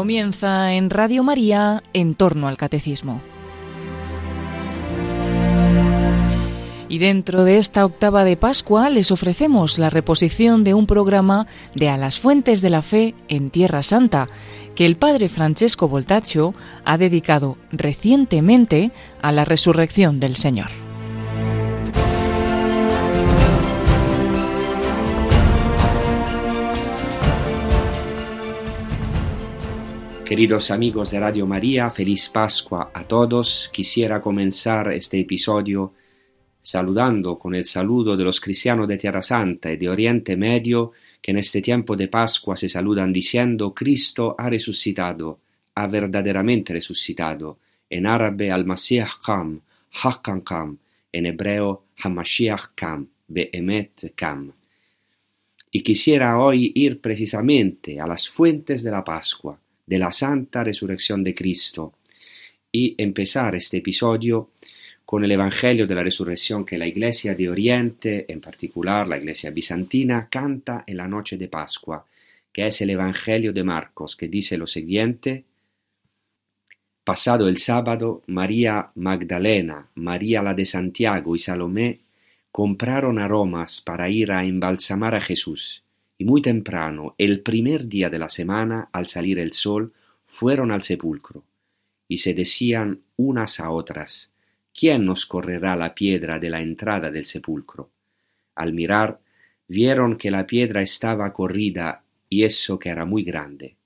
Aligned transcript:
Comienza 0.00 0.72
en 0.72 0.88
Radio 0.88 1.22
María 1.22 1.82
en 1.92 2.14
torno 2.14 2.48
al 2.48 2.56
catecismo. 2.56 3.20
Y 6.88 6.96
dentro 6.96 7.44
de 7.44 7.58
esta 7.58 7.84
octava 7.84 8.24
de 8.24 8.38
Pascua 8.38 8.88
les 8.88 9.10
ofrecemos 9.10 9.78
la 9.78 9.90
reposición 9.90 10.64
de 10.64 10.72
un 10.72 10.86
programa 10.86 11.46
de 11.74 11.90
A 11.90 11.98
las 11.98 12.18
Fuentes 12.18 12.62
de 12.62 12.70
la 12.70 12.80
Fe 12.80 13.14
en 13.28 13.50
Tierra 13.50 13.82
Santa, 13.82 14.30
que 14.74 14.86
el 14.86 14.96
padre 14.96 15.28
Francesco 15.28 15.86
Voltaccio 15.86 16.54
ha 16.86 16.96
dedicado 16.96 17.58
recientemente 17.70 18.92
a 19.20 19.32
la 19.32 19.44
resurrección 19.44 20.18
del 20.18 20.36
Señor. 20.36 20.89
Queridos 30.30 30.70
amigos 30.70 31.10
de 31.10 31.18
Radio 31.18 31.44
María, 31.44 31.90
feliz 31.90 32.28
Pascua 32.28 32.92
a 32.94 33.02
todos. 33.02 33.68
Quisiera 33.72 34.20
comenzar 34.20 34.92
este 34.92 35.18
episodio 35.18 35.92
saludando 36.60 37.36
con 37.36 37.52
el 37.56 37.64
saludo 37.64 38.16
de 38.16 38.22
los 38.22 38.40
cristianos 38.40 38.86
de 38.86 38.96
Tierra 38.96 39.22
Santa 39.22 39.72
y 39.72 39.76
de 39.76 39.88
Oriente 39.88 40.36
Medio 40.36 40.92
que 41.20 41.32
en 41.32 41.38
este 41.38 41.60
tiempo 41.60 41.96
de 41.96 42.06
Pascua 42.06 42.56
se 42.56 42.68
saludan 42.68 43.12
diciendo 43.12 43.74
Cristo 43.74 44.36
ha 44.38 44.48
resucitado, 44.48 45.40
ha 45.74 45.88
verdaderamente 45.88 46.74
resucitado. 46.74 47.58
En 47.90 48.06
árabe 48.06 48.52
al-Masih 48.52 49.06
Kam, 49.26 49.60
Hakkan 50.00 50.42
Kam, 50.42 50.78
en 51.10 51.26
hebreo 51.26 51.86
Hamashiach 52.04 52.70
Kam, 52.76 53.08
Behemet 53.26 54.12
Kam. 54.14 54.52
Y 55.72 55.82
quisiera 55.82 56.38
hoy 56.38 56.70
ir 56.76 57.00
precisamente 57.00 57.98
a 57.98 58.06
las 58.06 58.28
fuentes 58.28 58.84
de 58.84 58.92
la 58.92 59.02
Pascua 59.02 59.59
de 59.90 59.98
la 59.98 60.12
santa 60.12 60.62
resurrección 60.62 61.24
de 61.24 61.34
Cristo 61.34 61.94
y 62.70 62.94
empezar 62.96 63.56
este 63.56 63.78
episodio 63.78 64.50
con 65.04 65.24
el 65.24 65.32
Evangelio 65.32 65.84
de 65.84 65.96
la 65.96 66.04
Resurrección 66.04 66.64
que 66.64 66.78
la 66.78 66.86
Iglesia 66.86 67.34
de 67.34 67.50
Oriente, 67.50 68.24
en 68.28 68.40
particular 68.40 69.08
la 69.08 69.18
Iglesia 69.18 69.50
bizantina, 69.50 70.28
canta 70.30 70.84
en 70.86 70.96
la 70.96 71.08
noche 71.08 71.36
de 71.36 71.48
Pascua, 71.48 72.06
que 72.52 72.66
es 72.66 72.80
el 72.82 72.90
Evangelio 72.90 73.52
de 73.52 73.64
Marcos, 73.64 74.14
que 74.14 74.28
dice 74.28 74.56
lo 74.56 74.68
siguiente, 74.68 75.44
Pasado 77.02 77.48
el 77.48 77.58
sábado, 77.58 78.22
María 78.28 78.92
Magdalena, 78.94 79.88
María 79.96 80.40
la 80.40 80.54
de 80.54 80.66
Santiago 80.66 81.34
y 81.34 81.40
Salomé 81.40 81.98
compraron 82.52 83.18
aromas 83.18 83.80
para 83.80 84.08
ir 84.08 84.30
a 84.30 84.44
embalsamar 84.44 85.16
a 85.16 85.20
Jesús 85.20 85.82
y 86.20 86.26
muy 86.26 86.42
temprano, 86.42 87.14
el 87.16 87.40
primer 87.40 87.88
día 87.88 88.10
de 88.10 88.18
la 88.18 88.28
semana, 88.28 88.90
al 88.92 89.06
salir 89.06 89.38
el 89.38 89.54
sol, 89.54 89.94
fueron 90.26 90.70
al 90.70 90.82
sepulcro, 90.82 91.44
y 92.08 92.18
se 92.18 92.34
decían 92.34 93.00
unas 93.16 93.58
a 93.58 93.70
otras, 93.70 94.30
¿quién 94.74 95.06
nos 95.06 95.24
correrá 95.24 95.76
la 95.76 95.94
piedra 95.94 96.38
de 96.38 96.50
la 96.50 96.60
entrada 96.60 97.10
del 97.10 97.24
sepulcro? 97.24 97.88
Al 98.54 98.74
mirar, 98.74 99.18
vieron 99.66 100.18
que 100.18 100.30
la 100.30 100.46
piedra 100.46 100.82
estaba 100.82 101.32
corrida 101.32 102.04
y 102.28 102.44
eso 102.44 102.78
que 102.78 102.90
era 102.90 103.06
muy 103.06 103.22
grande. 103.22 103.76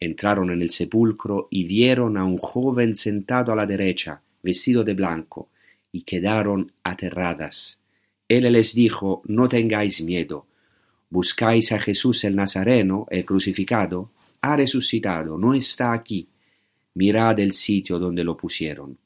Entraron 0.00 0.52
en 0.52 0.62
el 0.62 0.70
sepulcro 0.70 1.48
y 1.50 1.64
vieron 1.64 2.16
a 2.16 2.24
un 2.24 2.38
joven 2.38 2.96
sentado 2.96 3.52
a 3.52 3.56
la 3.56 3.66
derecha, 3.66 4.22
vestido 4.42 4.84
de 4.84 4.94
blanco, 4.94 5.50
y 5.92 6.00
quedaron 6.00 6.72
aterradas. 6.82 7.78
Él 8.26 8.50
les 8.50 8.74
dijo, 8.74 9.20
no 9.26 9.50
tengáis 9.50 10.02
miedo, 10.02 10.46
Buscáis 11.14 11.70
a 11.70 11.78
Jesús 11.78 12.24
el 12.24 12.34
Nazareno, 12.34 13.06
el 13.08 13.24
crucificado, 13.24 14.10
ha 14.40 14.56
resucitado, 14.56 15.38
no 15.38 15.54
está 15.54 15.92
aquí. 15.92 16.26
Mirad 16.94 17.38
el 17.38 17.52
sitio 17.52 18.00
donde 18.00 18.24
lo 18.24 18.36
pusieron. 18.36 18.98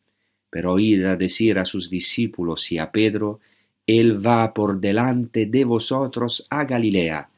Pero 0.49 0.73
oíd 0.73 1.05
a 1.05 1.17
decir 1.17 1.59
a 1.59 1.67
sus 1.67 1.91
discípulos 1.91 2.73
y 2.73 2.79
a 2.79 2.91
Pedro, 2.91 3.41
Él 3.87 4.27
va 4.27 4.55
por 4.55 4.81
delante 4.81 5.45
de 5.45 5.67
vosotros 5.67 6.47
a 6.49 6.65
Galilea. 6.65 7.29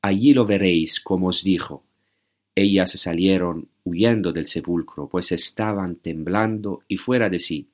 Allí 0.00 0.32
lo 0.32 0.46
veréis, 0.46 0.98
como 0.98 1.26
os 1.26 1.44
dijo. 1.44 1.82
Ellas 2.54 2.92
salieron 2.92 3.68
huyendo 3.84 4.32
del 4.32 4.46
sepulcro, 4.46 5.10
pues 5.10 5.30
estaban 5.30 5.96
temblando 5.96 6.84
y 6.88 6.96
fuera 6.96 7.28
de 7.28 7.38
sí, 7.38 7.68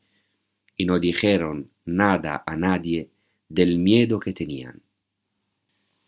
y 0.76 0.86
no 0.86 0.98
dijeron 0.98 1.70
nada 1.84 2.42
a 2.44 2.56
nadie 2.56 3.10
del 3.48 3.78
miedo 3.78 4.18
que 4.18 4.32
tenían. 4.32 4.82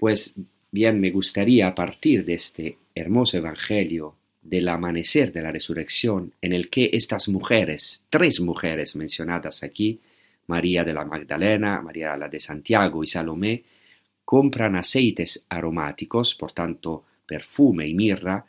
Pues 0.04 0.34
bien, 0.70 1.00
me 1.00 1.10
gustaría 1.10 1.75
partir 1.75 2.26
de 2.26 2.34
este 2.34 2.76
hermoso 2.94 3.38
Evangelio 3.38 4.15
del 4.42 4.69
amanecer 4.69 5.32
de 5.32 5.41
la 5.41 5.50
resurrección 5.50 6.34
en 6.42 6.53
el 6.53 6.69
que 6.69 6.91
estas 6.92 7.31
mujeres, 7.31 8.04
tres 8.10 8.38
mujeres 8.43 8.97
mencionadas 8.97 9.62
aquí, 9.62 9.98
María 10.47 10.84
de 10.84 10.93
la 10.93 11.06
Magdalena, 11.06 11.81
María 11.81 12.19
la 12.19 12.28
de 12.28 12.38
Santiago 12.38 13.03
y 13.03 13.06
Salomé, 13.06 13.64
compran 14.26 14.76
aceites 14.76 15.47
aromáticos, 15.48 16.34
por 16.34 16.53
tanto 16.53 17.04
perfume 17.25 17.88
y 17.88 17.94
mirra, 17.94 18.44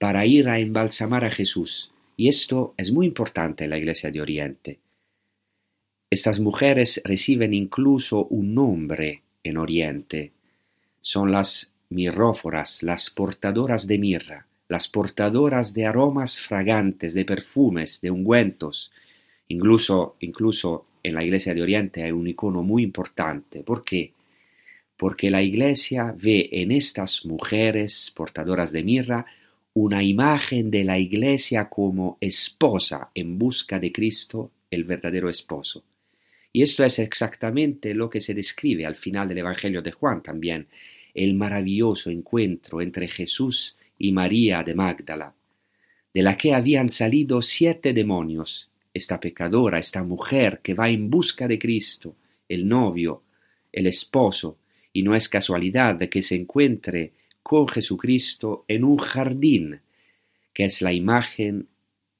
para 0.00 0.26
ir 0.26 0.48
a 0.48 0.58
embalsamar 0.58 1.24
a 1.24 1.30
Jesús. 1.30 1.92
Y 2.16 2.28
esto 2.28 2.74
es 2.76 2.90
muy 2.90 3.06
importante 3.06 3.62
en 3.62 3.70
la 3.70 3.78
Iglesia 3.78 4.10
de 4.10 4.20
Oriente. 4.20 4.80
Estas 6.10 6.40
mujeres 6.40 7.00
reciben 7.04 7.54
incluso 7.54 8.24
un 8.24 8.52
nombre 8.52 9.22
en 9.44 9.58
Oriente, 9.58 10.32
son 11.00 11.32
las 11.32 11.72
mirróforas, 11.90 12.82
las 12.82 13.10
portadoras 13.10 13.86
de 13.86 13.98
mirra, 13.98 14.46
las 14.68 14.88
portadoras 14.88 15.72
de 15.74 15.86
aromas 15.86 16.40
fragantes, 16.40 17.14
de 17.14 17.24
perfumes, 17.24 18.00
de 18.00 18.10
ungüentos. 18.10 18.90
Incluso, 19.48 20.16
incluso 20.20 20.86
en 21.02 21.14
la 21.14 21.24
Iglesia 21.24 21.54
de 21.54 21.62
Oriente 21.62 22.04
hay 22.04 22.12
un 22.12 22.26
icono 22.26 22.62
muy 22.62 22.82
importante. 22.82 23.62
¿Por 23.62 23.84
qué? 23.84 24.12
Porque 24.96 25.30
la 25.30 25.42
Iglesia 25.42 26.14
ve 26.16 26.48
en 26.52 26.72
estas 26.72 27.24
mujeres 27.24 28.12
portadoras 28.14 28.72
de 28.72 28.82
mirra 28.82 29.26
una 29.74 30.02
imagen 30.02 30.70
de 30.70 30.84
la 30.84 30.98
Iglesia 30.98 31.68
como 31.68 32.18
esposa 32.20 33.10
en 33.14 33.38
busca 33.38 33.78
de 33.78 33.92
Cristo, 33.92 34.50
el 34.70 34.84
verdadero 34.84 35.30
esposo. 35.30 35.84
Y 36.52 36.62
esto 36.62 36.84
es 36.84 36.98
exactamente 36.98 37.94
lo 37.94 38.08
que 38.08 38.20
se 38.20 38.34
describe 38.34 38.86
al 38.86 38.96
final 38.96 39.28
del 39.28 39.38
Evangelio 39.38 39.82
de 39.82 39.92
Juan 39.92 40.22
también, 40.22 40.66
el 41.14 41.34
maravilloso 41.34 42.10
encuentro 42.10 42.80
entre 42.80 43.08
Jesús 43.08 43.76
y 43.98 44.12
María 44.12 44.62
de 44.62 44.74
Magdala, 44.74 45.34
de 46.14 46.22
la 46.22 46.36
que 46.36 46.54
habían 46.54 46.90
salido 46.90 47.42
siete 47.42 47.92
demonios, 47.92 48.70
esta 48.94 49.20
pecadora, 49.20 49.78
esta 49.78 50.02
mujer 50.02 50.60
que 50.62 50.74
va 50.74 50.88
en 50.88 51.10
busca 51.10 51.46
de 51.48 51.58
Cristo, 51.58 52.16
el 52.48 52.66
novio, 52.66 53.22
el 53.72 53.86
esposo, 53.86 54.58
y 54.92 55.02
no 55.02 55.14
es 55.14 55.28
casualidad 55.28 55.98
que 56.08 56.22
se 56.22 56.34
encuentre 56.34 57.12
con 57.42 57.68
Jesucristo 57.68 58.64
en 58.68 58.84
un 58.84 58.98
jardín, 58.98 59.80
que 60.52 60.64
es 60.64 60.82
la 60.82 60.92
imagen 60.92 61.68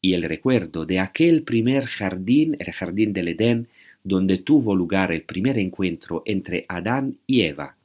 y 0.01 0.15
el 0.15 0.23
recuerdo 0.23 0.87
de 0.87 1.01
aquel 1.01 1.43
primer 1.43 1.87
jardín, 1.87 2.57
el 2.61 2.73
jardín 2.73 3.13
del 3.13 3.29
Edén, 3.29 3.69
donde 4.03 4.39
tuvo 4.39 4.75
lugar 4.75 5.13
el 5.13 5.23
primer 5.23 5.59
encuentro 5.59 6.23
entre 6.25 6.65
Adán 6.69 7.19
y 7.27 7.43
Eva. 7.43 7.77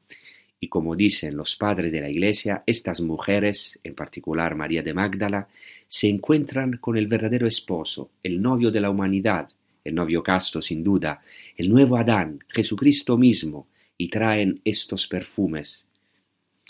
Y 0.59 0.69
como 0.69 0.95
dicen 0.95 1.35
los 1.35 1.57
padres 1.57 1.91
de 1.91 2.01
la 2.01 2.09
Iglesia, 2.09 2.63
estas 2.65 3.01
mujeres, 3.01 3.79
en 3.83 3.95
particular 3.95 4.55
María 4.55 4.81
de 4.81 4.93
Magdala, 4.93 5.47
se 5.87 6.07
encuentran 6.07 6.77
con 6.77 6.97
el 6.97 7.07
verdadero 7.07 7.47
esposo, 7.47 8.11
el 8.23 8.41
novio 8.41 8.71
de 8.71 8.81
la 8.81 8.89
humanidad, 8.89 9.49
el 9.83 9.95
novio 9.95 10.23
casto 10.23 10.61
sin 10.61 10.83
duda, 10.83 11.21
el 11.57 11.69
nuevo 11.69 11.97
Adán, 11.97 12.39
Jesucristo 12.47 13.17
mismo, 13.17 13.67
y 13.97 14.07
traen 14.07 14.61
estos 14.63 15.07
perfumes. 15.07 15.85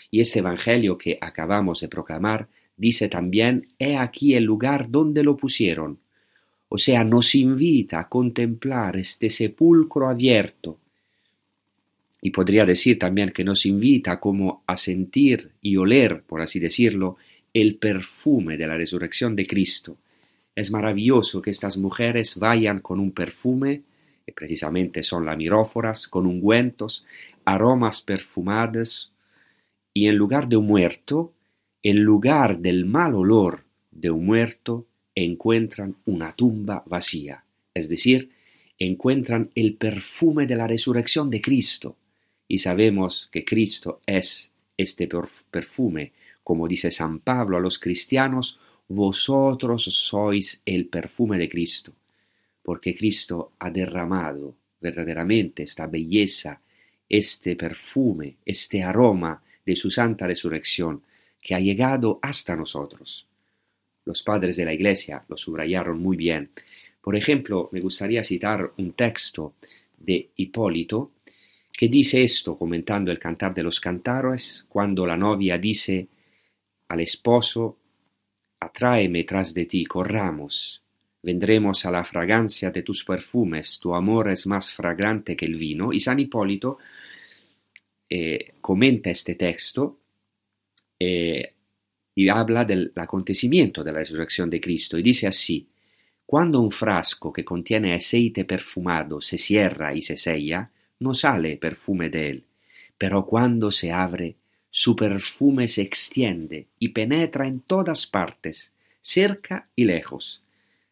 Y 0.10 0.20
este 0.20 0.40
Evangelio 0.40 0.98
que 0.98 1.18
acabamos 1.22 1.82
de 1.82 1.88
proclamar 1.88 2.48
dice 2.76 3.08
también, 3.08 3.68
he 3.80 3.98
aquí 3.98 4.36
el 4.36 4.44
lugar 4.44 4.90
donde 4.90 5.24
lo 5.24 5.38
pusieron. 5.38 6.00
O 6.76 6.80
sea, 6.80 7.04
nos 7.04 7.36
invita 7.36 8.00
a 8.00 8.10
contemplar 8.10 8.98
este 8.98 9.30
sepulcro 9.30 10.10
abierto, 10.10 10.80
y 12.20 12.32
podría 12.32 12.66
decir 12.66 12.98
también 12.98 13.30
que 13.30 13.44
nos 13.44 13.68
invita 13.68 14.20
como 14.20 14.64
a 14.66 14.76
sentir 14.76 15.52
y 15.62 15.78
oler, 15.78 16.24
por 16.24 16.42
así 16.42 16.60
decirlo, 16.60 17.18
el 17.54 17.76
perfume 17.76 18.58
de 18.58 18.66
la 18.66 18.76
resurrección 18.76 19.36
de 19.36 19.46
Cristo. 19.46 19.98
Es 20.56 20.72
maravilloso 20.72 21.44
que 21.44 21.52
estas 21.52 21.78
mujeres 21.78 22.38
vayan 22.38 22.80
con 22.80 23.00
un 23.00 23.12
perfume, 23.12 23.84
que 24.26 24.34
precisamente 24.34 25.04
son 25.04 25.28
las 25.28 25.38
miróforas, 25.38 26.08
con 26.08 26.26
ungüentos, 26.26 27.06
aromas 27.46 28.02
perfumados, 28.02 29.14
y 29.94 30.08
en 30.08 30.16
lugar 30.16 30.50
de 30.50 30.58
un 30.58 30.66
muerto, 30.66 31.34
en 31.84 32.02
lugar 32.02 32.58
del 32.58 32.86
mal 32.86 33.14
olor 33.14 33.64
de 33.92 34.10
un 34.10 34.26
muerto, 34.26 34.88
encuentran 35.16 35.96
una 36.06 36.36
tumba 36.36 36.84
vacía, 36.86 37.44
es 37.74 37.90
decir, 37.90 38.32
encuentran 38.80 39.52
el 39.56 39.76
perfume 39.76 40.48
de 40.48 40.56
la 40.56 40.68
resurrección 40.68 41.30
de 41.30 41.42
Cristo. 41.42 41.96
Y 42.48 42.60
sabemos 42.60 43.30
que 43.32 43.46
Cristo 43.46 44.02
es 44.06 44.52
este 44.78 45.08
perfume, 45.52 46.12
como 46.44 46.68
dice 46.68 46.92
San 46.92 47.20
Pablo 47.20 47.58
a 47.58 47.62
los 47.62 47.80
cristianos, 47.80 48.60
vosotros 48.88 49.84
sois 49.84 50.62
el 50.66 50.88
perfume 50.88 51.38
de 51.38 51.50
Cristo, 51.50 51.94
porque 52.62 52.96
Cristo 52.96 53.54
ha 53.60 53.70
derramado 53.70 54.56
verdaderamente 54.82 55.64
esta 55.64 55.88
belleza, 55.88 56.62
este 57.08 57.56
perfume, 57.56 58.36
este 58.46 58.84
aroma 58.84 59.42
de 59.66 59.76
su 59.76 59.90
santa 59.90 60.28
resurrección 60.28 61.04
que 61.42 61.56
ha 61.56 61.60
llegado 61.60 62.20
hasta 62.22 62.56
nosotros. 62.56 63.26
Los 64.06 64.24
padres 64.24 64.58
de 64.58 64.66
la 64.66 64.74
Iglesia 64.74 65.24
lo 65.28 65.38
subrayaron 65.38 66.00
muy 66.00 66.18
bien. 66.18 66.52
Por 67.02 67.16
ejemplo, 67.16 67.70
me 67.72 67.82
gustaría 67.82 68.24
citar 68.24 68.72
un 68.78 68.94
texto 68.94 69.54
de 69.98 70.30
Hipólito 70.36 71.12
que 71.72 71.88
dice 71.88 72.24
esto 72.24 72.58
comentando 72.58 73.12
el 73.12 73.20
cantar 73.20 73.54
de 73.54 73.64
los 73.64 73.80
cantares, 73.80 74.66
cuando 74.70 75.06
la 75.06 75.18
novia 75.18 75.58
dice 75.58 76.08
al 76.88 77.00
esposo, 77.02 77.78
atráeme 78.60 79.24
tras 79.24 79.54
de 79.54 79.66
ti, 79.66 79.84
corramos, 79.86 80.82
vendremos 81.24 81.86
a 81.86 81.92
la 81.92 82.04
fragancia 82.04 82.70
de 82.70 82.84
tus 82.84 83.04
perfumes, 83.04 83.80
tu 83.80 83.96
amor 83.96 84.30
es 84.30 84.46
más 84.46 84.72
fragrante 84.72 85.36
que 85.36 85.46
el 85.46 85.56
vino. 85.56 85.92
Y 85.92 86.00
San 86.00 86.20
Hipólito 86.20 86.78
eh, 88.10 88.54
comenta 88.62 89.10
este 89.10 89.36
texto 89.36 89.98
eh, 91.00 91.54
y 92.16 92.30
habla 92.30 92.66
del 92.66 92.92
acontecimiento 92.96 93.84
de 93.84 93.92
la 93.92 94.00
resurrección 94.00 94.50
de 94.50 94.62
Cristo 94.62 94.98
y 94.98 95.04
dice 95.04 95.28
así, 95.28 95.68
cuando 96.26 96.62
un 96.62 96.72
frasco 96.72 97.34
que 97.34 97.44
contiene 97.44 97.94
aceite 97.94 98.46
perfumado 98.46 99.22
se 99.22 99.38
cierra 99.38 99.94
y 99.94 100.02
se 100.02 100.18
sella, 100.18 100.72
no 101.00 101.14
sale 101.14 101.58
perfume 101.58 102.10
de 102.10 102.30
él, 102.30 102.44
pero 102.98 103.26
cuando 103.26 103.72
se 103.72 103.92
abre, 103.92 104.36
su 104.70 104.96
perfume 104.96 105.68
se 105.68 105.82
extiende 105.82 106.68
y 106.80 106.90
penetra 106.90 107.48
en 107.48 107.60
todas 107.60 108.08
partes, 108.08 108.74
cerca 109.02 109.68
y 109.76 109.86
lejos. 109.86 110.42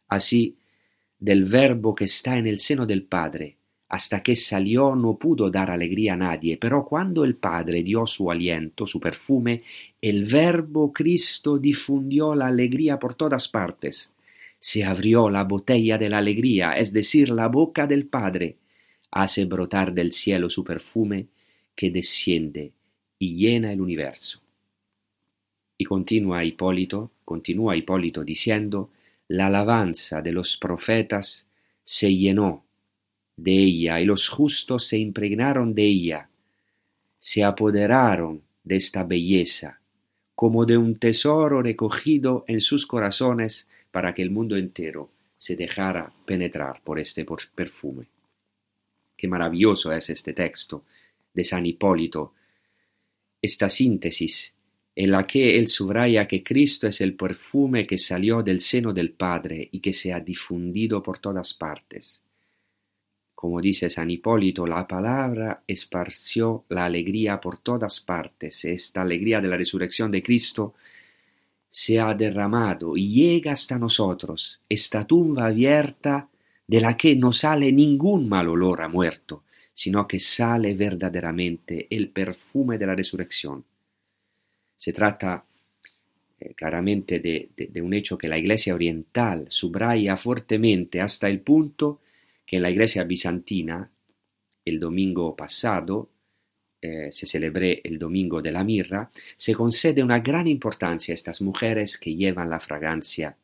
Así, 0.08 0.58
del 1.18 1.46
verbo 1.46 1.96
que 1.96 2.06
está 2.06 2.38
en 2.38 2.48
el 2.48 2.60
seno 2.60 2.86
del 2.86 3.04
Padre, 3.04 3.58
hasta 3.92 4.24
que 4.24 4.38
salió 4.38 4.96
no 4.96 5.18
pudo 5.18 5.52
dar 5.52 5.70
alegría 5.70 6.14
a 6.14 6.16
nadie, 6.16 6.56
pero 6.56 6.86
cuando 6.86 7.26
el 7.26 7.36
Padre 7.36 7.84
dio 7.84 8.08
su 8.08 8.32
aliento, 8.32 8.86
su 8.86 9.02
perfume, 9.02 9.64
el 10.02 10.24
verbo 10.24 10.94
Cristo 10.94 11.58
difundió 11.58 12.34
la 12.34 12.48
alegría 12.48 12.98
por 12.98 13.16
todas 13.16 13.50
partes. 13.50 14.10
Se 14.60 14.86
abrió 14.86 15.30
la 15.30 15.44
botella 15.44 15.98
de 15.98 16.08
la 16.08 16.20
alegría, 16.20 16.72
es 16.78 16.94
decir, 16.94 17.32
la 17.32 17.50
boca 17.50 17.86
del 17.86 18.06
Padre, 18.06 18.56
hace 19.12 19.44
brotar 19.44 19.92
del 19.94 20.14
cielo 20.14 20.50
su 20.50 20.64
perfume 20.64 21.28
que 21.76 21.92
desciende 21.92 22.72
y 23.20 23.36
llena 23.36 23.74
el 23.74 23.82
universo. 23.82 24.40
Y 25.78 25.84
continúa 25.84 26.46
Hipólito, 26.46 27.12
continúa 27.26 27.76
Hipólito 27.76 28.24
diciendo, 28.24 28.90
la 29.28 29.48
alabanza 29.48 30.22
de 30.22 30.32
los 30.32 30.56
profetas 30.56 31.50
se 31.84 32.16
llenó 32.16 32.64
de 33.42 33.52
ella 33.52 34.00
y 34.00 34.06
los 34.06 34.30
justos 34.30 34.88
se 34.88 34.98
impregnaron 34.98 35.74
de 35.74 35.84
ella, 35.84 36.30
se 37.20 37.44
apoderaron 37.44 38.42
de 38.64 38.76
esta 38.76 39.04
belleza, 39.04 39.80
como 40.36 40.66
de 40.66 40.78
un 40.78 40.96
tesoro 40.96 41.62
recogido 41.62 42.46
en 42.48 42.62
sus 42.62 42.86
corazones 42.86 43.68
para 43.92 44.14
que 44.14 44.22
el 44.22 44.32
mundo 44.32 44.56
entero 44.58 45.10
se 45.38 45.56
dejara 45.56 46.14
penetrar 46.26 46.82
por 46.84 47.00
este 47.00 47.26
perfume. 47.56 48.08
Qué 49.18 49.28
maravilloso 49.28 49.92
es 49.92 50.10
este 50.10 50.34
texto 50.34 50.84
de 51.34 51.44
San 51.44 51.66
Hipólito, 51.66 52.34
esta 53.42 53.70
síntesis 53.70 54.54
en 54.96 55.12
la 55.12 55.26
que 55.26 55.58
él 55.58 55.70
subraya 55.70 56.28
que 56.28 56.44
Cristo 56.44 56.88
es 56.88 57.02
el 57.02 57.16
perfume 57.16 57.88
que 57.88 57.98
salió 57.98 58.44
del 58.44 58.62
seno 58.62 58.94
del 58.94 59.12
Padre 59.12 59.70
y 59.72 59.80
que 59.80 59.94
se 59.94 60.14
ha 60.14 60.20
difundido 60.20 61.02
por 61.02 61.20
todas 61.20 61.54
partes. 61.54 62.22
Como 63.42 63.60
dice 63.60 63.90
San 63.90 64.12
Hipólito, 64.12 64.68
la 64.68 64.88
palabra 64.88 65.64
esparció 65.66 66.66
la 66.70 66.86
alegría 66.86 67.42
por 67.42 67.58
todas 67.58 68.00
partes. 68.00 68.66
Esta 68.66 69.02
alegría 69.02 69.42
de 69.42 69.48
la 69.48 69.58
resurrección 69.58 70.12
de 70.12 70.22
Cristo 70.22 70.76
se 71.68 72.00
ha 72.00 72.14
derramado 72.14 72.96
y 72.96 73.12
llega 73.12 73.54
hasta 73.54 73.80
nosotros, 73.80 74.62
esta 74.70 75.08
tumba 75.08 75.48
abierta 75.48 76.30
de 76.68 76.82
la 76.82 76.96
que 76.96 77.16
no 77.16 77.32
sale 77.32 77.72
ningún 77.72 78.30
mal 78.30 78.48
olor 78.48 78.84
a 78.84 78.88
muerto, 78.88 79.44
sino 79.74 80.08
que 80.08 80.20
sale 80.20 80.76
verdaderamente 80.76 81.88
el 81.90 82.10
perfume 82.10 82.78
de 82.78 82.86
la 82.86 82.94
resurrección. 82.94 83.66
Se 84.78 84.94
trata 84.94 85.44
eh, 86.40 86.54
claramente 86.54 87.20
de, 87.20 87.82
un 87.82 87.96
hecho 87.96 88.20
que 88.20 88.30
la 88.30 88.38
Iglesia 88.38 88.76
oriental 88.76 89.48
subraya 89.50 90.16
fuertemente 90.16 91.02
hasta 91.02 91.28
el 91.28 91.40
punto 91.40 92.02
en 92.58 92.62
la 92.62 92.70
Iglesia 92.70 93.04
bizantina, 93.04 93.90
el 94.64 94.80
domingo 94.80 95.36
pasado, 95.36 96.10
eh, 96.82 97.10
se 97.12 97.26
celebré 97.26 97.82
el 97.84 97.98
domingo 97.98 98.42
de 98.42 98.52
la 98.52 98.64
mirra, 98.64 99.10
se 99.38 99.54
concede 99.54 100.04
una 100.04 100.20
gran 100.20 100.48
importancia 100.48 101.14
a 101.14 101.16
estas 101.16 101.42
mujeres 101.42 101.98
que 101.98 102.16
llevan 102.16 102.50
la 102.50 102.60
fragancia 102.60 103.38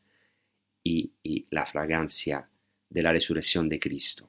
y 0.82 1.12
la 1.50 1.66
fragancia 1.66 2.48
de 2.88 3.02
la 3.02 3.12
resurrección 3.12 3.68
de 3.68 3.78
Cristo. 3.78 4.28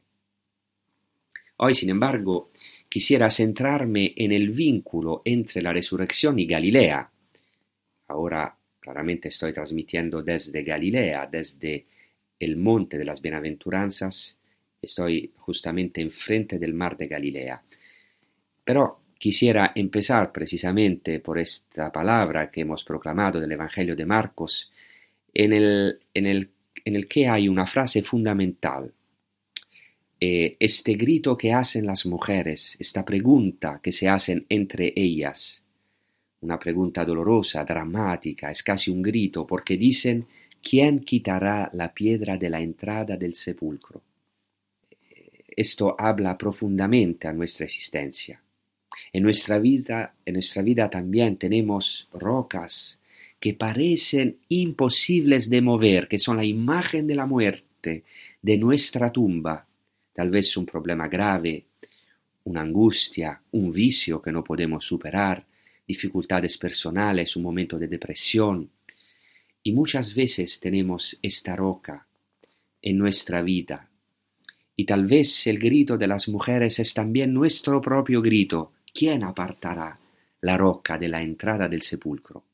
Hoy, 1.58 1.74
sin 1.74 1.90
embargo, 1.90 2.52
quisiera 2.88 3.30
centrarme 3.30 4.14
en 4.16 4.32
el 4.32 4.50
vínculo 4.50 5.22
entre 5.26 5.62
la 5.62 5.74
resurrección 5.74 6.40
y 6.40 6.46
Galilea. 6.46 7.12
Ahora 8.08 8.58
claramente 8.80 9.28
estoy 9.28 9.54
transmitiendo 9.54 10.22
desde 10.22 10.64
Galilea, 10.64 11.28
desde 11.32 11.86
el 12.40 12.58
monte 12.58 12.98
de 12.98 13.06
las 13.06 13.22
bienaventuranzas, 13.22 14.39
estoy 14.82 15.32
justamente 15.38 16.02
enfrente 16.02 16.60
del 16.60 16.74
mar 16.74 16.96
de 16.98 17.08
Galilea. 17.08 17.62
Pero 18.64 19.02
quisiera 19.18 19.72
empezar 19.76 20.32
precisamente 20.32 21.20
por 21.20 21.40
esta 21.40 21.92
palabra 21.92 22.50
que 22.50 22.62
hemos 22.62 22.84
proclamado 22.84 23.40
del 23.40 23.52
Evangelio 23.52 23.96
de 23.96 24.06
Marcos, 24.06 24.72
en 25.34 25.54
el, 25.54 26.00
en 26.14 26.26
el, 26.26 26.50
en 26.86 26.96
el 26.96 27.08
que 27.08 27.28
hay 27.28 27.48
una 27.48 27.66
frase 27.66 28.02
fundamental 28.02 28.94
eh, 30.22 30.58
este 30.60 30.96
grito 30.96 31.38
que 31.38 31.54
hacen 31.54 31.86
las 31.86 32.06
mujeres, 32.06 32.76
esta 32.78 33.06
pregunta 33.06 33.80
que 33.82 33.94
se 33.94 34.10
hacen 34.10 34.46
entre 34.50 34.92
ellas, 34.94 35.64
una 36.42 36.60
pregunta 36.60 37.06
dolorosa, 37.06 37.64
dramática, 37.64 38.52
es 38.52 38.62
casi 38.62 38.92
un 38.92 39.02
grito, 39.02 39.48
porque 39.48 39.78
dicen, 39.78 40.28
¿quién 40.62 41.00
quitará 41.00 41.70
la 41.74 41.94
piedra 41.94 42.38
de 42.38 42.50
la 42.50 42.60
entrada 42.60 43.16
del 43.16 43.36
sepulcro? 43.36 44.02
Esto 45.56 45.96
habla 45.98 46.38
profundamente 46.38 47.28
a 47.28 47.34
nuestra 47.34 47.66
existencia. 47.66 48.42
En 49.14 49.24
nuestra 49.24 49.60
vida, 49.60 50.16
en 50.26 50.34
nuestra 50.34 50.62
vida 50.62 50.90
también 50.90 51.38
tenemos 51.38 52.08
rocas 52.14 53.00
que 53.40 53.54
parecen 53.54 54.38
imposibles 54.50 55.50
de 55.50 55.62
mover, 55.62 56.08
que 56.08 56.20
son 56.20 56.38
la 56.38 56.44
imagen 56.44 57.08
de 57.08 57.16
la 57.16 57.26
muerte, 57.26 58.04
de 58.42 58.58
nuestra 58.58 59.12
tumba, 59.12 59.66
tal 60.14 60.30
vez 60.30 60.58
un 60.58 60.66
problema 60.66 61.08
grave, 61.08 61.66
una 62.44 62.62
angustia, 62.62 63.42
un 63.52 63.72
vicio 63.72 64.22
que 64.22 64.32
no 64.32 64.44
podemos 64.44 64.86
superar, 64.86 65.46
dificultades 65.88 66.58
personales, 66.58 67.36
un 67.36 67.44
momento 67.44 67.80
de 67.80 67.88
depresión. 67.88 68.70
Y 69.64 69.72
muchas 69.72 70.14
veces 70.14 70.60
tenemos 70.60 71.18
esta 71.22 71.56
roca 71.56 72.08
en 72.82 72.98
nuestra 72.98 73.42
vida. 73.42 73.90
Y 74.80 74.86
tal 74.86 75.08
vez 75.08 75.46
el 75.48 75.60
grito 75.60 75.98
de 75.98 76.08
las 76.08 76.30
mujeres 76.30 76.80
es 76.80 76.94
también 76.94 77.34
nuestro 77.34 77.82
propio 77.82 78.22
grito. 78.22 78.72
¿Quién 78.94 79.26
apartará 79.26 80.00
la 80.40 80.56
roca 80.56 80.98
de 80.98 81.10
la 81.10 81.22
entrada 81.22 81.68
del 81.68 81.82
sepulcro? 81.82 82.46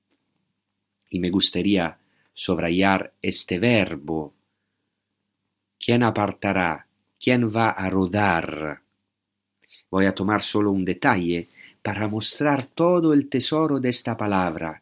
Y 1.12 1.20
me 1.20 1.30
gustaría 1.30 1.96
subrayar 2.34 3.14
este 3.22 3.60
verbo. 3.60 4.34
¿Quién 5.78 6.02
apartará 6.02 6.88
quién 7.20 7.56
va 7.56 7.70
a 7.70 7.92
rodar. 7.92 8.82
Voy 9.92 10.08
a 10.08 10.16
tomar 10.16 10.42
solo 10.42 10.72
un 10.72 10.84
detalle 10.84 11.50
para 11.84 12.08
mostrar 12.08 12.66
todo 12.66 13.14
el 13.14 13.30
tesoro 13.30 13.80
de 13.80 13.90
esta 13.90 14.18
palabra 14.18 14.82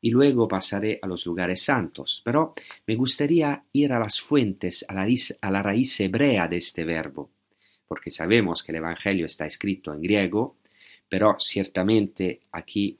y 0.00 0.10
luego 0.10 0.48
pasaré 0.48 0.98
a 1.02 1.06
los 1.06 1.26
lugares 1.26 1.62
santos. 1.62 2.22
Pero 2.24 2.54
me 2.86 2.96
gustaría 2.96 3.62
ir 3.72 3.92
a 3.92 3.98
las 3.98 4.20
fuentes, 4.20 4.84
a 4.88 4.94
la, 4.94 5.62
raíz, 5.62 6.00
hebrea 6.00 6.48
de 6.48 6.56
este 6.56 6.84
verbo, 6.84 7.30
porque 7.86 8.10
sabemos 8.10 8.62
que 8.62 8.72
el 8.72 8.76
Evangelio 8.76 9.26
está 9.26 9.46
escrito 9.46 9.92
en 9.92 10.02
griego, 10.02 10.56
pero 11.08 11.36
ciertamente 11.38 12.40
aquí 12.52 12.98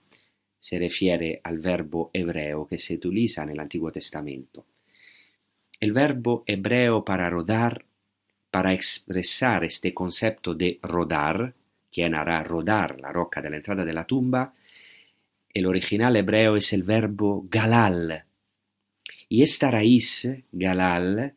se 0.58 0.78
refiere 0.78 1.40
al 1.42 1.58
verbo 1.58 2.10
hebreo 2.12 2.66
que 2.66 2.78
se 2.78 2.94
utiliza 2.94 3.42
en 3.44 3.50
el 3.50 3.60
Antiguo 3.60 3.90
Testamento. 3.90 4.66
El 5.78 5.92
verbo 5.92 6.44
hebreo 6.46 7.04
para 7.04 7.30
rodar 7.30 7.84
para 8.50 8.72
expresar 8.72 9.64
este 9.64 9.94
concepto 9.94 10.54
de 10.54 10.78
rodar, 10.82 11.54
quien 11.90 12.14
hará 12.14 12.42
rodar 12.42 13.00
la 13.00 13.12
roca 13.12 13.40
de 13.40 13.50
la 13.50 13.56
entrada 13.56 13.84
de 13.84 13.92
la 13.92 14.04
tumba, 14.04 14.52
el 15.52 15.66
original 15.66 16.16
hebreo 16.16 16.56
es 16.56 16.72
el 16.72 16.82
verbo 16.82 17.46
galal. 17.50 18.24
Y 19.28 19.42
esta 19.42 19.70
raíz, 19.70 20.28
Galal, 20.50 21.34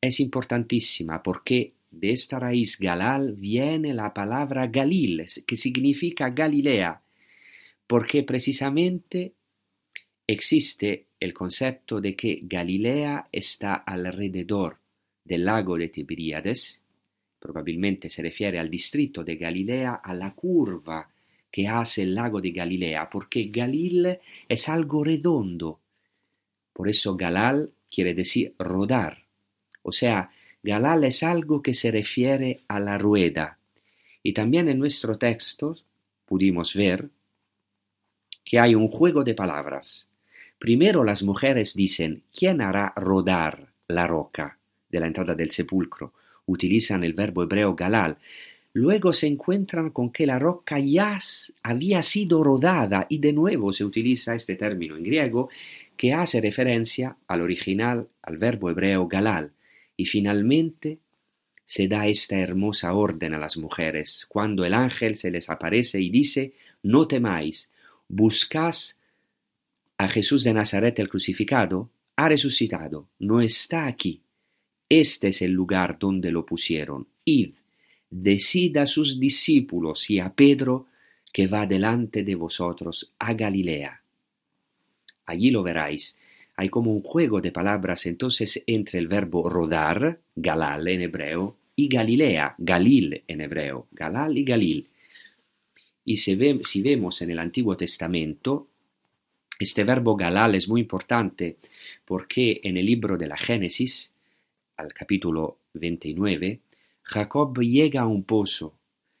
es 0.00 0.20
importantísima 0.20 1.22
porque 1.22 1.72
de 1.90 2.10
esta 2.10 2.38
raíz 2.38 2.78
Galal 2.78 3.32
viene 3.32 3.94
la 3.94 4.12
palabra 4.14 4.66
Galil, 4.66 5.24
que 5.46 5.56
significa 5.56 6.30
Galilea, 6.30 7.02
porque 7.86 8.22
precisamente 8.22 9.32
existe 10.26 11.06
el 11.18 11.32
concepto 11.32 12.00
de 12.00 12.14
que 12.14 12.40
Galilea 12.42 13.28
está 13.32 13.74
alrededor 13.74 14.78
del 15.24 15.44
lago 15.44 15.78
de 15.78 15.88
Tiberíades, 15.88 16.82
probabilmente 17.40 18.10
se 18.10 18.22
refiere 18.22 18.58
al 18.58 18.70
distrito 18.70 19.24
de 19.24 19.36
Galilea, 19.36 19.94
a 19.94 20.14
la 20.14 20.34
curva 20.34 21.08
que 21.56 21.68
hace 21.68 22.02
el 22.02 22.14
lago 22.14 22.42
de 22.42 22.50
Galilea, 22.50 23.08
porque 23.08 23.44
Galil 23.50 24.18
es 24.46 24.68
algo 24.68 25.02
redondo. 25.02 25.80
Por 26.74 26.86
eso 26.86 27.16
Galal 27.16 27.72
quiere 27.90 28.12
decir 28.12 28.54
rodar. 28.58 29.24
O 29.80 29.90
sea, 29.90 30.32
Galal 30.62 31.04
es 31.04 31.22
algo 31.22 31.62
que 31.62 31.72
se 31.72 31.90
refiere 31.90 32.60
a 32.68 32.78
la 32.78 32.98
rueda. 32.98 33.58
Y 34.22 34.34
también 34.34 34.68
en 34.68 34.78
nuestro 34.78 35.16
texto 35.16 35.78
pudimos 36.26 36.74
ver 36.74 37.08
que 38.44 38.60
hay 38.60 38.74
un 38.74 38.88
juego 38.88 39.24
de 39.24 39.34
palabras. 39.34 40.10
Primero 40.58 41.04
las 41.04 41.22
mujeres 41.22 41.72
dicen, 41.72 42.22
¿quién 42.34 42.60
hará 42.60 42.92
rodar 42.96 43.72
la 43.88 44.06
roca 44.06 44.58
de 44.90 45.00
la 45.00 45.06
entrada 45.06 45.34
del 45.34 45.52
sepulcro? 45.52 46.12
Utilizan 46.44 47.02
el 47.02 47.14
verbo 47.14 47.44
hebreo 47.44 47.74
galal. 47.74 48.18
Luego 48.76 49.14
se 49.14 49.26
encuentran 49.26 49.88
con 49.88 50.10
que 50.10 50.26
la 50.26 50.38
roca 50.38 50.78
ya 50.78 51.18
había 51.62 52.02
sido 52.02 52.44
rodada 52.44 53.06
y 53.08 53.20
de 53.20 53.32
nuevo 53.32 53.72
se 53.72 53.86
utiliza 53.86 54.34
este 54.34 54.54
término 54.54 54.98
en 54.98 55.02
griego 55.02 55.48
que 55.96 56.12
hace 56.12 56.42
referencia 56.42 57.16
al 57.26 57.40
original, 57.40 58.06
al 58.20 58.36
verbo 58.36 58.68
hebreo 58.68 59.08
galal. 59.08 59.52
Y 59.96 60.04
finalmente 60.04 60.98
se 61.64 61.88
da 61.88 62.06
esta 62.06 62.38
hermosa 62.38 62.92
orden 62.92 63.32
a 63.32 63.38
las 63.38 63.56
mujeres 63.56 64.26
cuando 64.28 64.66
el 64.66 64.74
ángel 64.74 65.16
se 65.16 65.30
les 65.30 65.48
aparece 65.48 65.98
y 65.98 66.10
dice, 66.10 66.52
no 66.82 67.08
temáis, 67.08 67.70
buscás 68.08 68.98
a 69.96 70.06
Jesús 70.10 70.44
de 70.44 70.52
Nazaret 70.52 70.98
el 70.98 71.08
crucificado, 71.08 71.88
ha 72.16 72.28
resucitado, 72.28 73.08
no 73.20 73.40
está 73.40 73.86
aquí. 73.86 74.20
Este 74.86 75.28
es 75.28 75.40
el 75.40 75.52
lugar 75.52 75.98
donde 75.98 76.30
lo 76.30 76.44
pusieron. 76.44 77.08
Id, 77.24 77.54
decid 78.10 78.76
a 78.78 78.86
sus 78.86 79.18
discípulos 79.18 80.10
y 80.10 80.20
a 80.20 80.32
Pedro 80.32 80.86
que 81.32 81.46
va 81.46 81.66
delante 81.66 82.22
de 82.22 82.34
vosotros 82.34 83.12
a 83.18 83.34
Galilea. 83.34 84.02
Allí 85.26 85.50
lo 85.50 85.62
veráis. 85.62 86.16
Hay 86.56 86.70
como 86.70 86.92
un 86.92 87.02
juego 87.02 87.40
de 87.40 87.52
palabras 87.52 88.06
entonces 88.06 88.62
entre 88.66 88.98
el 88.98 89.08
verbo 89.08 89.48
rodar, 89.48 90.20
galal 90.34 90.88
en 90.88 91.02
hebreo, 91.02 91.56
y 91.74 91.88
Galilea, 91.88 92.54
Galil 92.56 93.22
en 93.28 93.42
hebreo, 93.42 93.86
Galal 93.92 94.38
y 94.38 94.44
Galil. 94.44 94.88
Y 96.06 96.16
si, 96.16 96.38
si 96.62 96.82
vemos 96.82 97.20
en 97.20 97.30
el 97.30 97.38
Antiguo 97.38 97.76
Testamento, 97.76 98.68
este 99.58 99.84
verbo 99.84 100.16
galal 100.16 100.54
es 100.54 100.68
muy 100.68 100.80
importante 100.80 101.56
porque 102.04 102.60
en 102.62 102.76
el 102.76 102.86
libro 102.86 103.18
de 103.18 103.26
la 103.26 103.36
Génesis, 103.36 104.12
al 104.76 104.92
capítulo 104.94 105.58
29, 105.74 106.60
Jacob 107.06 107.60
llega 107.60 108.00
a 108.02 108.06
un 108.06 108.24
pozo 108.24 108.74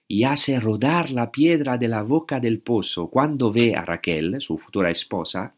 y 0.08 0.24
hace 0.24 0.58
rodar 0.58 1.10
la 1.10 1.30
piedra 1.30 1.78
de 1.78 1.86
la 1.86 2.02
boca 2.02 2.40
del 2.40 2.60
pozo 2.60 3.08
cuando 3.08 3.52
ve 3.52 3.76
a 3.76 3.84
Raquel, 3.84 4.40
su 4.40 4.58
futura 4.58 4.90
esposa, 4.90 5.54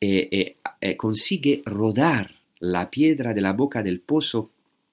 e, 0.00 0.28
e, 0.30 0.56
e 0.80 0.96
consigue 0.96 1.62
rodar 1.64 2.30
la 2.60 2.88
piedra 2.90 3.34
de 3.34 3.40
la 3.40 3.52
boca 3.54 3.82
del 3.82 4.00
pozo 4.00 4.52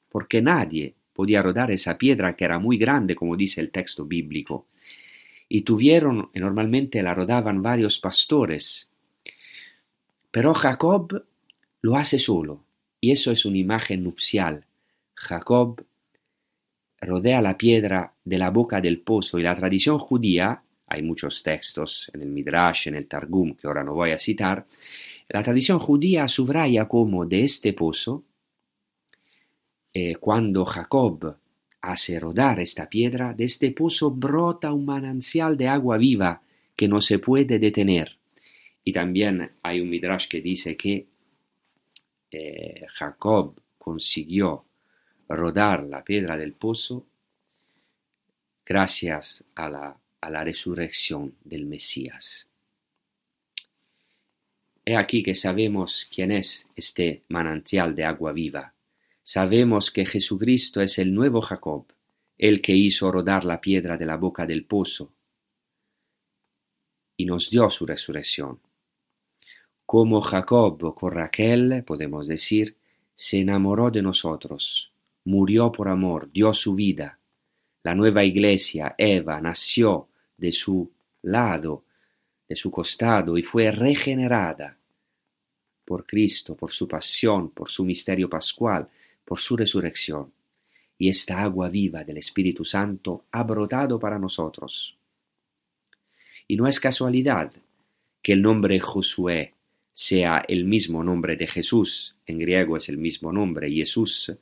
porque 0.10 0.42
nadie 0.42 0.96
podía 1.14 1.44
rodar 1.44 1.70
esa 1.70 2.00
piedra 2.00 2.36
que 2.36 2.46
era 2.46 2.58
muy 2.58 2.78
grande, 2.78 3.16
como 3.16 3.38
dice 3.38 3.62
el 3.62 3.70
texto 3.70 4.06
bíblico. 4.06 4.66
Y 5.48 5.62
tuvieron, 5.62 6.32
y 6.34 6.40
normalmente 6.40 7.04
la 7.04 7.14
rodaban 7.14 7.62
varios 7.62 8.00
pastores. 8.00 8.90
Pero 10.32 10.56
Jacob 10.56 11.26
lo 11.82 11.96
hace 11.96 12.18
solo, 12.18 12.66
y 13.00 13.12
eso 13.12 13.32
es 13.32 13.46
una 13.46 13.58
imagen 13.58 14.04
nupcial. 14.04 14.66
Jacob 15.24 15.84
rodea 17.02 17.42
la 17.42 17.58
piedra 17.58 18.14
de 18.24 18.38
la 18.38 18.50
boca 18.50 18.82
del 18.82 19.00
pozo 19.00 19.40
y 19.40 19.44
la 19.44 19.56
tradición 19.56 20.00
judía, 20.00 20.64
hay 20.88 21.02
muchos 21.02 21.42
textos 21.44 22.12
en 22.14 22.22
el 22.22 22.30
Midrash, 22.30 22.88
en 22.88 22.96
el 22.96 23.08
Targum, 23.08 23.56
que 23.56 23.68
ahora 23.68 23.84
no 23.84 23.94
voy 23.94 24.12
a 24.12 24.20
citar, 24.20 24.66
la 25.30 25.42
tradición 25.42 25.80
judía 25.80 26.28
subraya 26.28 26.88
como 26.88 27.26
de 27.26 27.44
este 27.44 27.74
pozo 27.74 28.24
eh, 29.94 30.16
cuando 30.16 30.66
Jacob 30.66 31.38
hace 31.82 32.20
rodar 32.20 32.60
esta 32.60 32.90
piedra, 32.90 33.34
de 33.34 33.46
este 33.46 33.72
pozo 33.72 34.12
brota 34.12 34.74
un 34.74 34.86
manantial 34.86 35.58
de 35.58 35.68
agua 35.68 35.98
viva 35.98 36.42
que 36.76 36.88
no 36.88 37.02
se 37.02 37.20
puede 37.20 37.60
detener. 37.60 38.18
Y 38.84 38.92
también 38.92 39.52
hay 39.62 39.80
un 39.82 39.90
midrash 39.90 40.28
que 40.28 40.42
dice 40.42 40.76
que 40.76 41.08
eh, 42.32 42.86
Jacob 42.94 43.62
consiguió 43.78 44.66
rodar 45.28 45.84
la 45.84 46.04
piedra 46.04 46.38
del 46.38 46.54
pozo 46.54 47.06
gracias 48.66 49.44
a 49.56 49.70
la, 49.70 49.98
a 50.22 50.30
la 50.30 50.44
resurrección 50.44 51.36
del 51.44 51.66
Mesías. 51.66 52.48
He 54.86 54.96
aquí 54.96 55.24
que 55.24 55.36
sabemos 55.36 56.08
quién 56.14 56.32
es 56.32 56.68
este 56.76 57.24
manantial 57.30 57.96
de 57.96 58.06
agua 58.06 58.34
viva 58.34 58.74
Sabemos 59.26 59.90
que 59.90 60.06
Jesucristo 60.06 60.82
es 60.82 61.00
el 61.00 61.14
nuevo 61.14 61.40
Jacob, 61.40 61.86
el 62.38 62.62
que 62.62 62.76
hizo 62.76 63.10
rodar 63.10 63.46
la 63.46 63.62
piedra 63.62 63.98
de 63.98 64.06
la 64.06 64.18
boca 64.18 64.46
del 64.46 64.66
pozo 64.66 65.14
y 67.16 67.26
nos 67.26 67.50
dio 67.50 67.70
su 67.70 67.86
resurrección. 67.86 68.60
Como 69.86 70.20
Jacob 70.20 70.94
con 70.94 71.14
Raquel, 71.14 71.86
podemos 71.86 72.28
decir, 72.28 72.76
se 73.16 73.40
enamoró 73.40 73.92
de 73.92 74.02
nosotros, 74.02 74.92
murió 75.26 75.72
por 75.72 75.88
amor, 75.88 76.30
dio 76.32 76.54
su 76.54 76.76
vida. 76.76 77.20
La 77.84 77.96
nueva 77.96 78.24
iglesia, 78.24 78.96
Eva, 78.98 79.40
nació 79.42 80.08
de 80.38 80.52
su 80.52 80.92
lado, 81.22 81.84
de 82.48 82.56
su 82.56 82.72
costado 82.72 83.38
y 83.38 83.44
fue 83.44 83.72
regenerada 83.72 84.78
por 85.86 86.06
Cristo, 86.06 86.56
por 86.56 86.72
su 86.72 86.88
pasión, 86.88 87.50
por 87.50 87.70
su 87.70 87.84
misterio 87.84 88.30
pascual, 88.30 88.88
por 89.26 89.40
su 89.40 89.58
resurrección, 89.58 90.32
y 90.98 91.10
esta 91.10 91.42
agua 91.42 91.70
viva 91.70 92.04
del 92.04 92.18
Espíritu 92.18 92.64
Santo 92.64 93.26
ha 93.32 93.44
brotado 93.44 94.00
para 94.00 94.20
nosotros. 94.20 94.98
Y 96.48 96.56
no 96.56 96.68
es 96.68 96.80
casualidad 96.80 97.52
que 98.22 98.34
el 98.34 98.42
nombre 98.42 98.80
Josué 98.80 99.54
sea 99.92 100.44
el 100.48 100.66
mismo 100.66 101.04
nombre 101.04 101.36
de 101.36 101.48
Jesús, 101.48 102.16
en 102.26 102.40
griego 102.40 102.78
es 102.78 102.90
el 102.90 102.98
mismo 102.98 103.32
nombre, 103.32 103.70
Jesús 103.70 104.34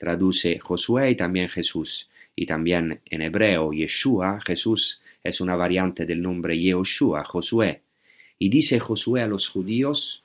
traduce 0.00 0.58
Josué 0.58 1.10
y 1.10 1.14
también 1.14 1.50
Jesús, 1.50 2.08
y 2.34 2.46
también 2.46 3.02
en 3.04 3.20
hebreo 3.20 3.70
Yeshua, 3.70 4.40
Jesús 4.40 5.02
es 5.22 5.42
una 5.42 5.56
variante 5.56 6.06
del 6.06 6.22
nombre 6.22 6.58
Yehoshua, 6.58 7.22
Josué, 7.24 7.82
y 8.38 8.48
dice 8.48 8.80
Josué 8.80 9.20
a 9.20 9.26
los 9.26 9.50
judíos, 9.50 10.24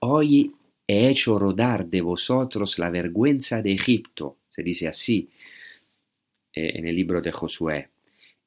hoy 0.00 0.52
he 0.88 1.08
hecho 1.08 1.38
rodar 1.38 1.86
de 1.86 2.00
vosotros 2.00 2.80
la 2.80 2.90
vergüenza 2.90 3.62
de 3.62 3.74
Egipto, 3.74 4.38
se 4.50 4.64
dice 4.64 4.88
así 4.88 5.28
eh, 6.52 6.72
en 6.74 6.88
el 6.88 6.96
libro 6.96 7.22
de 7.22 7.30
Josué, 7.30 7.88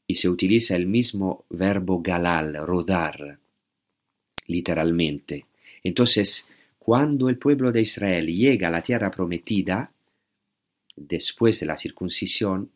y 0.05 0.15
se 0.15 0.27
utiliza 0.27 0.75
el 0.75 0.87
mismo 0.87 1.45
verbo 1.49 2.01
galal, 2.01 2.67
rodar, 2.67 3.39
literalmente. 4.47 5.45
Entonces, 5.85 6.49
cuando 6.77 7.29
el 7.29 7.37
pueblo 7.37 7.71
de 7.71 7.79
Israel 7.79 8.27
llega 8.27 8.67
a 8.67 8.71
la 8.71 8.81
tierra 8.81 9.09
prometida, 9.09 9.93
después 11.07 11.59
de 11.59 11.65
la 11.65 11.77
circuncisión, 11.77 12.71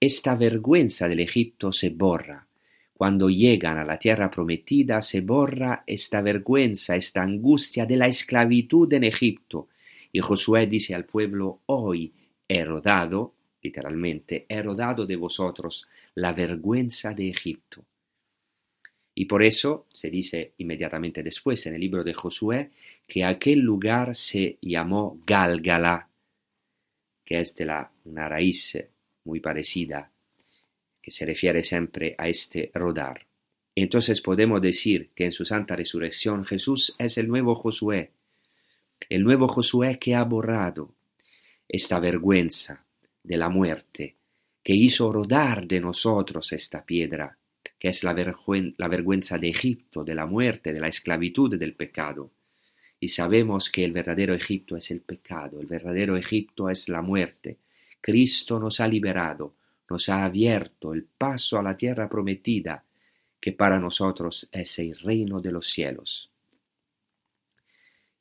esta 0.00 0.34
vergüenza 0.34 1.08
del 1.08 1.20
Egipto 1.20 1.72
se 1.72 1.90
borra 1.90 2.46
cuando 2.94 3.28
llegan 3.28 3.76
a 3.76 3.84
la 3.84 3.98
tierra 3.98 4.30
prometida 4.30 5.02
se 5.02 5.20
borra 5.20 5.82
esta 5.86 6.22
vergüenza, 6.22 6.94
esta 6.94 7.22
angustia 7.22 7.86
de 7.86 7.96
la 7.96 8.06
esclavitud 8.06 8.90
en 8.92 9.04
Egipto. 9.04 9.68
Y 10.12 10.20
Josué 10.20 10.68
dice 10.68 10.94
al 10.94 11.04
pueblo, 11.04 11.60
hoy 11.66 12.12
he 12.46 12.64
rodado, 12.64 13.34
literalmente, 13.60 14.46
he 14.48 14.62
rodado 14.62 15.06
de 15.06 15.16
vosotros 15.16 15.88
la 16.14 16.32
vergüenza 16.32 17.12
de 17.12 17.30
Egipto. 17.30 17.84
Y 19.16 19.24
por 19.24 19.42
eso 19.42 19.86
se 19.92 20.08
dice 20.08 20.52
inmediatamente 20.58 21.22
después 21.24 21.66
en 21.66 21.74
el 21.74 21.80
libro 21.80 22.04
de 22.04 22.14
Josué 22.14 22.70
que 23.08 23.24
aquel 23.24 23.58
lugar 23.58 24.14
se 24.14 24.58
llamó 24.60 25.18
Gálgala, 25.26 26.08
que 27.24 27.40
es 27.40 27.54
de 27.54 27.64
la, 27.64 27.90
una 28.04 28.28
raíz 28.28 28.78
muy 29.24 29.40
parecida 29.40 30.10
que 31.00 31.10
se 31.10 31.26
refiere 31.26 31.62
siempre 31.62 32.14
a 32.16 32.28
este 32.28 32.70
rodar. 32.72 33.26
Entonces 33.74 34.20
podemos 34.20 34.62
decir 34.62 35.10
que 35.14 35.26
en 35.26 35.32
su 35.32 35.44
santa 35.44 35.76
resurrección 35.76 36.44
Jesús 36.44 36.94
es 36.98 37.18
el 37.18 37.28
nuevo 37.28 37.54
Josué, 37.54 38.12
el 39.08 39.22
nuevo 39.22 39.48
Josué 39.48 39.98
que 39.98 40.14
ha 40.14 40.24
borrado 40.24 40.94
esta 41.68 41.98
vergüenza 41.98 42.86
de 43.22 43.36
la 43.36 43.48
muerte, 43.48 44.16
que 44.62 44.74
hizo 44.74 45.12
rodar 45.12 45.66
de 45.66 45.80
nosotros 45.80 46.52
esta 46.52 46.84
piedra, 46.84 47.36
que 47.78 47.88
es 47.88 48.04
la, 48.04 48.14
la 48.14 48.88
vergüenza 48.88 49.38
de 49.38 49.48
Egipto, 49.48 50.04
de 50.04 50.14
la 50.14 50.26
muerte, 50.26 50.72
de 50.72 50.80
la 50.80 50.88
esclavitud, 50.88 51.58
del 51.58 51.74
pecado. 51.74 52.30
Y 53.04 53.08
sabemos 53.08 53.68
que 53.68 53.84
el 53.84 53.92
verdadero 53.92 54.32
Egipto 54.32 54.78
es 54.78 54.90
el 54.90 55.02
pecado, 55.02 55.60
el 55.60 55.66
verdadero 55.66 56.16
Egipto 56.16 56.70
es 56.70 56.88
la 56.88 57.02
muerte. 57.02 57.58
Cristo 58.00 58.58
nos 58.58 58.80
ha 58.80 58.88
liberado, 58.88 59.52
nos 59.90 60.08
ha 60.08 60.24
abierto 60.24 60.94
el 60.94 61.04
paso 61.04 61.58
a 61.58 61.62
la 61.62 61.76
tierra 61.76 62.08
prometida, 62.08 62.82
que 63.38 63.52
para 63.52 63.78
nosotros 63.78 64.48
es 64.50 64.78
el 64.78 64.98
reino 64.98 65.42
de 65.42 65.52
los 65.52 65.68
cielos. 65.68 66.30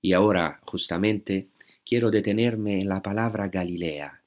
Y 0.02 0.12
ahora, 0.12 0.60
justamente, 0.66 1.48
quiero 1.86 2.12
detenerme 2.12 2.82
en 2.82 2.90
la 2.90 3.02
palabra 3.02 3.48
Galilea, 3.48 4.22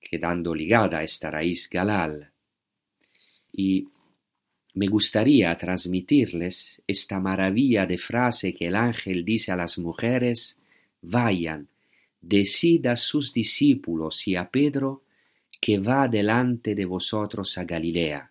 quedando 0.00 0.52
ligada 0.52 0.98
a 0.98 1.04
esta 1.04 1.30
raíz 1.30 1.70
Galal, 1.70 2.32
y 3.52 3.86
me 4.78 4.86
gustaría 4.86 5.56
transmitirles 5.56 6.82
esta 6.86 7.18
maravilla 7.18 7.84
de 7.84 7.98
frase 7.98 8.54
que 8.54 8.68
el 8.68 8.76
ángel 8.76 9.24
dice 9.24 9.50
a 9.50 9.56
las 9.56 9.76
mujeres, 9.76 10.56
vayan, 11.02 11.66
decid 12.20 12.86
a 12.86 12.94
sus 12.94 13.32
discípulos 13.32 14.28
y 14.28 14.36
a 14.36 14.48
Pedro 14.48 15.02
que 15.60 15.80
va 15.80 16.06
delante 16.06 16.76
de 16.76 16.84
vosotros 16.84 17.58
a 17.58 17.64
Galilea 17.64 18.30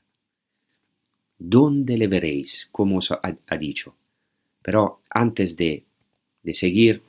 ¿Dónde 1.38 1.98
le 1.98 2.08
veréis? 2.08 2.70
Como 2.72 3.00
os 3.00 3.12
ha, 3.12 3.58
dicho. 3.58 3.94
Pero 4.62 5.02
antes 5.10 5.58
de, 5.58 5.84
de 6.42 6.54
seguir, 6.54 7.02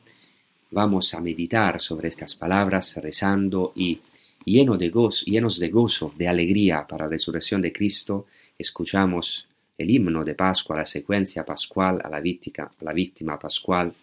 vamos 0.72 1.14
a 1.14 1.20
meditar 1.20 1.80
sobre 1.80 2.08
estas 2.08 2.34
palabras 2.34 2.96
rezando 2.96 3.72
y 3.76 4.00
lleno 4.44 4.76
de 4.76 4.88
gozo, 4.90 5.24
llenos 5.26 5.60
de 5.60 5.68
gozo, 5.68 6.12
de 6.16 6.26
alegría 6.26 6.84
para 6.88 7.04
la 7.04 7.12
resurrección 7.12 7.62
de 7.62 7.72
Cristo, 7.72 8.26
escuchamos 8.58 9.46
el 9.76 9.90
himno 9.90 10.24
de 10.24 10.34
Pascua, 10.34 10.76
la 10.76 10.84
secuencia 10.84 11.44
pascual 11.44 12.00
a 12.02 12.08
la 12.08 12.20
víctima, 12.20 12.70
la 12.80 12.92
víctima 12.92 13.38
pascual, 13.38 13.94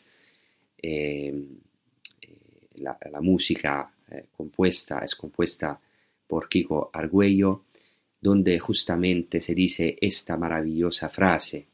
eh, 0.82 1.34
eh, 2.22 2.38
la, 2.78 3.22
música 3.22 3.92
eh, 4.10 4.26
compuesta 4.36 5.00
es 5.00 5.16
compuesta 5.16 5.80
por 6.28 6.48
Kiko 6.48 6.90
Argüello 6.94 7.66
donde 8.26 8.58
justamente 8.58 9.40
se 9.40 9.54
dice 9.54 9.98
esta 10.02 10.36
maravillosa 10.36 11.10
frase, 11.10 11.68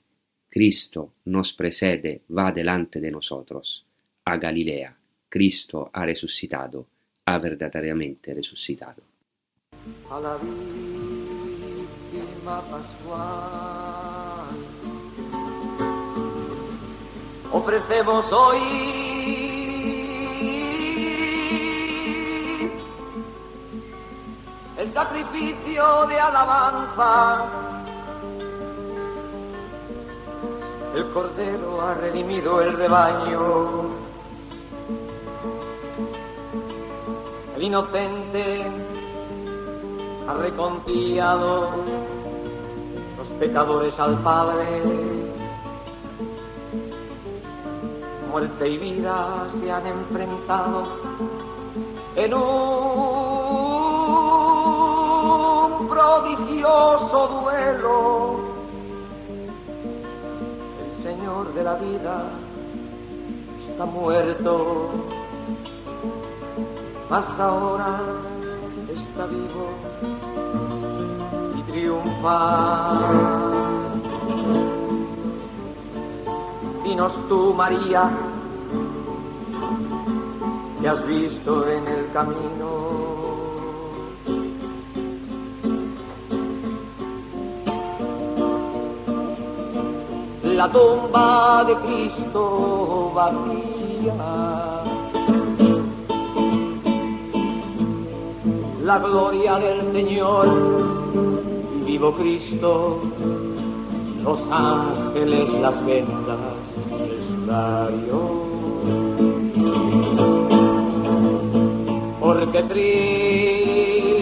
Cristo 0.49 1.13
nos 1.25 1.53
precede, 1.53 2.23
va 2.37 2.51
delante 2.51 2.99
de 2.99 3.09
nosotros, 3.09 3.85
a 4.25 4.35
Galilea, 4.35 4.93
Cristo 5.29 5.89
ha 5.93 6.05
resucitado, 6.05 6.85
ha 7.23 7.37
verdaderamente 7.37 8.33
resucitado. 8.33 9.01
A 10.09 10.19
pascual 12.43 14.11
ofrecemos 17.51 18.31
hoy 18.31 19.61
el 24.77 24.93
sacrificio 24.93 26.07
de 26.07 26.19
alabanza. 26.19 27.45
El 30.95 31.09
Cordero 31.11 31.81
ha 31.81 31.93
redimido 31.93 32.61
el 32.61 32.73
rebaño. 32.75 33.89
El 37.55 37.63
inocente 37.63 38.65
ha 40.27 40.33
reconciliado 40.33 41.69
pecadores 43.41 43.99
al 43.99 44.19
Padre. 44.19 44.83
Muerte 48.29 48.69
y 48.69 48.77
vida 48.77 49.47
se 49.59 49.71
han 49.71 49.87
enfrentado 49.87 50.83
en 52.15 52.33
un 52.35 52.41
prodigioso 55.89 57.41
duelo. 57.41 58.39
El 60.85 60.93
Señor 61.01 61.51
de 61.55 61.63
la 61.63 61.73
vida 61.77 62.29
está 63.67 63.85
muerto, 63.85 64.91
mas 67.09 67.25
ahora 67.39 68.01
está 68.87 69.25
vivo 69.25 69.65
y 71.71 71.79
triunfa. 71.79 72.99
Dinos 76.83 77.13
tú, 77.29 77.53
María, 77.53 78.11
que 80.81 80.89
has 80.89 81.05
visto 81.05 81.67
en 81.67 81.87
el 81.87 82.11
camino 82.11 83.11
la 90.61 90.71
tumba 90.71 91.63
de 91.63 91.75
Cristo 91.77 93.11
vacía. 93.15 94.13
La 98.83 98.99
gloria 98.99 99.55
del 99.57 99.91
Señor, 99.91 101.00
vivo 101.91 102.13
Cristo, 102.13 103.01
los 104.23 104.39
ángeles, 104.49 105.49
las 105.59 105.85
vendas, 105.85 106.39
estario. 107.19 108.31
Porque 112.17 112.63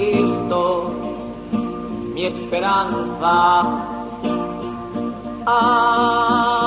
Cristo, 0.09 0.91
mi 2.15 2.25
esperanza, 2.25 3.61
ha 5.45 6.58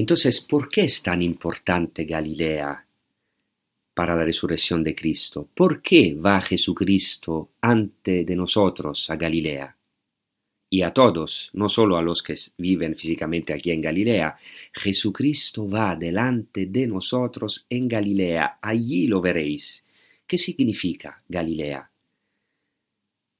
Entonces, 0.00 0.40
¿por 0.40 0.70
qué 0.70 0.80
es 0.84 1.02
tan 1.02 1.20
importante 1.20 2.06
Galilea? 2.06 2.86
para 3.92 4.16
la 4.16 4.24
resurrección 4.24 4.82
de 4.82 4.94
Cristo. 4.94 5.46
¿Por 5.54 5.82
qué 5.82 6.14
va 6.14 6.40
Jesucristo 6.40 7.50
ante 7.60 8.24
de 8.24 8.34
nosotros 8.34 9.10
a 9.10 9.16
Galilea? 9.16 9.76
y 10.72 10.82
a 10.82 10.92
todos, 10.92 11.50
no 11.52 11.68
solo 11.68 11.98
a 11.98 12.02
los 12.02 12.22
que 12.22 12.34
viven 12.56 12.94
físicamente 12.94 13.52
aquí 13.52 13.72
en 13.72 13.82
Galilea. 13.82 14.38
Jesucristo 14.72 15.68
va 15.68 15.96
delante 15.96 16.66
de 16.66 16.86
nosotros 16.86 17.66
en 17.68 17.88
Galilea, 17.88 18.58
allí 18.62 19.08
lo 19.08 19.20
veréis. 19.20 19.84
¿Qué 20.26 20.38
significa 20.38 21.22
Galilea? 21.28 21.90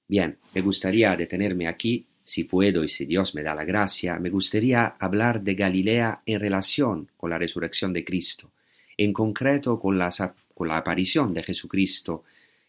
Bien, 0.09 0.39
me 0.53 0.61
gustaría 0.61 1.15
detenerme 1.15 1.69
aquí, 1.69 2.05
si 2.31 2.45
puedo 2.45 2.85
y 2.85 2.89
si 2.89 3.07
Dios 3.07 3.35
me 3.35 3.43
da 3.43 3.57
la 3.57 3.65
gracia, 3.65 4.17
me 4.21 4.31
gustaría 4.31 4.95
hablar 5.01 5.43
de 5.43 5.57
Galilea 5.57 6.23
en 6.25 6.39
relación 6.39 7.11
con 7.17 7.31
la 7.31 7.39
resurrección 7.39 7.93
de 7.93 8.05
Cristo, 8.05 8.53
en 8.97 9.13
concreto 9.13 9.81
con 9.81 9.99
la, 9.99 10.11
aparición 10.77 11.35
de 11.35 11.43
Jesucristo 11.43 12.23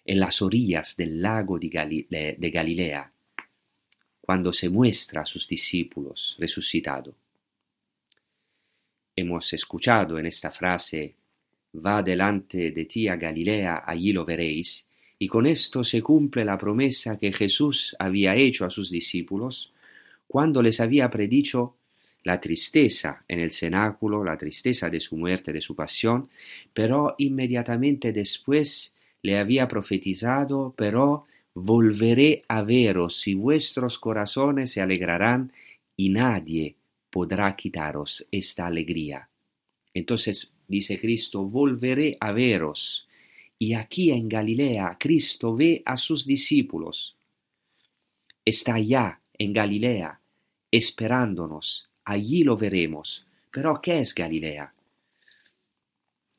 en 0.03 0.19
las 0.19 0.41
orillas 0.41 0.97
del 0.97 1.21
lago 1.21 1.59
de, 1.59 2.35
de 2.39 2.49
Galilea 2.49 3.11
cuando 4.19 4.51
se 4.51 4.67
muestra 4.67 5.21
a 5.21 5.25
sus 5.27 5.47
discípulos 5.47 6.35
resucitado. 6.39 7.13
Hemos 9.15 9.53
escuchado 9.53 10.17
en 10.17 10.25
esta 10.25 10.49
frase, 10.49 11.13
va 11.75 12.01
delante 12.01 12.71
de 12.71 12.85
ti 12.85 13.07
a 13.07 13.15
Galilea, 13.15 13.83
allí 13.85 14.11
lo 14.11 14.25
veréis, 14.25 14.87
y 15.21 15.27
con 15.27 15.45
esto 15.45 15.83
se 15.83 16.01
cumple 16.01 16.43
la 16.43 16.57
promesa 16.57 17.15
que 17.15 17.31
Jesús 17.31 17.95
había 17.99 18.35
hecho 18.35 18.65
a 18.65 18.71
sus 18.71 18.89
discípulos 18.89 19.71
cuando 20.25 20.63
les 20.63 20.79
había 20.79 21.11
predicho 21.11 21.75
la 22.23 22.41
tristeza 22.41 23.23
en 23.27 23.37
el 23.37 23.51
cenáculo, 23.51 24.23
la 24.23 24.35
tristeza 24.35 24.89
de 24.89 24.99
su 24.99 25.15
muerte, 25.15 25.53
de 25.53 25.61
su 25.61 25.75
pasión, 25.75 26.31
pero 26.73 27.13
inmediatamente 27.19 28.11
después 28.11 28.95
le 29.21 29.37
había 29.37 29.67
profetizado, 29.67 30.73
pero 30.75 31.27
volveré 31.53 32.41
a 32.47 32.63
veros 32.63 33.27
y 33.27 33.35
vuestros 33.35 33.99
corazones 33.99 34.71
se 34.71 34.81
alegrarán 34.81 35.53
y 35.95 36.09
nadie 36.09 36.77
podrá 37.11 37.55
quitaros 37.55 38.25
esta 38.31 38.65
alegría. 38.65 39.29
Entonces 39.93 40.51
dice 40.67 40.99
Cristo, 40.99 41.43
volveré 41.43 42.17
a 42.19 42.31
veros. 42.31 43.07
Y 43.61 43.75
aquí 43.75 44.09
en 44.09 44.27
Galilea 44.27 44.97
Cristo 44.99 45.55
ve 45.55 45.83
a 45.85 45.95
sus 45.95 46.25
discípulos. 46.25 47.15
Está 48.43 48.79
ya 48.79 49.21
en 49.37 49.53
Galilea, 49.53 50.19
esperándonos. 50.71 51.87
Allí 52.03 52.43
lo 52.43 52.57
veremos. 52.57 53.23
Pero 53.51 53.79
¿qué 53.79 53.99
es 53.99 54.15
Galilea? 54.15 54.73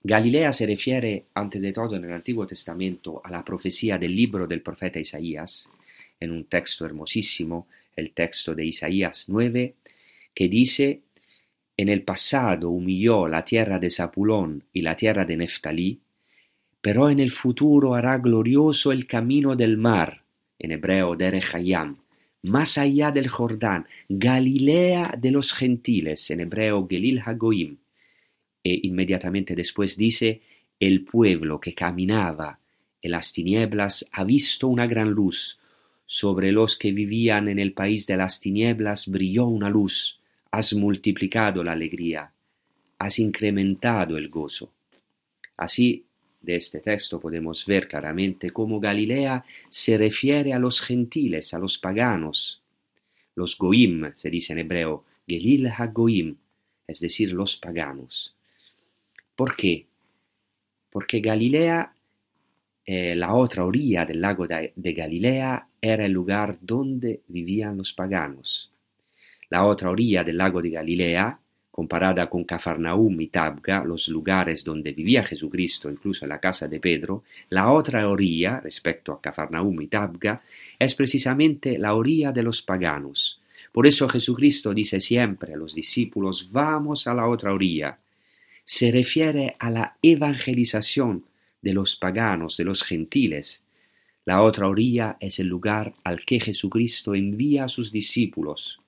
Galilea 0.02 0.52
se 0.52 0.66
refiere, 0.66 1.26
antes 1.34 1.62
de 1.62 1.72
todo 1.72 1.94
en 1.94 2.06
el 2.06 2.12
Antiguo 2.12 2.44
Testamento, 2.44 3.22
a 3.24 3.30
la 3.30 3.44
profecía 3.44 3.98
del 3.98 4.16
libro 4.16 4.48
del 4.48 4.60
profeta 4.60 4.98
Isaías, 4.98 5.70
en 6.18 6.32
un 6.32 6.46
texto 6.46 6.84
hermosísimo, 6.84 7.68
el 7.94 8.10
texto 8.10 8.52
de 8.52 8.66
Isaías 8.66 9.26
9, 9.28 9.76
que 10.34 10.48
dice, 10.48 11.02
En 11.76 11.88
el 11.88 12.02
pasado 12.02 12.70
humilló 12.70 13.28
la 13.28 13.44
tierra 13.44 13.78
de 13.78 13.90
Zapulón 13.90 14.64
y 14.72 14.82
la 14.82 14.96
tierra 14.96 15.24
de 15.24 15.36
Neftalí, 15.36 16.01
pero 16.82 17.08
en 17.08 17.20
el 17.20 17.30
futuro 17.30 17.94
hará 17.94 18.18
glorioso 18.18 18.92
el 18.92 19.06
camino 19.06 19.56
del 19.56 19.78
mar, 19.78 20.24
en 20.58 20.72
hebreo 20.72 21.16
Derechayam, 21.16 21.96
más 22.42 22.76
allá 22.76 23.12
del 23.12 23.28
Jordán, 23.28 23.86
Galilea 24.08 25.14
de 25.16 25.30
los 25.30 25.52
gentiles, 25.52 26.28
en 26.32 26.40
hebreo 26.40 26.86
Gelil 26.88 27.22
Hagoim, 27.24 27.76
e 28.64 28.80
inmediatamente 28.82 29.54
después 29.54 29.96
dice, 29.96 30.42
el 30.80 31.04
pueblo 31.04 31.60
que 31.60 31.72
caminaba 31.72 32.58
en 33.00 33.12
las 33.12 33.32
tinieblas 33.32 34.08
ha 34.10 34.24
visto 34.24 34.66
una 34.66 34.86
gran 34.86 35.10
luz, 35.10 35.58
sobre 36.04 36.50
los 36.50 36.76
que 36.76 36.92
vivían 36.92 37.48
en 37.48 37.60
el 37.60 37.72
país 37.72 38.06
de 38.08 38.16
las 38.16 38.40
tinieblas 38.40 39.06
brilló 39.06 39.46
una 39.46 39.70
luz, 39.70 40.18
has 40.50 40.74
multiplicado 40.74 41.62
la 41.62 41.72
alegría, 41.72 42.32
has 42.98 43.18
incrementado 43.20 44.18
el 44.18 44.28
gozo. 44.28 44.72
Así, 45.56 46.04
de 46.42 46.56
este 46.56 46.80
texto 46.80 47.20
podemos 47.20 47.64
ver 47.66 47.88
claramente 47.88 48.50
cómo 48.50 48.80
Galilea 48.80 49.44
se 49.68 49.96
refiere 49.96 50.52
a 50.52 50.58
los 50.58 50.80
gentiles, 50.80 51.54
a 51.54 51.58
los 51.58 51.78
paganos. 51.78 52.60
Los 53.34 53.56
goim, 53.56 54.12
se 54.16 54.28
dice 54.28 54.52
en 54.52 54.58
hebreo, 54.60 55.04
Gelil 55.26 55.68
ha-goim, 55.68 56.36
es 56.86 57.00
decir, 57.00 57.32
los 57.32 57.56
paganos. 57.56 58.34
¿Por 59.36 59.56
qué? 59.56 59.86
Porque 60.90 61.20
Galilea, 61.20 61.94
eh, 62.84 63.14
la 63.14 63.34
otra 63.34 63.64
orilla 63.64 64.04
del 64.04 64.20
lago 64.20 64.46
de, 64.46 64.72
de 64.76 64.92
Galilea, 64.92 65.68
era 65.80 66.04
el 66.04 66.12
lugar 66.12 66.58
donde 66.60 67.22
vivían 67.28 67.78
los 67.78 67.92
paganos. 67.92 68.70
La 69.48 69.64
otra 69.64 69.90
orilla 69.90 70.24
del 70.24 70.36
lago 70.36 70.60
de 70.60 70.70
Galilea, 70.70 71.40
comparada 71.72 72.28
con 72.28 72.44
Cafarnaum 72.44 73.18
y 73.22 73.28
Tabga, 73.28 73.82
los 73.82 74.08
lugares 74.08 74.62
donde 74.62 74.92
vivía 74.92 75.24
Jesucristo, 75.24 75.90
incluso 75.90 76.26
la 76.26 76.38
casa 76.38 76.68
de 76.68 76.78
Pedro, 76.78 77.24
la 77.48 77.72
otra 77.72 78.06
orilla, 78.08 78.60
respecto 78.60 79.10
a 79.10 79.20
Cafarnaum 79.22 79.80
y 79.80 79.86
Tabga, 79.86 80.42
es 80.78 80.94
precisamente 80.94 81.78
la 81.78 81.94
orilla 81.94 82.30
de 82.30 82.42
los 82.42 82.60
paganos. 82.60 83.40
Por 83.72 83.86
eso 83.86 84.06
Jesucristo 84.06 84.74
dice 84.74 85.00
siempre 85.00 85.54
a 85.54 85.56
los 85.56 85.74
discípulos, 85.74 86.50
vamos 86.52 87.06
a 87.06 87.14
la 87.14 87.26
otra 87.26 87.54
orilla, 87.54 87.98
se 88.64 88.92
refiere 88.92 89.56
a 89.58 89.70
la 89.70 89.96
evangelización 90.02 91.24
de 91.62 91.72
los 91.72 91.96
paganos, 91.96 92.58
de 92.58 92.64
los 92.64 92.82
gentiles. 92.82 93.64
La 94.26 94.42
otra 94.42 94.68
orilla 94.68 95.16
es 95.20 95.38
el 95.38 95.46
lugar 95.46 95.94
al 96.04 96.26
que 96.26 96.38
Jesucristo 96.38 97.14
envía 97.14 97.64
a 97.64 97.68
sus 97.68 97.90
discípulos. 97.90 98.81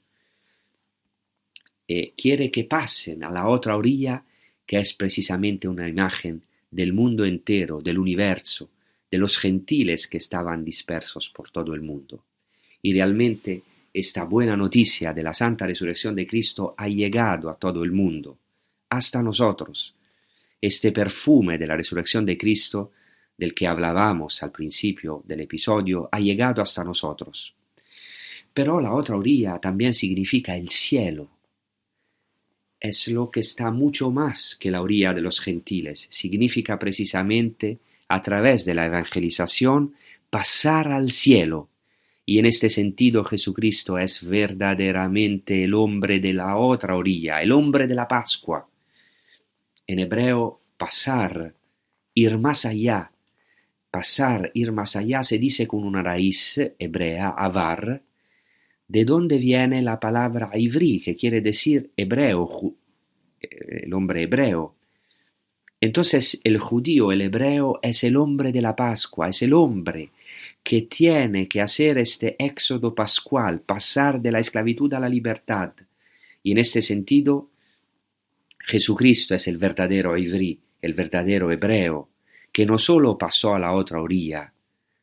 Eh, 1.86 2.14
quiere 2.16 2.50
que 2.50 2.64
pasen 2.64 3.24
a 3.24 3.30
la 3.30 3.48
otra 3.48 3.76
orilla, 3.76 4.24
que 4.66 4.78
es 4.78 4.94
precisamente 4.94 5.68
una 5.68 5.88
imagen 5.88 6.42
del 6.70 6.92
mundo 6.92 7.24
entero, 7.24 7.80
del 7.80 7.98
universo, 7.98 8.70
de 9.10 9.18
los 9.18 9.38
gentiles 9.38 10.06
que 10.08 10.16
estaban 10.16 10.64
dispersos 10.64 11.30
por 11.30 11.50
todo 11.50 11.74
el 11.74 11.82
mundo. 11.82 12.24
Y 12.82 12.92
realmente 12.92 13.62
esta 13.92 14.24
buena 14.24 14.56
noticia 14.56 15.12
de 15.12 15.22
la 15.22 15.32
santa 15.32 15.66
resurrección 15.66 16.16
de 16.16 16.26
Cristo 16.26 16.74
ha 16.76 16.88
llegado 16.88 17.48
a 17.48 17.56
todo 17.56 17.84
el 17.84 17.92
mundo 17.92 18.38
hasta 18.88 19.22
nosotros. 19.22 19.94
Este 20.60 20.90
perfume 20.90 21.58
de 21.58 21.66
la 21.66 21.76
resurrección 21.76 22.26
de 22.26 22.36
Cristo, 22.36 22.92
del 23.36 23.54
que 23.54 23.66
hablábamos 23.66 24.42
al 24.42 24.50
principio 24.50 25.22
del 25.24 25.42
episodio, 25.42 26.08
ha 26.10 26.18
llegado 26.18 26.62
hasta 26.62 26.82
nosotros. 26.82 27.54
Pero 28.52 28.80
la 28.80 28.94
otra 28.94 29.16
orilla 29.16 29.58
también 29.58 29.94
significa 29.94 30.56
el 30.56 30.70
cielo. 30.70 31.28
Es 32.84 33.08
lo 33.08 33.30
que 33.30 33.40
está 33.40 33.70
mucho 33.70 34.10
más 34.10 34.56
que 34.60 34.70
la 34.70 34.82
orilla 34.82 35.14
de 35.14 35.22
los 35.22 35.40
gentiles. 35.40 36.06
Significa 36.10 36.78
precisamente, 36.78 37.78
a 38.08 38.20
través 38.20 38.66
de 38.66 38.74
la 38.74 38.84
evangelización, 38.84 39.94
pasar 40.28 40.92
al 40.92 41.10
cielo. 41.10 41.70
Y 42.26 42.38
en 42.38 42.46
este 42.46 42.68
sentido 42.68 43.24
Jesucristo 43.24 43.98
es 43.98 44.22
verdaderamente 44.22 45.64
el 45.64 45.72
hombre 45.72 46.20
de 46.20 46.34
la 46.34 46.56
otra 46.56 46.96
orilla, 46.96 47.40
el 47.40 47.52
hombre 47.52 47.86
de 47.86 47.94
la 47.94 48.06
Pascua 48.06 48.68
en 49.86 49.98
hebreo 49.98 50.60
pasar, 50.76 51.54
ir 52.14 52.38
más 52.38 52.64
allá. 52.64 53.12
Pasar, 53.90 54.50
ir 54.54 54.72
más 54.72 54.96
allá 54.96 55.22
se 55.22 55.38
dice 55.38 55.68
con 55.68 55.84
una 55.84 56.02
raíz 56.02 56.58
hebrea, 56.78 57.28
avar, 57.28 58.02
de 58.88 59.04
donde 59.04 59.38
viene 59.38 59.82
la 59.82 59.98
palabra 59.98 60.50
ivri, 60.54 61.00
que 61.00 61.16
quiere 61.16 61.40
decir 61.40 61.90
hebreo, 61.96 62.48
eh, 63.40 63.82
el 63.84 63.94
hombre 63.94 64.22
hebreo. 64.22 64.74
Entonces 65.80 66.40
el 66.44 66.58
judío, 66.58 67.12
el 67.12 67.22
hebreo, 67.22 67.78
es 67.82 68.04
el 68.04 68.16
hombre 68.16 68.52
de 68.52 68.62
la 68.62 68.74
Pascua, 68.76 69.28
es 69.28 69.42
el 69.42 69.52
hombre 69.52 70.10
que 70.62 70.82
tiene 70.82 71.46
que 71.46 71.60
hacer 71.60 71.98
este 71.98 72.36
éxodo 72.42 72.94
pascual, 72.94 73.60
pasar 73.60 74.20
de 74.20 74.32
la 74.32 74.38
esclavitud 74.38 74.92
a 74.94 75.00
la 75.00 75.10
libertad. 75.10 75.72
Y 76.42 76.52
en 76.52 76.58
este 76.58 76.80
sentido, 76.80 77.50
Jesucristo 78.58 79.34
es 79.34 79.46
el 79.46 79.58
verdadero 79.58 80.16
ivrí, 80.16 80.58
el 80.80 80.94
verdadero 80.94 81.52
hebreo, 81.52 82.08
que 82.50 82.64
no 82.64 82.78
solo 82.78 83.18
pasó 83.18 83.54
a 83.54 83.58
la 83.58 83.72
otra 83.72 84.00
orilla, 84.00 84.54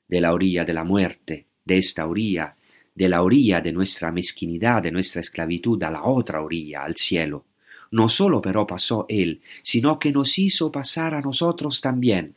de 0.08 0.20
la 0.20 0.34
orilla 0.34 0.65
de 0.65 0.74
la 0.74 0.84
muerte, 0.84 1.46
de 1.63 1.78
esta 1.78 2.08
orilla, 2.08 2.56
de 2.93 3.10
la 3.10 3.23
orilla 3.23 3.62
de 3.62 3.71
nuestra 3.71 4.12
mezquinidad, 4.12 4.84
de 4.84 4.91
nuestra 4.91 5.21
esclavitud, 5.21 5.82
a 5.84 5.91
la 5.91 6.04
otra 6.04 6.41
orilla, 6.41 6.84
al 6.84 6.95
cielo. 6.95 7.45
No 7.91 8.08
solo 8.10 8.41
pero 8.41 8.65
pasó 8.67 9.06
Él, 9.10 9.41
sino 9.62 9.99
que 9.99 10.12
nos 10.12 10.38
hizo 10.38 10.71
pasar 10.71 11.13
a 11.13 11.21
nosotros 11.21 11.82
también. 11.82 12.36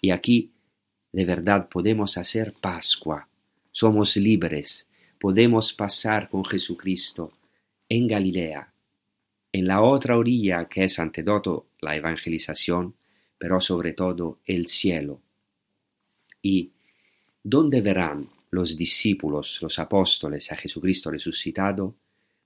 Y 0.00 0.10
aquí, 0.10 0.52
de 1.12 1.24
verdad, 1.24 1.68
podemos 1.68 2.16
hacer 2.16 2.54
Pascua. 2.54 3.28
Somos 3.70 4.16
libres, 4.16 4.88
podemos 5.18 5.72
pasar 5.72 6.28
con 6.28 6.44
Jesucristo 6.44 7.32
en 7.88 8.06
Galilea, 8.06 8.72
en 9.52 9.66
la 9.66 9.82
otra 9.82 10.16
orilla 10.16 10.66
que 10.68 10.84
es 10.84 10.98
ante 10.98 11.22
todo 11.22 11.66
la 11.80 11.96
evangelización, 11.96 12.94
pero 13.38 13.60
sobre 13.60 13.92
todo 13.92 14.38
el 14.46 14.68
cielo. 14.68 15.20
Y 16.40 16.72
¿dónde 17.42 17.80
verán 17.80 18.35
los 18.56 18.76
discípulos, 18.76 19.60
los 19.60 19.78
apóstoles 19.78 20.50
a 20.50 20.56
Jesucristo 20.56 21.10
resucitado? 21.10 21.94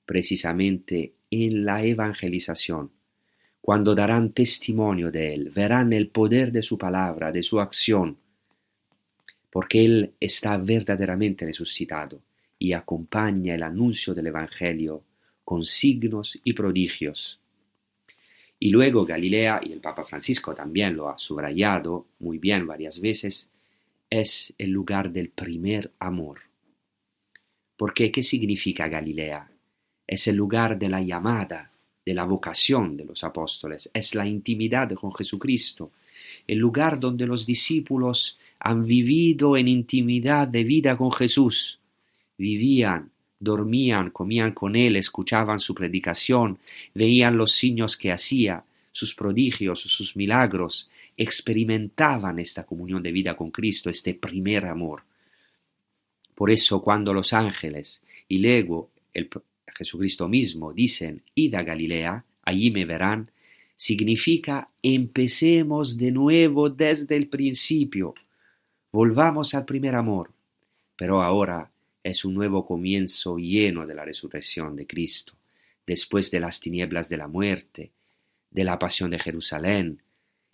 Precisamente 0.04 1.14
en 1.30 1.64
la 1.64 1.84
evangelización, 1.84 2.90
cuando 3.60 3.94
darán 3.94 4.32
testimonio 4.32 5.12
de 5.12 5.32
Él, 5.32 5.50
verán 5.50 5.92
el 5.92 6.08
poder 6.08 6.50
de 6.50 6.62
su 6.62 6.76
palabra, 6.76 7.30
de 7.30 7.44
su 7.44 7.60
acción, 7.60 8.18
porque 9.50 9.84
Él 9.84 10.14
está 10.18 10.56
verdaderamente 10.56 11.46
resucitado 11.46 12.20
y 12.58 12.72
acompaña 12.72 13.54
el 13.54 13.62
anuncio 13.62 14.12
del 14.12 14.26
Evangelio 14.26 15.04
con 15.44 15.62
signos 15.62 16.38
y 16.42 16.52
prodigios. 16.54 17.40
Y 18.58 18.70
luego 18.70 19.06
Galilea, 19.06 19.60
y 19.62 19.72
el 19.72 19.80
Papa 19.80 20.04
Francisco 20.04 20.54
también 20.54 20.96
lo 20.96 21.08
ha 21.08 21.18
subrayado 21.18 22.08
muy 22.18 22.38
bien 22.38 22.66
varias 22.66 23.00
veces, 23.00 23.50
es 24.10 24.52
el 24.58 24.70
lugar 24.70 25.12
del 25.12 25.30
primer 25.30 25.92
amor. 25.98 26.40
Porque 27.76 28.12
¿qué 28.12 28.22
significa 28.22 28.88
Galilea? 28.88 29.50
Es 30.06 30.26
el 30.28 30.36
lugar 30.36 30.78
de 30.78 30.88
la 30.88 31.00
llamada, 31.00 31.70
de 32.04 32.12
la 32.12 32.24
vocación 32.24 32.96
de 32.96 33.04
los 33.04 33.24
apóstoles, 33.24 33.90
es 33.94 34.14
la 34.14 34.26
intimidad 34.26 34.92
con 34.94 35.14
Jesucristo, 35.14 35.92
el 36.46 36.58
lugar 36.58 36.98
donde 36.98 37.26
los 37.26 37.46
discípulos 37.46 38.38
han 38.58 38.84
vivido 38.84 39.56
en 39.56 39.68
intimidad 39.68 40.48
de 40.48 40.64
vida 40.64 40.96
con 40.96 41.12
Jesús, 41.12 41.78
vivían 42.36 43.10
dormían, 43.40 44.10
comían 44.10 44.52
con 44.52 44.76
él, 44.76 44.96
escuchaban 44.96 45.58
su 45.58 45.74
predicación, 45.74 46.58
veían 46.94 47.36
los 47.36 47.52
signos 47.52 47.96
que 47.96 48.12
hacía, 48.12 48.64
sus 48.92 49.14
prodigios, 49.14 49.80
sus 49.80 50.14
milagros, 50.14 50.90
experimentaban 51.20 52.38
esta 52.38 52.64
comunión 52.64 53.02
de 53.02 53.12
vida 53.12 53.36
con 53.36 53.50
Cristo, 53.50 53.90
este 53.90 54.14
primer 54.14 54.64
amor. 54.64 55.02
Por 56.34 56.50
eso 56.50 56.80
cuando 56.80 57.12
los 57.12 57.34
ángeles 57.34 58.02
y 58.26 58.38
luego 58.38 58.90
el 59.12 59.28
Jesucristo 59.66 60.28
mismo 60.28 60.72
dicen, 60.72 61.22
id 61.34 61.54
a 61.56 61.62
Galilea, 61.62 62.24
allí 62.42 62.70
me 62.70 62.86
verán, 62.86 63.30
significa 63.76 64.70
empecemos 64.82 65.98
de 65.98 66.10
nuevo 66.10 66.70
desde 66.70 67.16
el 67.16 67.28
principio, 67.28 68.14
volvamos 68.90 69.54
al 69.54 69.66
primer 69.66 69.96
amor. 69.96 70.32
Pero 70.96 71.20
ahora 71.20 71.70
es 72.02 72.24
un 72.24 72.32
nuevo 72.32 72.64
comienzo 72.64 73.36
lleno 73.36 73.86
de 73.86 73.94
la 73.94 74.06
resurrección 74.06 74.74
de 74.74 74.86
Cristo, 74.86 75.34
después 75.86 76.30
de 76.30 76.40
las 76.40 76.60
tinieblas 76.60 77.10
de 77.10 77.18
la 77.18 77.28
muerte, 77.28 77.90
de 78.50 78.64
la 78.64 78.78
pasión 78.78 79.10
de 79.10 79.18
Jerusalén, 79.18 80.00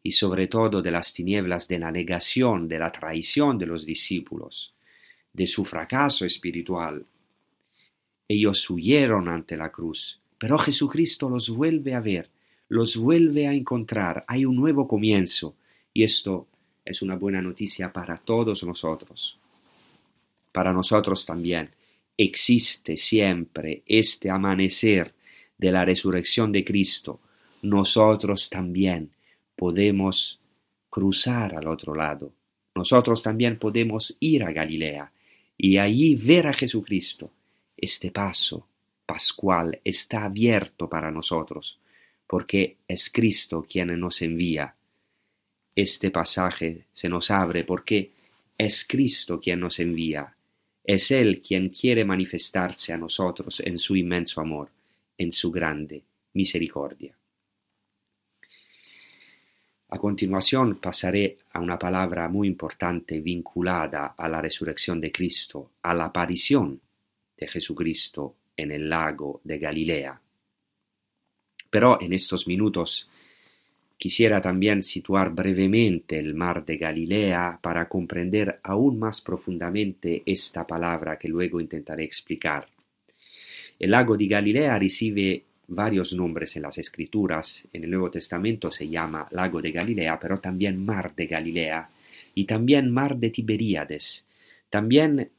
y 0.06 0.12
sobre 0.12 0.46
todo 0.46 0.82
de 0.82 0.92
las 0.92 1.12
tinieblas 1.12 1.66
de 1.66 1.80
la 1.80 1.90
negación, 1.90 2.68
de 2.68 2.78
la 2.78 2.92
traición 2.92 3.58
de 3.58 3.66
los 3.66 3.84
discípulos 3.84 4.72
de 5.32 5.48
su 5.48 5.64
fracaso 5.64 6.24
espiritual. 6.24 7.04
Ellos 8.28 8.70
huyeron 8.70 9.26
ante 9.26 9.56
la 9.56 9.72
cruz, 9.72 10.20
pero 10.38 10.58
Jesucristo 10.58 11.28
los 11.28 11.50
vuelve 11.50 11.92
a 11.94 12.00
ver, 12.00 12.30
los 12.68 12.96
vuelve 12.96 13.48
a 13.48 13.52
encontrar. 13.52 14.24
Hay 14.28 14.44
un 14.44 14.54
nuevo 14.54 14.86
comienzo 14.86 15.56
y 15.92 16.04
esto 16.04 16.46
es 16.84 17.02
una 17.02 17.16
buena 17.16 17.42
noticia 17.42 17.92
para 17.92 18.16
todos 18.16 18.62
nosotros. 18.62 19.36
Para 20.52 20.72
nosotros 20.72 21.26
también 21.26 21.70
existe 22.16 22.96
siempre 22.96 23.82
este 23.86 24.30
amanecer 24.30 25.12
de 25.58 25.72
la 25.72 25.84
resurrección 25.84 26.52
de 26.52 26.64
Cristo. 26.64 27.18
Nosotros 27.62 28.48
también 28.48 29.10
podemos 29.56 30.38
cruzar 30.90 31.54
al 31.54 31.66
otro 31.68 31.94
lado. 31.94 32.32
Nosotros 32.74 33.22
también 33.22 33.58
podemos 33.58 34.16
ir 34.20 34.44
a 34.44 34.52
Galilea 34.52 35.10
y 35.56 35.78
allí 35.78 36.14
ver 36.14 36.46
a 36.46 36.52
Jesucristo. 36.52 37.30
Este 37.76 38.10
paso 38.10 38.66
pascual 39.06 39.80
está 39.84 40.24
abierto 40.24 40.88
para 40.88 41.10
nosotros, 41.10 41.78
porque 42.26 42.76
es 42.86 43.10
Cristo 43.10 43.66
quien 43.68 43.98
nos 43.98 44.20
envía. 44.22 44.74
Este 45.74 46.10
pasaje 46.10 46.86
se 46.92 47.08
nos 47.08 47.30
abre 47.30 47.64
porque 47.64 48.10
es 48.58 48.86
Cristo 48.86 49.40
quien 49.40 49.60
nos 49.60 49.78
envía. 49.78 50.34
Es 50.84 51.10
Él 51.10 51.42
quien 51.42 51.68
quiere 51.68 52.04
manifestarse 52.04 52.92
a 52.92 52.96
nosotros 52.96 53.60
en 53.60 53.78
su 53.78 53.96
inmenso 53.96 54.40
amor, 54.40 54.70
en 55.18 55.32
su 55.32 55.50
grande 55.50 56.02
misericordia. 56.32 57.14
A 59.96 59.98
continuación 59.98 60.76
pasaré 60.76 61.38
a 61.54 61.58
una 61.58 61.78
palabra 61.78 62.28
muy 62.28 62.48
importante 62.48 63.18
vinculada 63.22 64.08
a 64.08 64.28
la 64.28 64.42
resurrección 64.42 65.00
de 65.00 65.10
Cristo, 65.10 65.70
a 65.82 65.94
la 65.94 66.04
aparición 66.04 66.78
de 67.34 67.48
Jesucristo 67.48 68.34
en 68.54 68.72
el 68.72 68.90
lago 68.90 69.40
de 69.42 69.58
Galilea. 69.58 70.20
Pero 71.70 71.98
en 71.98 72.12
estos 72.12 72.46
minutos 72.46 73.08
quisiera 73.96 74.38
también 74.38 74.82
situar 74.82 75.30
brevemente 75.30 76.18
el 76.18 76.34
mar 76.34 76.66
de 76.66 76.76
Galilea 76.76 77.58
para 77.62 77.88
comprender 77.88 78.60
aún 78.64 78.98
más 78.98 79.22
profundamente 79.22 80.22
esta 80.26 80.66
palabra 80.66 81.18
que 81.18 81.28
luego 81.28 81.58
intentaré 81.58 82.04
explicar. 82.04 82.68
El 83.78 83.92
lago 83.92 84.14
de 84.14 84.26
Galilea 84.26 84.78
recibe 84.78 85.45
varios 85.68 86.12
nombres 86.12 86.56
en 86.56 86.62
las 86.62 86.78
escrituras. 86.78 87.66
En 87.72 87.84
el 87.84 87.90
Nuevo 87.90 88.10
Testamento 88.10 88.70
se 88.70 88.88
llama 88.88 89.26
lago 89.30 89.60
de 89.60 89.72
Galilea, 89.72 90.18
pero 90.20 90.38
también 90.38 90.84
mar 90.84 91.14
de 91.14 91.26
Galilea 91.26 91.88
y 92.34 92.44
también 92.44 92.90
mar 92.90 93.16
de 93.16 93.30
Tiberíades. 93.30 94.26
También 94.70 95.30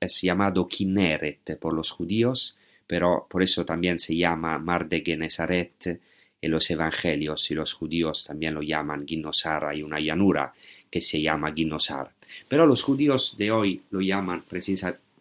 es 0.00 0.22
llamado 0.22 0.66
Kinneret 0.66 1.58
por 1.58 1.74
los 1.74 1.90
judíos, 1.90 2.56
pero 2.86 3.26
por 3.28 3.42
eso 3.42 3.64
también 3.64 3.98
se 3.98 4.16
llama 4.16 4.58
mar 4.58 4.88
de 4.88 5.02
Genesaret 5.02 6.00
en 6.42 6.50
los 6.50 6.70
evangelios 6.70 7.50
y 7.50 7.54
los 7.54 7.74
judíos 7.74 8.24
también 8.24 8.54
lo 8.54 8.62
llaman 8.62 9.06
Ginosar. 9.06 9.66
Hay 9.66 9.82
una 9.82 10.00
llanura 10.00 10.54
que 10.90 11.00
se 11.00 11.20
llama 11.20 11.52
Ginosar. 11.52 12.10
Pero 12.48 12.66
los 12.66 12.82
judíos 12.82 13.36
de 13.36 13.50
hoy 13.50 13.82
lo 13.90 14.00
llaman 14.00 14.44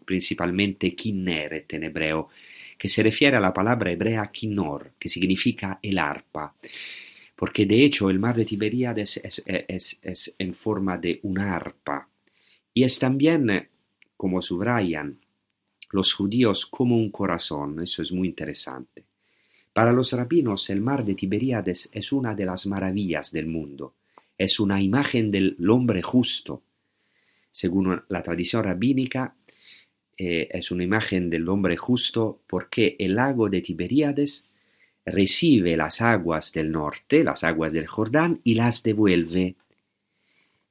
principalmente 0.06 0.95
Kinneret 0.95 1.73
en 1.73 1.84
hebreo, 1.84 2.30
que 2.79 2.87
se 2.87 3.03
refiere 3.03 3.35
a 3.35 3.41
la 3.41 3.53
palabra 3.53 3.91
hebrea 3.91 4.31
kinor, 4.31 4.93
que 4.97 5.09
significa 5.09 5.79
el 5.83 5.99
arpa, 5.99 6.55
porque 7.35 7.65
de 7.65 7.83
hecho 7.83 8.09
el 8.09 8.19
mar 8.19 8.37
de 8.37 8.45
Tiberíades 8.45 9.17
es, 9.17 10.35
en 10.39 10.53
forma 10.53 10.97
de 10.97 11.19
una 11.23 11.55
arpa, 11.55 12.07
y 12.73 12.83
es 12.83 12.97
también, 12.97 13.67
como 14.15 14.41
subrayan 14.41 15.19
los 15.91 16.13
judíos, 16.13 16.65
como 16.65 16.95
un 16.95 17.11
corazón, 17.11 17.81
eso 17.81 18.01
es 18.01 18.13
muy 18.13 18.29
interesante. 18.29 19.03
Para 19.73 19.91
los 19.91 20.13
rabinos 20.13 20.69
el 20.69 20.79
mar 20.79 21.03
de 21.03 21.15
Tiberíades 21.15 21.89
es 21.91 22.13
una 22.13 22.33
de 22.33 22.45
las 22.45 22.65
maravillas 22.65 23.31
del 23.33 23.47
mundo, 23.47 23.95
es 24.37 24.57
una 24.57 24.81
imagen 24.81 25.31
del 25.31 25.57
hombre 25.69 26.01
justo. 26.01 26.63
Según 27.51 28.03
la 28.07 28.23
tradición 28.23 28.63
rabínica, 28.63 29.35
eh, 30.21 30.49
es 30.51 30.69
una 30.69 30.84
imagen 30.84 31.29
del 31.29 31.47
hombre 31.47 31.77
justo 31.77 32.41
porque 32.45 32.97
el 32.99 33.15
lago 33.15 33.49
de 33.49 33.62
Tiberíades 33.62 34.45
recibe 35.05 35.77
las 35.77 36.01
aguas 36.01 36.51
del 36.51 36.71
norte, 36.71 37.23
las 37.23 37.45
aguas 37.45 37.71
del 37.71 37.88
Jordán, 37.88 38.41
y 38.43 38.55
las 38.55 38.84
devuelve, 38.84 39.55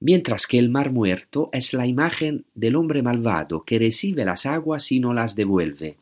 mientras 0.01 0.47
que 0.47 0.59
el 0.59 0.69
mar 0.69 0.93
muerto 0.93 1.49
es 1.53 1.73
la 1.73 1.87
imagen 1.87 2.45
del 2.55 2.77
hombre 2.77 3.03
malvado 3.03 3.65
que 3.65 3.79
recibe 3.79 4.27
las 4.27 4.45
aguas 4.45 4.93
y 4.93 5.01
no 5.01 5.15
las 5.15 5.35
devuelve. 5.35 5.97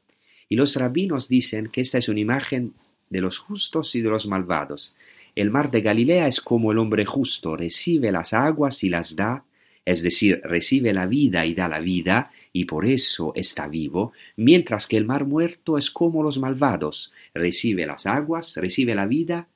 Y 0.48 0.56
los 0.56 0.74
rabinos 0.74 1.28
dicen 1.28 1.68
que 1.68 1.80
esta 1.80 1.98
es 1.98 2.08
una 2.08 2.20
imagen 2.20 2.74
de 3.10 3.20
los 3.20 3.38
justos 3.38 3.94
y 3.94 4.00
de 4.00 4.10
los 4.10 4.26
malvados. 4.26 4.92
El 5.36 5.50
mar 5.50 5.70
de 5.70 5.82
Galilea 5.82 6.26
es 6.26 6.40
como 6.40 6.72
el 6.72 6.78
hombre 6.78 7.04
justo, 7.04 7.56
recibe 7.56 8.10
las 8.10 8.32
aguas 8.32 8.82
y 8.82 8.88
las 8.88 9.14
da, 9.14 9.44
es 9.86 10.02
decir, 10.02 10.40
recibe 10.42 10.92
la 10.92 11.06
vida 11.06 11.46
y 11.46 11.54
da 11.54 11.68
la 11.68 11.78
vida, 11.78 12.32
y 12.52 12.64
por 12.64 12.86
eso 12.86 13.32
está 13.36 13.68
vivo, 13.68 14.12
mientras 14.34 14.88
que 14.88 14.96
el 14.96 15.04
mar 15.04 15.24
muerto 15.24 15.78
es 15.78 15.92
como 15.92 16.24
los 16.24 16.38
malvados, 16.40 17.12
recibe 17.32 17.86
las 17.86 18.04
aguas, 18.04 18.56
recibe 18.56 18.96
la 18.96 19.06
vida, 19.06 19.46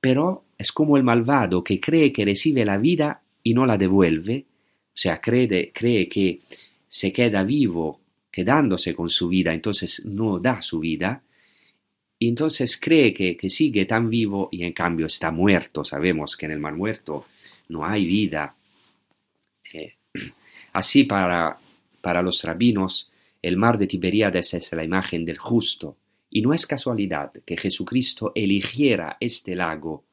pero 0.00 0.44
es 0.56 0.72
como 0.72 0.96
el 0.96 1.02
malvado 1.02 1.62
que 1.62 1.78
cree 1.78 2.12
que 2.14 2.24
recibe 2.24 2.64
la 2.64 2.78
vida 2.78 3.20
y 3.42 3.52
no 3.52 3.66
la 3.66 3.76
devuelve, 3.76 4.46
o 4.48 4.98
sea, 4.98 5.20
cree, 5.20 5.70
cree 5.70 6.08
que 6.08 6.40
se 6.88 7.12
queda 7.12 7.42
vivo 7.42 8.00
quedándose 8.30 8.94
con 8.94 9.10
su 9.10 9.28
vida, 9.28 9.52
entonces 9.52 10.02
no 10.06 10.38
da 10.38 10.62
su 10.62 10.80
vida, 10.80 11.22
y 12.18 12.28
entonces 12.30 12.78
cree 12.78 13.12
que, 13.12 13.36
que 13.36 13.50
sigue 13.50 13.84
tan 13.84 14.08
vivo 14.08 14.48
y 14.50 14.64
en 14.64 14.72
cambio 14.72 15.04
está 15.04 15.30
muerto. 15.30 15.84
Sabemos 15.84 16.34
que 16.38 16.46
en 16.46 16.52
el 16.52 16.58
mar 16.58 16.74
muerto 16.74 17.26
no 17.68 17.84
hay 17.84 18.06
vida, 18.06 18.54
así 20.76 21.04
para, 21.04 21.56
para 22.02 22.20
los 22.20 22.44
rabinos, 22.44 23.10
el 23.40 23.56
mar 23.56 23.78
de 23.78 23.86
Tiberíades 23.86 24.52
es 24.52 24.70
la 24.72 24.84
imagen 24.84 25.24
del 25.24 25.38
justo, 25.38 25.96
y 26.28 26.42
no 26.42 26.52
es 26.52 26.66
casualidad 26.66 27.32
que 27.46 27.56
Jesucristo 27.56 28.32
eligiera 28.34 29.16
este 29.18 29.54
lago. 29.54 30.04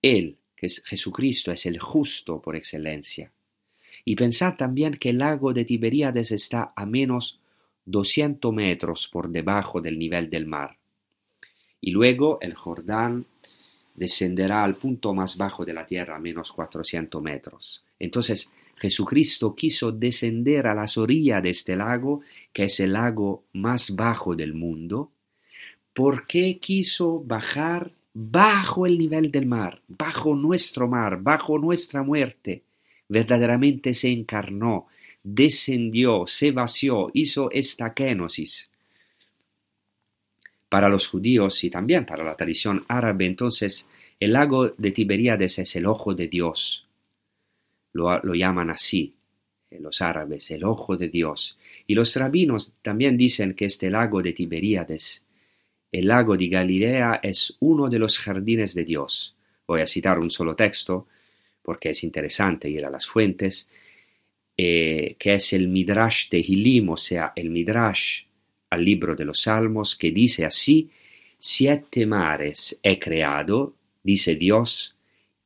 Él, 0.00 0.38
que 0.56 0.64
es 0.64 0.82
Jesucristo, 0.82 1.52
es 1.52 1.66
el 1.66 1.78
justo 1.78 2.40
por 2.40 2.56
excelencia. 2.56 3.30
Y 4.06 4.16
pensad 4.16 4.56
también 4.56 4.94
que 4.94 5.10
el 5.10 5.18
lago 5.18 5.52
de 5.52 5.66
Tiberíades 5.66 6.32
está 6.32 6.72
a 6.74 6.86
menos 6.86 7.38
200 7.84 8.50
metros 8.54 9.08
por 9.08 9.28
debajo 9.28 9.82
del 9.82 9.98
nivel 9.98 10.30
del 10.30 10.46
mar. 10.46 10.78
Y 11.82 11.90
luego 11.90 12.38
el 12.40 12.54
Jordán 12.54 13.26
descenderá 13.94 14.64
al 14.64 14.76
punto 14.76 15.12
más 15.12 15.36
bajo 15.36 15.66
de 15.66 15.74
la 15.74 15.84
tierra, 15.84 16.16
a 16.16 16.18
menos 16.18 16.50
400 16.52 17.20
metros. 17.20 17.84
Entonces 17.98 18.50
Jesucristo 18.80 19.54
quiso 19.54 19.92
descender 19.92 20.66
a 20.66 20.74
las 20.74 20.96
orillas 20.96 21.42
de 21.42 21.50
este 21.50 21.76
lago, 21.76 22.22
que 22.52 22.64
es 22.64 22.80
el 22.80 22.94
lago 22.94 23.44
más 23.52 23.94
bajo 23.94 24.34
del 24.34 24.54
mundo. 24.54 25.12
¿Por 25.92 26.26
qué 26.26 26.58
quiso 26.58 27.22
bajar 27.22 27.92
bajo 28.14 28.86
el 28.86 28.96
nivel 28.98 29.30
del 29.30 29.44
mar, 29.44 29.82
bajo 29.86 30.34
nuestro 30.34 30.88
mar, 30.88 31.20
bajo 31.20 31.58
nuestra 31.58 32.02
muerte? 32.02 32.62
Verdaderamente 33.06 33.92
se 33.92 34.08
encarnó, 34.08 34.86
descendió, 35.22 36.24
se 36.26 36.52
vació, 36.52 37.10
hizo 37.12 37.50
esta 37.50 37.92
kenosis. 37.92 38.70
Para 40.70 40.88
los 40.88 41.06
judíos 41.06 41.64
y 41.64 41.70
también 41.70 42.06
para 42.06 42.24
la 42.24 42.36
tradición 42.36 42.86
árabe, 42.88 43.26
entonces, 43.26 43.88
el 44.20 44.32
lago 44.32 44.70
de 44.70 44.92
Tiberíades 44.92 45.58
es 45.58 45.76
el 45.76 45.84
ojo 45.84 46.14
de 46.14 46.28
Dios, 46.28 46.86
lo, 47.92 48.34
llaman 48.34 48.70
así 48.70 49.14
eh, 49.70 49.78
los 49.80 50.02
árabes, 50.02 50.50
el 50.50 50.64
ojo 50.64 50.96
de 50.96 51.08
Dios. 51.08 51.58
Y 51.86 51.94
los 51.94 52.14
rabinos 52.16 52.72
también 52.82 53.16
dicen 53.16 53.54
que 53.54 53.66
este 53.66 53.90
lago 53.90 54.22
de 54.22 54.32
Tiberíades, 54.32 55.24
el 55.92 56.06
lago 56.08 56.36
de 56.36 56.48
Galilea, 56.48 57.20
es 57.22 57.56
uno 57.60 57.88
de 57.88 57.98
los 57.98 58.18
jardines 58.18 58.74
de 58.74 58.84
Dios. 58.84 59.36
Voy 59.66 59.80
a 59.80 59.86
citar 59.86 60.18
un 60.18 60.30
solo 60.30 60.54
texto, 60.54 61.06
porque 61.62 61.90
es 61.90 62.04
interesante 62.04 62.68
ir 62.68 62.84
a 62.84 62.90
las 62.90 63.06
fuentes. 63.06 63.68
eh, 64.62 65.16
que 65.18 65.34
es 65.34 65.54
el 65.54 65.68
Midrash 65.68 66.28
de 66.28 66.40
Hilim, 66.40 66.90
o 66.90 66.96
sea, 66.98 67.32
el 67.34 67.48
Midrash 67.48 68.24
al 68.68 68.84
libro 68.84 69.16
de 69.16 69.24
los 69.24 69.40
Salmos, 69.42 69.96
que 69.96 70.12
dice 70.12 70.44
así, 70.44 70.90
siete 71.38 72.06
mares 72.06 72.78
he 72.82 72.98
creado, 72.98 73.74
dice 74.02 74.36
Dios, 74.36 74.96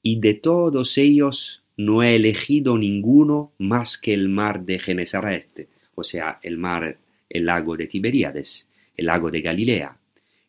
y 0.02 0.18
de 0.20 0.34
todos 0.34 0.98
ellos 0.98 1.63
no 1.76 2.02
he 2.02 2.14
elegido 2.14 2.78
ninguno 2.78 3.52
más 3.58 3.98
que 3.98 4.14
el 4.14 4.28
mar 4.28 4.64
de 4.64 4.78
Genesaret, 4.78 5.68
o 5.94 6.04
sea, 6.04 6.38
el 6.42 6.56
mar, 6.56 6.98
el 7.28 7.46
lago 7.46 7.76
de 7.76 7.86
Tiberíades, 7.86 8.68
el 8.96 9.06
lago 9.06 9.30
de 9.30 9.40
Galilea. 9.40 9.96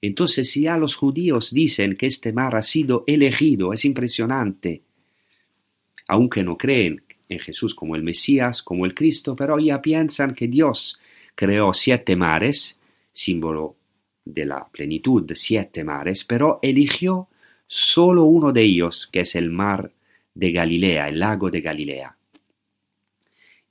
Entonces, 0.02 0.52
si 0.52 0.64
ya 0.64 0.78
los 0.78 0.96
judíos 0.96 1.52
dicen 1.52 1.96
que 1.96 2.06
este 2.06 2.32
mar 2.32 2.56
ha 2.56 2.62
sido 2.62 3.04
elegido, 3.08 3.74
es 3.74 3.86
impresionante, 3.86 4.84
aunque 6.08 6.44
no 6.44 6.58
creen 6.58 7.04
en 7.28 7.40
Jesús 7.40 7.74
como 7.74 7.96
el 7.96 8.04
Mesías, 8.04 8.62
como 8.62 8.86
el 8.86 8.94
Cristo, 8.94 9.36
pero 9.36 9.58
ya 9.58 9.82
piensan 9.82 10.36
que 10.36 10.48
Dios 10.48 11.00
creó 11.34 11.74
siete 11.74 12.16
mares, 12.16 12.80
símbolo 13.12 13.76
de 14.24 14.46
la 14.46 14.68
plenitud 14.68 15.32
siete 15.34 15.84
mares, 15.84 16.24
pero 16.24 16.60
eligió 16.62 17.30
solo 17.68 18.26
uno 18.26 18.52
de 18.52 18.62
ellos, 18.62 19.08
que 19.12 19.22
es 19.22 19.36
el 19.36 19.50
mar 19.50 19.92
de 20.36 20.52
Galilea, 20.52 21.10
el 21.10 21.20
lago 21.20 21.50
de 21.50 21.62
Galilea. 21.62 22.16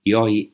Y 0.02 0.12
hoy, 0.14 0.52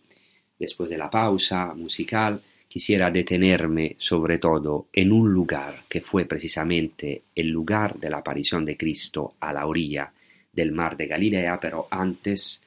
después 0.58 0.90
de 0.90 0.98
la 0.98 1.08
pausa 1.08 1.72
musical, 1.74 2.42
quisiera 2.68 3.10
detenerme 3.10 3.96
sobre 3.98 4.38
todo 4.38 4.88
en 4.92 5.10
un 5.10 5.32
lugar 5.32 5.84
que 5.88 6.00
fue 6.00 6.24
precisamente 6.24 7.22
el 7.34 7.48
lugar 7.48 7.98
de 7.98 8.10
la 8.10 8.18
aparición 8.18 8.64
de 8.64 8.76
Cristo 8.76 9.34
a 9.40 9.52
la 9.52 9.66
orilla 9.66 10.12
del 10.52 10.72
mar 10.72 10.96
de 10.96 11.06
Galilea, 11.06 11.58
pero 11.60 11.88
antes 11.90 12.62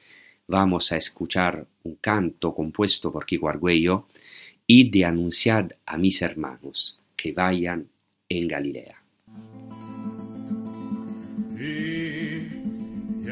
vamos 0.46 0.92
a 0.92 0.96
escuchar 0.96 1.66
un 1.84 1.96
canto 1.96 2.54
compuesto 2.54 3.12
por 3.12 3.24
Kiko 3.24 3.48
Argüello 3.48 4.06
y 4.66 4.90
de 4.90 5.04
anunciar 5.04 5.76
a 5.86 5.96
mis 5.96 6.20
hermanos 6.22 6.98
que 7.16 7.32
vayan 7.32 7.88
en 8.28 8.48
Galilea. 8.48 9.02
Y, 11.58 11.93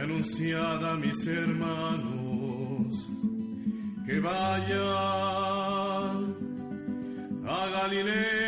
anunciad 0.03 0.85
a 0.85 0.97
mis 0.97 1.27
hermanos 1.27 3.07
que 4.05 4.19
vayan 4.19 4.77
a 7.47 7.67
Galilea. 7.77 8.42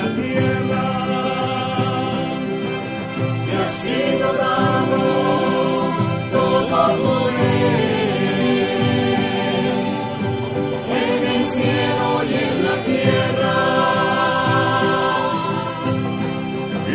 La 0.00 0.14
tierra. 0.14 0.84
me 3.46 3.52
ha 3.56 3.68
sido 3.68 4.28
dado 4.44 5.02
todo 6.32 6.78
poder 7.04 7.40
en 11.02 11.20
el 11.34 11.42
cielo 11.54 12.08
y 12.30 12.32
en 12.46 12.56
la 12.66 12.76
tierra. 12.90 13.56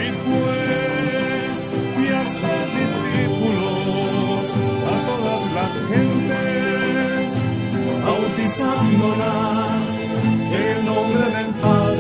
Y 0.04 0.08
pues 0.26 1.58
y 2.02 2.06
hacer 2.22 2.66
discípulos 2.82 4.46
a 4.92 4.96
todas 5.10 5.42
las 5.58 5.74
gentes, 5.90 7.28
bautizándolas 8.06 9.90
en 10.52 10.86
nombre 10.86 11.26
del 11.38 11.50
Padre 11.62 11.95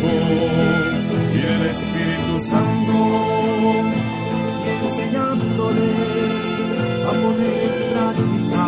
Hijo 0.00 0.16
y 1.34 1.38
el 1.38 1.62
Espíritu 1.66 2.38
Santo, 2.38 2.92
enseñándoles 4.84 6.44
a 7.06 7.12
poner 7.12 7.58
en 7.64 7.74
práctica 7.92 8.64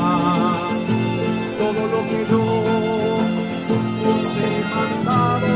todo 1.59 1.83
lo 1.87 2.01
que 2.09 2.21
yo 2.31 2.45
os 4.11 4.37
he 4.37 4.53
mandado. 4.75 5.51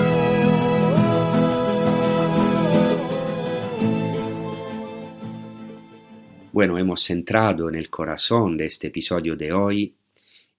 Bueno, 6.52 6.78
hemos 6.78 7.10
entrado 7.10 7.68
en 7.68 7.74
el 7.74 7.90
corazón 7.90 8.56
de 8.56 8.66
este 8.66 8.86
episodio 8.86 9.36
de 9.36 9.52
hoy 9.52 9.94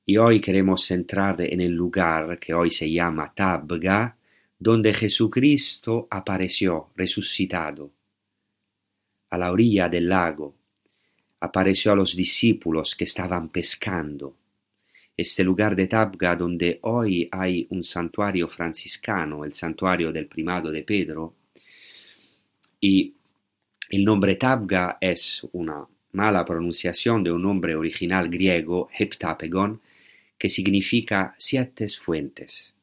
y 0.05 0.17
hoy 0.17 0.39
queremos 0.39 0.85
centrar 0.85 1.41
en 1.41 1.59
el 1.59 1.71
lugar 1.71 2.37
que 2.37 2.53
hoy 2.53 2.69
se 2.69 2.89
llama 2.91 3.33
Tabga, 3.35 4.16
donde 4.59 4.93
Jesucristo 4.93 6.07
apareció 6.09 6.89
resucitado. 6.95 7.91
A 9.29 9.37
la 9.37 9.51
orilla 9.51 9.89
del 9.89 10.09
lago 10.09 10.55
apareció 11.39 11.91
a 11.91 11.95
los 11.95 12.15
discípulos 12.15 12.95
que 12.95 13.03
estaban 13.03 13.49
pescando. 13.49 14.35
Este 15.15 15.43
lugar 15.43 15.75
de 15.75 15.87
Tabga 15.87 16.35
donde 16.35 16.79
hoy 16.83 17.27
hay 17.31 17.67
un 17.69 17.83
santuario 17.83 18.47
franciscano, 18.47 19.43
el 19.43 19.53
santuario 19.53 20.11
del 20.11 20.27
primado 20.27 20.71
de 20.71 20.83
Pedro, 20.83 21.33
y 22.79 23.13
el 23.89 24.03
nombre 24.03 24.35
Tabga 24.35 24.97
es 25.01 25.45
una 25.53 25.87
mala 26.11 26.45
pronunciación 26.45 27.23
de 27.23 27.31
un 27.31 27.41
nombre 27.41 27.75
original 27.75 28.29
griego, 28.29 28.89
heptapegon, 28.97 29.81
que 30.37 30.49
significa 30.49 31.35
siete 31.37 31.87
fuentes, 31.89 32.76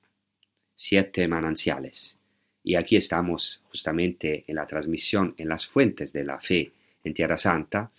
siete 0.75 1.27
mananciales. 1.29 2.19
Y 2.63 2.77
aquí 2.77 2.97
estamos 2.97 3.63
justamente 3.69 4.45
en 4.47 4.57
la 4.57 4.67
transmisión 4.67 5.35
en 5.37 5.49
las 5.49 5.67
fuentes 5.67 6.13
de 6.13 6.25
la 6.25 6.41
fe 6.41 6.73
en 7.03 7.13
Tierra 7.13 7.37
Santa. 7.37 7.91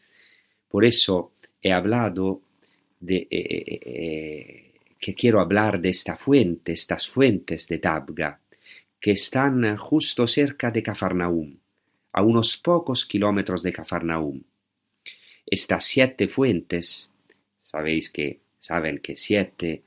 Por 0.68 0.86
eso 0.86 1.34
he 1.62 1.72
hablado 1.72 2.42
de 3.00 3.18
eh, 3.18 3.28
eh, 3.30 3.80
eh, 3.86 4.74
que 5.00 5.14
quiero 5.14 5.40
hablar 5.40 5.80
de 5.80 5.90
esta 5.90 6.16
fuente, 6.16 6.72
estas 6.72 7.08
fuentes 7.08 7.68
de 7.68 7.78
Tabga, 7.78 8.40
que 9.00 9.12
están 9.12 9.78
justo 9.78 10.28
cerca 10.28 10.72
de 10.72 10.82
Cafarnaum 10.82 11.58
a 12.14 12.24
unos 12.24 12.58
pocos 12.58 13.06
kilómetros 13.06 13.62
de 13.62 13.74
Cafarnaum. 13.74 14.42
Estas 15.46 15.84
siete 15.84 16.28
fuentes, 16.28 17.10
sabéis 17.60 18.10
que 18.10 18.40
saben 18.58 19.00
que 19.00 19.16
siete 19.16 19.84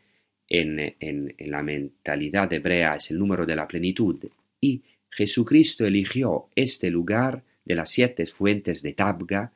en, 0.49 1.35
la 1.39 1.63
mentalidad 1.63 2.53
hebrea 2.53 2.97
es 2.97 3.11
el 3.11 3.19
número 3.19 3.45
de 3.45 3.57
la 3.57 3.69
plenitud, 3.69 4.17
y 4.61 4.83
Jesucristo 5.11 5.87
eligió 5.87 6.49
este 6.55 6.91
lugar 6.91 7.43
de 7.65 7.75
las 7.75 7.91
siete 7.91 8.25
fuentes 8.27 8.83
de 8.83 8.93
Tabga 8.95 9.53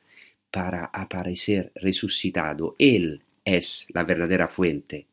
para 0.51 0.85
aparecer 0.85 1.71
resucitado. 1.75 2.75
Él 2.77 3.21
es 3.43 3.87
la 3.93 4.03
verdadera 4.03 4.47
fuente. 4.47 5.07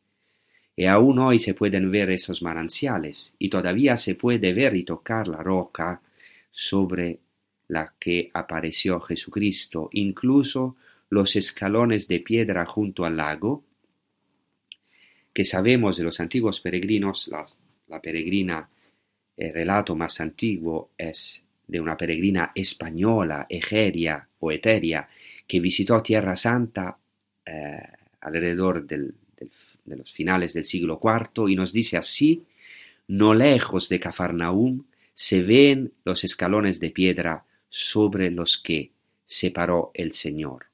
Y 0.75 0.85
aún 0.85 1.19
hoy 1.19 1.39
se 1.39 1.53
pueden 1.53 1.91
ver 1.91 2.11
esos 2.11 2.41
mananciales, 2.41 3.33
y 3.39 3.49
todavía 3.49 3.97
se 3.97 4.15
puede 4.15 4.53
ver 4.53 4.75
y 4.75 4.83
tocar 4.83 5.27
la 5.27 5.37
roca 5.37 6.01
sobre 6.51 7.19
la 7.67 7.93
que 7.99 8.29
apareció 8.33 8.99
Jesucristo, 8.99 9.89
incluso 9.93 10.75
los 11.09 11.35
escalones 11.35 12.07
de 12.07 12.19
piedra 12.19 12.65
junto 12.65 13.05
al 13.05 13.17
lago, 13.17 13.63
que 15.33 15.43
sabemos 15.43 15.97
de 15.97 16.03
los 16.03 16.19
antiguos 16.19 16.59
peregrinos, 16.61 17.29
la, 17.87 18.01
peregrina, 18.01 18.69
el 19.37 19.53
relato 19.53 19.95
más 19.95 20.19
antiguo 20.19 20.91
es 20.97 21.43
de 21.67 21.79
una 21.79 21.95
peregrina 21.95 22.51
española, 22.53 23.45
Egeria 23.49 24.27
o 24.39 24.51
Eteria, 24.51 25.07
que 25.47 25.59
visitó 25.59 26.01
Tierra 26.01 26.35
Santa 26.35 26.97
eh, 27.45 27.81
alrededor 28.21 28.85
de 28.85 29.13
los 29.85 30.13
finales 30.13 30.53
del 30.53 30.65
siglo 30.65 30.99
IV 31.01 31.49
y 31.49 31.55
nos 31.55 31.71
dice 31.73 31.97
así, 31.97 32.45
no 33.07 33.33
lejos 33.33 33.89
de 33.89 33.99
Cafarnaúm 33.99 34.85
se 35.13 35.41
ven 35.41 35.93
los 36.05 36.23
escalones 36.23 36.79
de 36.79 36.91
piedra 36.91 37.45
sobre 37.69 38.31
los 38.31 38.57
que 38.57 38.91
se 39.25 39.51
paró 39.51 39.91
el 39.93 40.13
Señor 40.13 40.67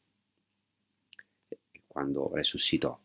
cuando 1.87 2.31
resucitó. 2.33 2.99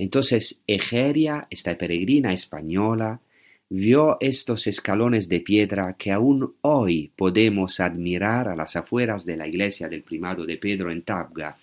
Entonces 0.00 0.62
Egeria, 0.66 1.46
esta 1.50 1.76
peregrina 1.76 2.32
española, 2.32 3.20
vio 3.68 4.16
estos 4.20 4.66
escalones 4.66 5.28
de 5.28 5.40
piedra 5.40 5.94
que 5.98 6.10
aún 6.10 6.54
hoy 6.62 7.12
podemos 7.14 7.80
admirar 7.80 8.48
a 8.48 8.56
las 8.56 8.76
afueras 8.76 9.26
de 9.26 9.36
la 9.36 9.46
iglesia 9.46 9.90
del 9.90 10.02
primado 10.02 10.46
de 10.46 10.56
Pedro 10.56 10.90
en 10.90 11.02
Tabga. 11.02 11.58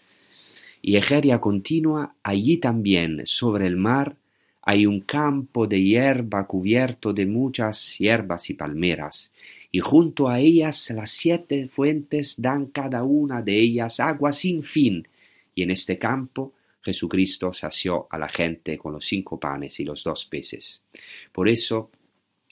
Y 0.84 0.98
Egeria 0.98 1.40
continúa, 1.40 2.14
allí 2.22 2.58
también, 2.58 3.24
sobre 3.26 3.66
el 3.66 3.76
mar, 3.76 4.16
hay 4.62 4.86
un 4.86 5.02
campo 5.02 5.66
de 5.66 5.82
hierba 5.82 6.46
cubierto 6.46 7.14
de 7.14 7.26
muchas 7.26 7.98
hierbas 7.98 8.52
y 8.52 8.54
palmeras, 8.54 9.34
y 9.72 9.80
junto 9.80 10.30
a 10.30 10.40
ellas 10.40 10.92
las 10.92 11.10
siete 11.10 11.68
fuentes 11.70 12.40
dan 12.40 12.68
cada 12.68 13.02
una 13.02 13.42
de 13.42 13.58
ellas 13.58 14.00
agua 14.00 14.32
sin 14.32 14.62
fin, 14.62 15.08
y 15.56 15.64
en 15.64 15.72
este 15.72 15.98
campo 15.98 16.54
Jesucristo 16.82 17.54
sació 17.54 18.08
a 18.10 18.18
la 18.18 18.30
gente 18.30 18.78
con 18.78 18.94
los 18.94 19.06
cinco 19.06 19.40
panes 19.40 19.80
y 19.80 19.86
los 19.86 20.04
dos 20.04 20.26
peces. 20.26 20.84
Por 21.32 21.50
eso, 21.50 21.92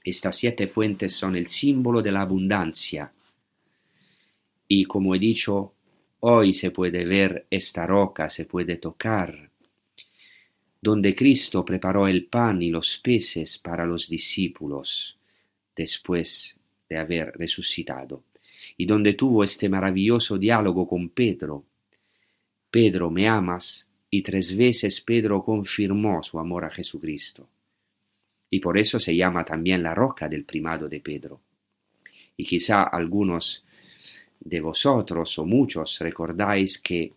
estas 0.03 0.35
siete 0.35 0.67
fuentes 0.67 1.13
son 1.13 1.35
el 1.35 1.47
símbolo 1.47 2.01
de 2.01 2.11
la 2.11 2.21
abundancia. 2.21 3.11
Y 4.67 4.85
como 4.85 5.15
he 5.15 5.19
dicho, 5.19 5.73
hoy 6.19 6.53
se 6.53 6.71
puede 6.71 7.05
ver 7.05 7.47
esta 7.49 7.85
roca, 7.85 8.29
se 8.29 8.45
puede 8.45 8.77
tocar, 8.77 9.49
donde 10.81 11.15
Cristo 11.15 11.65
preparó 11.65 12.07
el 12.07 12.25
pan 12.25 12.61
y 12.61 12.69
los 12.69 12.97
peces 12.97 13.57
para 13.57 13.85
los 13.85 14.09
discípulos 14.09 15.17
después 15.75 16.55
de 16.87 16.97
haber 16.97 17.31
resucitado, 17.35 18.23
y 18.77 18.85
donde 18.85 19.13
tuvo 19.13 19.43
este 19.43 19.69
maravilloso 19.69 20.37
diálogo 20.37 20.87
con 20.87 21.09
Pedro. 21.09 21.65
Pedro, 22.69 23.09
¿me 23.09 23.27
amas? 23.27 23.87
Y 24.15 24.21
tres 24.21 24.55
veces 24.55 25.01
Pedro 25.01 25.43
confirmó 25.43 26.23
su 26.23 26.39
amor 26.39 26.63
a 26.63 26.69
Jesucristo. 26.69 27.49
Y 28.49 28.61
por 28.61 28.77
eso 28.77 28.97
se 28.97 29.13
llama 29.13 29.43
también 29.43 29.83
la 29.83 29.93
roca 29.93 30.29
del 30.29 30.45
primado 30.45 30.87
de 30.87 31.01
Pedro. 31.01 31.41
Y 32.37 32.45
quizá 32.45 32.83
algunos 32.83 33.65
de 34.39 34.61
vosotros 34.61 35.37
o 35.37 35.45
muchos 35.45 35.99
recordáis 35.99 36.77
que 36.77 37.11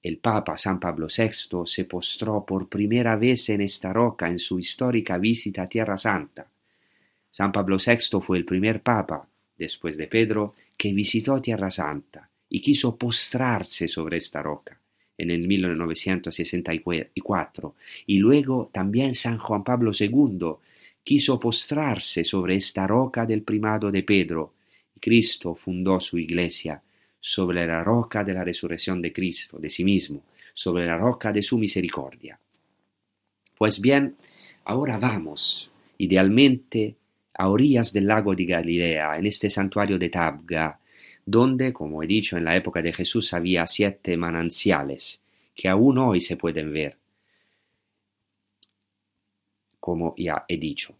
el 0.00 0.18
Papa 0.18 0.56
San 0.56 0.78
Pablo 0.78 1.08
VI 1.08 1.64
se 1.64 1.84
postró 1.84 2.44
por 2.46 2.68
primera 2.68 3.16
vez 3.16 3.48
en 3.48 3.62
esta 3.62 3.92
roca 3.92 4.28
en 4.28 4.38
su 4.38 4.60
histórica 4.60 5.18
visita 5.18 5.62
a 5.62 5.68
Tierra 5.68 5.96
Santa. 5.96 6.46
San 7.28 7.50
Pablo 7.50 7.76
VI 7.84 8.20
fue 8.20 8.38
el 8.38 8.44
primer 8.44 8.82
Papa, 8.82 9.26
después 9.58 9.96
de 9.96 10.06
Pedro, 10.06 10.54
que 10.76 10.92
visitó 10.92 11.40
Tierra 11.40 11.72
Santa 11.72 12.30
y 12.48 12.60
quiso 12.60 12.96
postrarse 12.96 13.88
sobre 13.88 14.18
esta 14.18 14.40
roca 14.42 14.80
en 15.18 15.30
el 15.30 15.46
1964, 15.46 17.74
y 18.06 18.18
luego 18.18 18.70
también 18.72 19.14
San 19.14 19.38
Juan 19.38 19.64
Pablo 19.64 19.92
II 19.98 20.54
quiso 21.02 21.38
postrarse 21.38 22.24
sobre 22.24 22.56
esta 22.56 22.86
roca 22.86 23.26
del 23.26 23.42
primado 23.42 23.90
de 23.90 24.02
Pedro, 24.02 24.54
y 24.94 25.00
Cristo 25.00 25.54
fundó 25.54 26.00
su 26.00 26.18
iglesia 26.18 26.82
sobre 27.20 27.66
la 27.66 27.82
roca 27.82 28.24
de 28.24 28.34
la 28.34 28.44
resurrección 28.44 29.00
de 29.02 29.12
Cristo, 29.12 29.58
de 29.58 29.70
sí 29.70 29.84
mismo, 29.84 30.22
sobre 30.54 30.86
la 30.86 30.96
roca 30.96 31.32
de 31.32 31.42
su 31.42 31.58
misericordia. 31.58 32.38
Pues 33.56 33.80
bien, 33.80 34.16
ahora 34.64 34.98
vamos, 34.98 35.70
idealmente, 35.98 36.96
a 37.34 37.48
orillas 37.48 37.92
del 37.92 38.06
lago 38.06 38.34
de 38.34 38.44
Galilea, 38.44 39.18
en 39.18 39.26
este 39.26 39.50
santuario 39.50 39.98
de 39.98 40.08
Tabga, 40.08 40.78
donde, 41.26 41.72
como 41.72 42.02
he 42.02 42.06
dicho, 42.06 42.36
en 42.36 42.44
la 42.44 42.56
época 42.56 42.80
de 42.80 42.92
Jesús 42.92 43.34
había 43.34 43.66
siete 43.66 44.16
mananciales 44.16 45.22
que 45.54 45.68
aún 45.68 45.98
hoy 45.98 46.20
se 46.20 46.36
pueden 46.36 46.72
ver, 46.72 46.96
como 49.80 50.14
ya 50.16 50.44
he 50.46 50.56
dicho. 50.56 50.94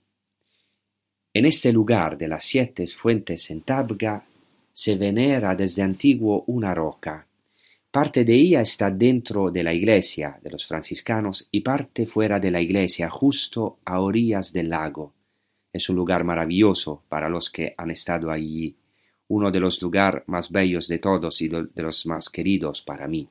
En 1.32 1.44
este 1.44 1.72
lugar 1.72 2.16
de 2.18 2.28
las 2.28 2.44
siete 2.44 2.86
fuentes 2.86 3.50
en 3.50 3.60
Tabga 3.60 4.24
se 4.72 4.96
venera 4.96 5.54
desde 5.54 5.82
antiguo 5.82 6.44
una 6.46 6.74
roca. 6.74 7.26
Parte 7.90 8.24
de 8.24 8.34
ella 8.34 8.62
está 8.62 8.90
dentro 8.90 9.50
de 9.50 9.62
la 9.62 9.72
iglesia 9.72 10.38
de 10.42 10.50
los 10.50 10.66
franciscanos 10.66 11.46
y 11.50 11.60
parte 11.60 12.06
fuera 12.06 12.40
de 12.40 12.50
la 12.50 12.60
iglesia, 12.60 13.08
justo 13.10 13.78
a 13.84 14.00
orillas 14.00 14.52
del 14.52 14.70
lago. 14.70 15.12
Es 15.72 15.88
un 15.88 15.96
lugar 15.96 16.24
maravilloso 16.24 17.02
para 17.08 17.28
los 17.28 17.50
que 17.50 17.74
han 17.76 17.90
estado 17.90 18.30
allí 18.30 18.74
uno 19.28 19.50
de 19.50 19.60
los 19.60 19.80
lugares 19.82 20.22
más 20.26 20.50
bellos 20.50 20.88
de 20.88 20.98
todos 20.98 21.40
y 21.42 21.48
de 21.48 21.82
los 21.82 22.06
más 22.06 22.30
queridos 22.30 22.82
para 22.82 23.08
mí. 23.08 23.28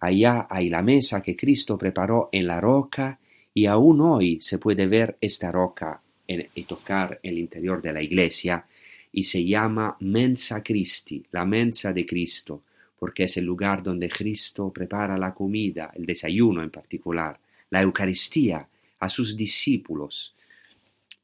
Allá 0.00 0.46
hay 0.50 0.68
la 0.68 0.82
mesa 0.82 1.22
que 1.22 1.36
Cristo 1.36 1.78
preparó 1.78 2.28
en 2.32 2.46
la 2.46 2.60
roca 2.60 3.18
y 3.52 3.66
aún 3.66 4.00
hoy 4.00 4.38
se 4.40 4.58
puede 4.58 4.86
ver 4.86 5.16
esta 5.20 5.50
roca 5.50 6.00
y 6.26 6.62
tocar 6.64 7.20
el 7.22 7.38
interior 7.38 7.80
de 7.80 7.92
la 7.92 8.02
iglesia 8.02 8.64
y 9.12 9.22
se 9.22 9.44
llama 9.44 9.96
Mensa 10.00 10.62
Christi, 10.62 11.24
la 11.30 11.44
mensa 11.44 11.92
de 11.92 12.04
Cristo, 12.04 12.62
porque 12.98 13.24
es 13.24 13.36
el 13.36 13.44
lugar 13.44 13.82
donde 13.82 14.08
Cristo 14.08 14.70
prepara 14.70 15.16
la 15.16 15.32
comida, 15.32 15.92
el 15.94 16.04
desayuno 16.04 16.62
en 16.62 16.70
particular, 16.70 17.38
la 17.70 17.82
Eucaristía 17.82 18.66
a 18.98 19.08
sus 19.08 19.36
discípulos 19.36 20.34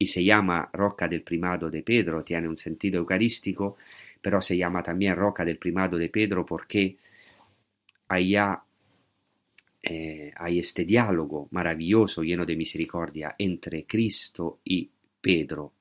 y 0.03 0.07
se 0.07 0.24
llama 0.24 0.70
Roca 0.72 1.07
del 1.07 1.20
Primado 1.20 1.68
de 1.68 1.82
Pedro, 1.82 2.24
tiene 2.24 2.48
un 2.48 2.57
sentido 2.57 2.98
eucarístico, 3.01 3.76
pero 4.22 4.40
se 4.40 4.57
llama 4.57 4.82
también 4.82 5.14
Roca 5.14 5.44
del 5.44 5.59
Primado 5.59 5.98
de 5.98 6.09
Pedro 6.09 6.46
porque 6.46 6.96
allá 8.09 8.62
eh, 9.82 10.32
hay 10.34 10.59
este 10.59 10.86
diálogo 10.86 11.48
maravilloso, 11.51 12.22
lleno 12.22 12.46
de 12.46 12.57
misericordia, 12.57 13.34
entre 13.36 13.84
Cristo 13.84 14.61
y 14.64 14.88
Pedro. 15.20 15.74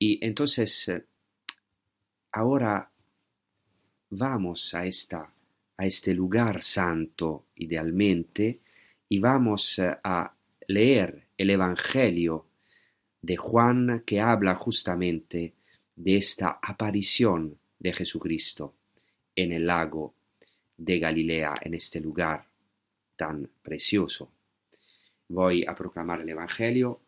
Y 0.00 0.18
entonces, 0.20 0.88
eh, 0.88 1.04
ahora 2.32 2.90
vamos 4.10 4.74
a, 4.74 4.84
esta, 4.84 5.32
a 5.76 5.86
este 5.86 6.12
lugar 6.12 6.60
santo, 6.60 7.44
idealmente, 7.54 8.58
y 9.08 9.20
vamos 9.20 9.78
eh, 9.78 9.96
a 10.02 10.34
leer 10.66 11.25
el 11.36 11.50
Evangelio 11.50 12.46
de 13.22 13.36
Juan 13.36 14.02
que 14.06 14.20
habla 14.20 14.54
justamente 14.54 15.54
de 15.96 16.16
esta 16.16 16.58
aparición 16.62 17.58
de 17.78 17.92
Jesucristo 17.92 18.74
en 19.34 19.52
el 19.52 19.66
lago 19.66 20.14
de 20.76 20.98
Galilea, 20.98 21.54
en 21.62 21.74
este 21.74 22.00
lugar 22.00 22.46
tan 23.16 23.50
precioso. 23.62 24.30
Voy 25.28 25.64
a 25.66 25.74
proclamar 25.74 26.20
el 26.20 26.28
Evangelio. 26.28 27.00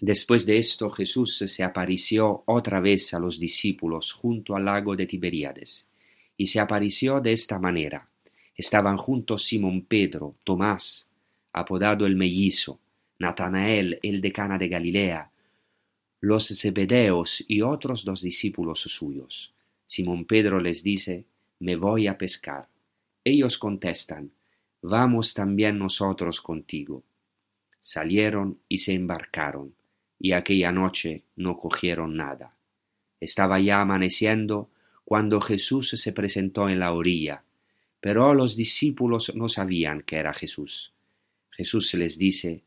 Después 0.00 0.46
de 0.46 0.58
esto 0.58 0.90
Jesús 0.90 1.36
se 1.38 1.62
apareció 1.64 2.44
otra 2.46 2.80
vez 2.80 3.12
a 3.12 3.18
los 3.18 3.38
discípulos 3.38 4.12
junto 4.12 4.54
al 4.54 4.64
lago 4.64 4.96
de 4.96 5.06
Tiberíades, 5.06 5.88
y 6.36 6.46
se 6.46 6.60
apareció 6.60 7.20
de 7.20 7.32
esta 7.32 7.58
manera. 7.58 8.08
Estaban 8.54 8.96
juntos 8.96 9.44
Simón 9.44 9.84
Pedro, 9.84 10.36
Tomás, 10.44 11.09
apodado 11.52 12.06
el 12.06 12.16
mellizo, 12.16 12.80
Natanael, 13.18 13.98
el 14.02 14.20
decana 14.20 14.58
de 14.58 14.68
Galilea, 14.68 15.30
los 16.20 16.48
Zebedeos 16.48 17.44
y 17.48 17.62
otros 17.62 18.04
dos 18.04 18.20
discípulos 18.20 18.80
suyos. 18.80 19.54
Simón 19.86 20.26
Pedro 20.26 20.60
les 20.60 20.82
dice, 20.82 21.24
me 21.58 21.76
voy 21.76 22.06
a 22.06 22.18
pescar. 22.18 22.68
Ellos 23.24 23.58
contestan, 23.58 24.30
vamos 24.82 25.34
también 25.34 25.78
nosotros 25.78 26.40
contigo. 26.40 27.02
Salieron 27.80 28.58
y 28.68 28.78
se 28.78 28.92
embarcaron, 28.92 29.74
y 30.18 30.32
aquella 30.32 30.72
noche 30.72 31.24
no 31.36 31.56
cogieron 31.56 32.16
nada. 32.16 32.54
Estaba 33.18 33.58
ya 33.58 33.80
amaneciendo 33.80 34.70
cuando 35.04 35.40
Jesús 35.40 35.90
se 35.90 36.12
presentó 36.12 36.68
en 36.68 36.80
la 36.80 36.92
orilla, 36.92 37.42
pero 38.00 38.32
los 38.34 38.56
discípulos 38.56 39.34
no 39.34 39.48
sabían 39.48 40.02
que 40.02 40.16
era 40.16 40.32
Jesús. 40.32 40.92
Jesús 41.60 41.92
les 41.92 42.16
dice, 42.16 42.62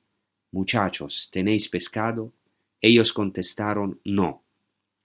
Muchachos, 0.52 1.28
¿tenéis 1.32 1.68
pescado? 1.68 2.32
Ellos 2.80 3.12
contestaron, 3.12 4.00
No. 4.06 4.44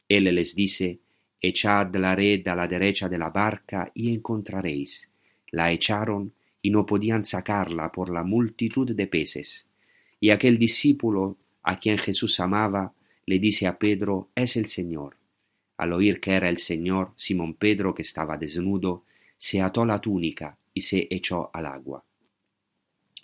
Él 0.06 0.24
les 0.24 0.54
dice, 0.54 0.98
Echad 1.40 1.96
la 1.96 2.14
red 2.14 2.46
a 2.48 2.54
la 2.54 2.68
derecha 2.68 3.08
de 3.08 3.16
la 3.16 3.30
barca 3.30 3.90
y 3.94 4.12
encontraréis. 4.12 5.10
La 5.52 5.72
echaron 5.72 6.34
y 6.60 6.68
no 6.68 6.84
podían 6.84 7.24
sacarla 7.24 7.90
por 7.90 8.10
la 8.10 8.24
multitud 8.24 8.94
de 8.94 9.06
peces. 9.06 9.66
Y 10.20 10.28
aquel 10.28 10.58
discípulo 10.58 11.38
a 11.62 11.78
quien 11.78 11.96
Jesús 11.96 12.40
amaba 12.40 12.92
le 13.24 13.38
dice 13.38 13.66
a 13.66 13.78
Pedro, 13.78 14.28
es 14.34 14.58
el 14.58 14.66
Señor. 14.66 15.16
Al 15.78 15.94
oír 15.94 16.20
que 16.20 16.32
era 16.32 16.50
el 16.50 16.58
Señor, 16.58 17.12
Simón 17.16 17.54
Pedro, 17.54 17.94
que 17.94 18.02
estaba 18.02 18.36
desnudo, 18.36 19.04
se 19.38 19.62
ató 19.62 19.86
la 19.86 19.98
túnica 19.98 20.58
y 20.74 20.82
se 20.82 21.08
echó 21.10 21.48
al 21.54 21.64
agua. 21.64 22.04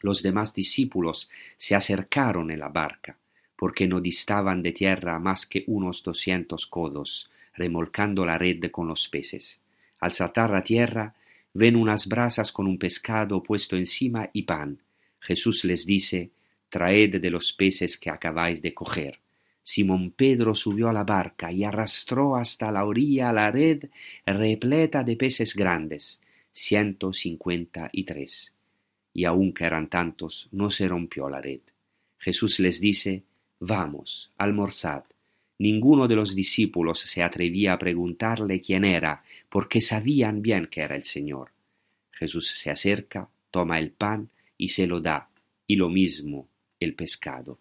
Los 0.02 0.22
demás 0.22 0.54
discípulos 0.54 1.28
se 1.56 1.74
acercaron 1.74 2.50
en 2.50 2.60
la 2.60 2.68
barca, 2.68 3.16
porque 3.56 3.86
no 3.86 4.00
distaban 4.00 4.62
de 4.62 4.72
tierra 4.72 5.18
más 5.18 5.46
que 5.46 5.64
unos 5.66 6.02
doscientos 6.02 6.66
codos, 6.66 7.30
remolcando 7.54 8.26
la 8.26 8.36
red 8.36 8.70
con 8.70 8.88
los 8.88 9.08
peces. 9.08 9.60
Al 10.00 10.12
saltar 10.12 10.54
a 10.54 10.62
tierra, 10.62 11.14
ven 11.54 11.76
unas 11.76 12.08
brasas 12.08 12.52
con 12.52 12.66
un 12.66 12.78
pescado 12.78 13.42
puesto 13.42 13.76
encima 13.76 14.28
y 14.32 14.42
pan. 14.42 14.78
Jesús 15.20 15.64
les 15.64 15.86
dice, 15.86 16.30
Traed 16.68 17.20
de 17.20 17.30
los 17.30 17.52
peces 17.52 17.96
que 17.96 18.10
acabáis 18.10 18.60
de 18.60 18.74
coger. 18.74 19.20
Simón 19.62 20.10
Pedro 20.10 20.54
subió 20.54 20.90
a 20.90 20.92
la 20.92 21.04
barca 21.04 21.50
y 21.50 21.64
arrastró 21.64 22.36
hasta 22.36 22.70
la 22.70 22.84
orilla 22.84 23.32
la 23.32 23.50
red 23.50 23.84
repleta 24.26 25.04
de 25.04 25.16
peces 25.16 25.54
grandes, 25.54 26.20
ciento 26.52 27.12
cincuenta 27.12 27.88
y 27.92 28.04
tres. 28.04 28.52
Y 29.14 29.24
aunque 29.24 29.64
eran 29.64 29.88
tantos, 29.88 30.48
no 30.52 30.68
se 30.70 30.88
rompió 30.88 31.30
la 31.30 31.40
red. 31.40 31.60
Jesús 32.18 32.58
les 32.58 32.80
dice, 32.80 33.22
Vamos, 33.60 34.30
almorzad. 34.36 35.04
Ninguno 35.58 36.08
de 36.08 36.16
los 36.16 36.34
discípulos 36.34 36.98
se 36.98 37.22
atrevía 37.22 37.72
a 37.72 37.78
preguntarle 37.78 38.60
quién 38.60 38.84
era, 38.84 39.22
porque 39.48 39.80
sabían 39.80 40.42
bien 40.42 40.66
que 40.66 40.82
era 40.82 40.96
el 40.96 41.04
Señor. 41.04 41.52
Jesús 42.10 42.48
se 42.48 42.70
acerca, 42.70 43.28
toma 43.50 43.78
el 43.78 43.90
pan 43.90 44.28
y 44.58 44.68
se 44.68 44.86
lo 44.86 45.00
da, 45.00 45.30
y 45.66 45.76
lo 45.76 45.88
mismo 45.88 46.48
el 46.80 46.94
pescado. 46.94 47.58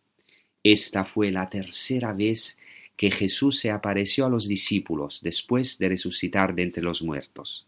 Esta 0.63 1.03
fue 1.03 1.31
la 1.31 1.49
tercera 1.49 2.13
vez 2.13 2.57
que 2.95 3.11
Jesús 3.11 3.59
se 3.59 3.71
apareció 3.71 4.25
a 4.25 4.29
los 4.29 4.47
discípulos 4.47 5.21
después 5.21 5.77
de 5.77 5.89
resucitar 5.89 6.55
de 6.55 6.63
entre 6.63 6.83
los 6.83 7.03
muertos. 7.03 7.65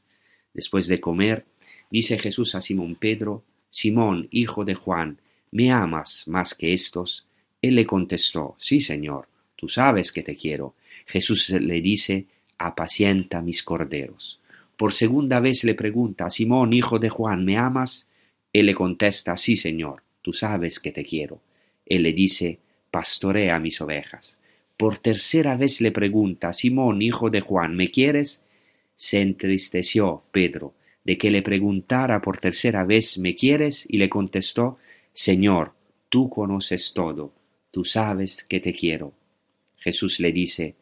Después 0.54 0.88
de 0.88 1.00
comer, 1.00 1.46
dice 1.90 2.18
Jesús 2.20 2.56
a 2.56 2.62
Simón 2.62 2.96
Pedro, 2.96 3.44
Simón, 3.76 4.30
hijo 4.32 4.64
de 4.64 4.74
Juan, 4.74 5.20
¿me 5.52 5.70
amas 5.70 6.30
más 6.30 6.56
que 6.56 6.72
estos? 6.72 7.26
Él 7.62 7.76
le 7.76 7.86
contestó, 7.86 8.56
Sí, 8.58 8.80
Señor, 8.80 9.28
tú 9.58 9.68
sabes 9.68 10.14
que 10.14 10.24
te 10.24 10.38
quiero. 10.38 10.76
Jesús 11.06 11.50
le 11.50 11.82
dice, 11.82 12.26
apacienta 12.58 13.42
mis 13.42 13.64
corderos. 13.64 14.40
Por 14.78 14.94
segunda 14.94 15.42
vez 15.42 15.66
le 15.66 15.76
pregunta, 15.76 16.30
Simón, 16.30 16.72
hijo 16.72 17.00
de 17.00 17.10
Juan, 17.10 17.44
¿me 17.44 17.58
amas? 17.58 18.08
Él 18.54 18.68
le 18.68 18.76
contesta, 18.76 19.36
Sí, 19.36 19.58
Señor, 19.58 20.04
tú 20.22 20.32
sabes 20.32 20.80
que 20.80 20.94
te 20.94 21.04
quiero. 21.04 21.42
Él 21.86 22.04
le 22.04 22.14
dice, 22.14 22.60
pastorea 22.92 23.60
mis 23.60 23.82
ovejas. 23.82 24.38
Por 24.78 25.00
tercera 25.00 25.58
vez 25.58 25.82
le 25.82 25.92
pregunta, 25.92 26.54
Simón, 26.54 27.02
hijo 27.02 27.30
de 27.30 27.42
Juan, 27.42 27.76
¿me 27.76 27.92
quieres? 27.92 28.42
Se 28.96 29.20
entristeció 29.20 30.24
Pedro 30.32 30.74
de 31.06 31.18
que 31.18 31.32
le 31.32 31.42
preguntara 31.42 32.22
por 32.22 32.40
tercera 32.40 32.84
vez, 32.84 33.18
¿me 33.18 33.36
quieres? 33.36 33.86
y 33.90 33.98
le 33.98 34.10
contestó, 34.10 34.78
Señor, 35.14 35.74
tú 36.10 36.30
conoces 36.30 36.94
todo, 36.94 37.32
tú 37.72 37.86
sabes 37.86 38.44
que 38.44 38.60
te 38.60 38.74
quiero. 38.74 39.14
Jesús 39.78 40.20
le 40.20 40.32
dice, 40.32 40.76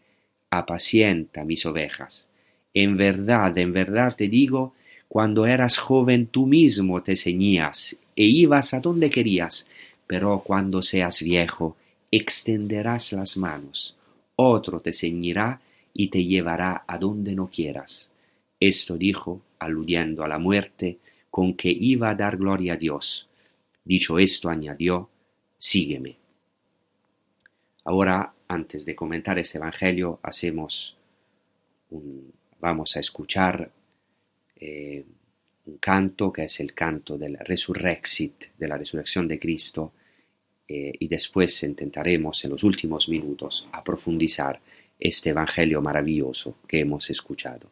apacienta 0.50 1.44
mis 1.44 1.66
ovejas. 1.66 2.30
En 2.74 2.98
verdad, 2.98 3.56
en 3.58 3.74
verdad 3.74 4.16
te 4.16 4.28
digo, 4.30 4.74
cuando 5.08 5.46
eras 5.46 5.78
joven 5.78 6.26
tú 6.26 6.48
mismo 6.48 7.04
te 7.04 7.16
ceñías 7.16 7.98
e 8.16 8.24
ibas 8.24 8.74
a 8.74 8.80
donde 8.80 9.10
querías, 9.10 9.68
pero 10.08 10.40
cuando 10.40 10.82
seas 10.82 11.22
viejo, 11.22 11.76
extenderás 12.12 13.12
las 13.12 13.38
manos, 13.38 13.96
otro 14.36 14.80
te 14.80 14.94
ceñirá 14.94 15.62
y 15.94 16.08
te 16.08 16.24
llevará 16.26 16.84
a 16.88 16.98
donde 16.98 17.36
no 17.36 17.50
quieras. 17.50 18.10
Esto 18.60 18.98
dijo, 18.98 19.42
aludiendo 19.64 20.24
a 20.24 20.28
la 20.28 20.40
muerte, 20.40 21.00
con 21.30 21.56
que 21.56 21.70
iba 21.70 22.10
a 22.10 22.16
dar 22.16 22.38
gloria 22.38 22.74
a 22.74 22.78
Dios. 22.78 23.28
Dicho 23.84 24.20
esto, 24.20 24.50
añadió, 24.50 25.10
sígueme. 25.58 26.18
Ahora, 27.86 28.34
antes 28.48 28.86
de 28.86 28.96
comentar 28.96 29.40
este 29.40 29.58
Evangelio, 29.58 30.20
hacemos 30.24 30.96
vamos 32.60 32.96
a 32.96 33.00
escuchar 33.00 33.70
eh, 34.56 35.04
un 35.66 35.78
canto 35.78 36.32
que 36.32 36.46
es 36.46 36.60
el 36.60 36.74
canto 36.74 37.18
del 37.18 37.38
Resurrexit, 37.38 38.56
de 38.58 38.68
la 38.68 38.78
resurrección 38.78 39.28
de 39.28 39.40
Cristo, 39.40 39.92
eh, 40.68 40.94
y 40.98 41.08
después 41.08 41.62
intentaremos 41.64 42.44
en 42.46 42.52
los 42.52 42.64
últimos 42.64 43.10
minutos 43.10 43.68
a 43.72 43.84
profundizar 43.84 44.60
este 45.00 45.32
Evangelio 45.32 45.82
maravilloso 45.82 46.56
que 46.68 46.80
hemos 46.80 47.10
escuchado. 47.10 47.70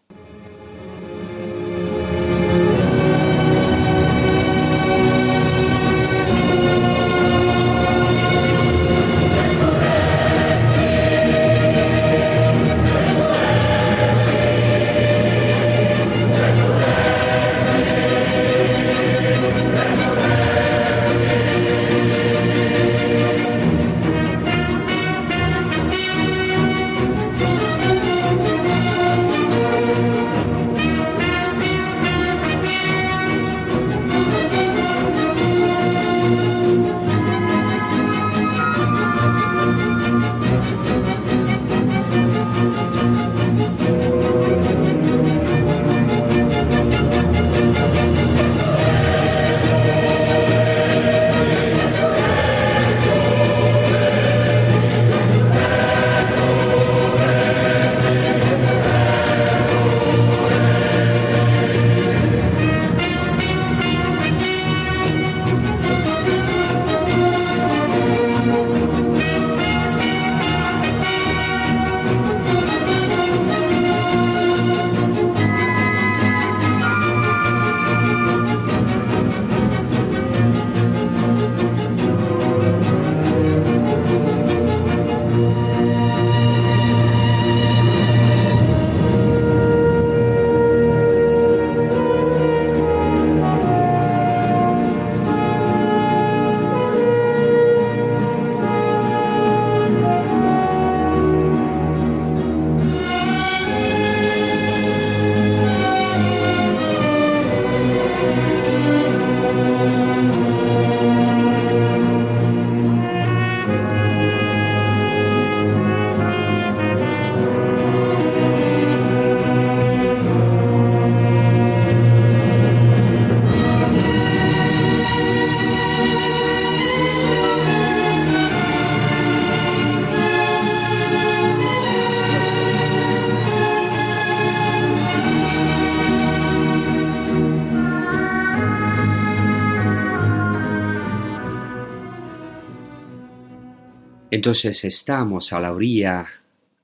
Entonces 144.41 144.83
estamos 144.85 145.53
a 145.53 145.59
la 145.59 145.71
orilla 145.71 146.25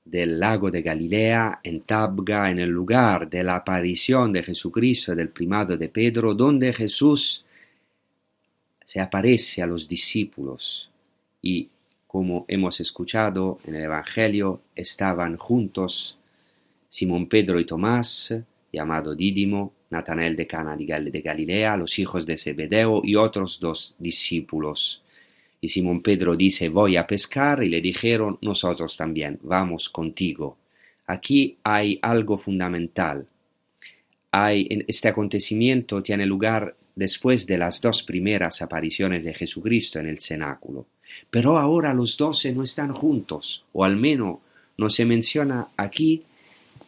del 0.04 0.38
lago 0.38 0.70
de 0.70 0.80
Galilea, 0.80 1.58
en 1.64 1.80
Tabga, 1.80 2.52
en 2.52 2.60
el 2.60 2.70
lugar 2.70 3.28
de 3.28 3.42
la 3.42 3.56
aparición 3.56 4.32
de 4.32 4.44
Jesucristo 4.44 5.12
del 5.12 5.30
primado 5.30 5.76
de 5.76 5.88
Pedro, 5.88 6.34
donde 6.34 6.72
Jesús 6.72 7.44
se 8.86 9.00
aparece 9.00 9.60
a 9.60 9.66
los 9.66 9.88
discípulos 9.88 10.88
y, 11.42 11.68
como 12.06 12.44
hemos 12.46 12.78
escuchado 12.78 13.58
en 13.64 13.74
el 13.74 13.82
Evangelio, 13.82 14.60
estaban 14.76 15.36
juntos 15.36 16.16
Simón 16.88 17.28
Pedro 17.28 17.58
y 17.58 17.64
Tomás, 17.64 18.32
llamado 18.72 19.16
Dídimo, 19.16 19.72
Natanael 19.90 20.36
de 20.36 20.46
Cana 20.46 20.76
de 20.76 21.20
Galilea, 21.20 21.76
los 21.76 21.98
hijos 21.98 22.24
de 22.24 22.38
Zebedeo 22.38 23.00
y 23.02 23.16
otros 23.16 23.58
dos 23.58 23.96
discípulos. 23.98 25.02
Y 25.60 25.68
Simón 25.68 26.02
Pedro 26.02 26.36
dice, 26.36 26.68
voy 26.68 26.96
a 26.96 27.06
pescar, 27.06 27.62
y 27.62 27.68
le 27.68 27.80
dijeron, 27.80 28.38
nosotros 28.42 28.96
también, 28.96 29.38
vamos 29.42 29.88
contigo. 29.88 30.56
Aquí 31.06 31.56
hay 31.64 31.98
algo 32.02 32.38
fundamental. 32.38 33.26
Este 34.30 35.08
acontecimiento 35.08 36.02
tiene 36.02 36.26
lugar 36.26 36.76
después 36.94 37.46
de 37.46 37.58
las 37.58 37.80
dos 37.80 38.02
primeras 38.02 38.60
apariciones 38.62 39.24
de 39.24 39.34
Jesucristo 39.34 39.98
en 39.98 40.06
el 40.06 40.18
cenáculo. 40.18 40.86
Pero 41.30 41.58
ahora 41.58 41.94
los 41.94 42.16
doce 42.16 42.52
no 42.52 42.62
están 42.62 42.92
juntos, 42.92 43.64
o 43.72 43.84
al 43.84 43.96
menos 43.96 44.38
no 44.76 44.90
se 44.90 45.04
menciona 45.04 45.68
aquí, 45.76 46.22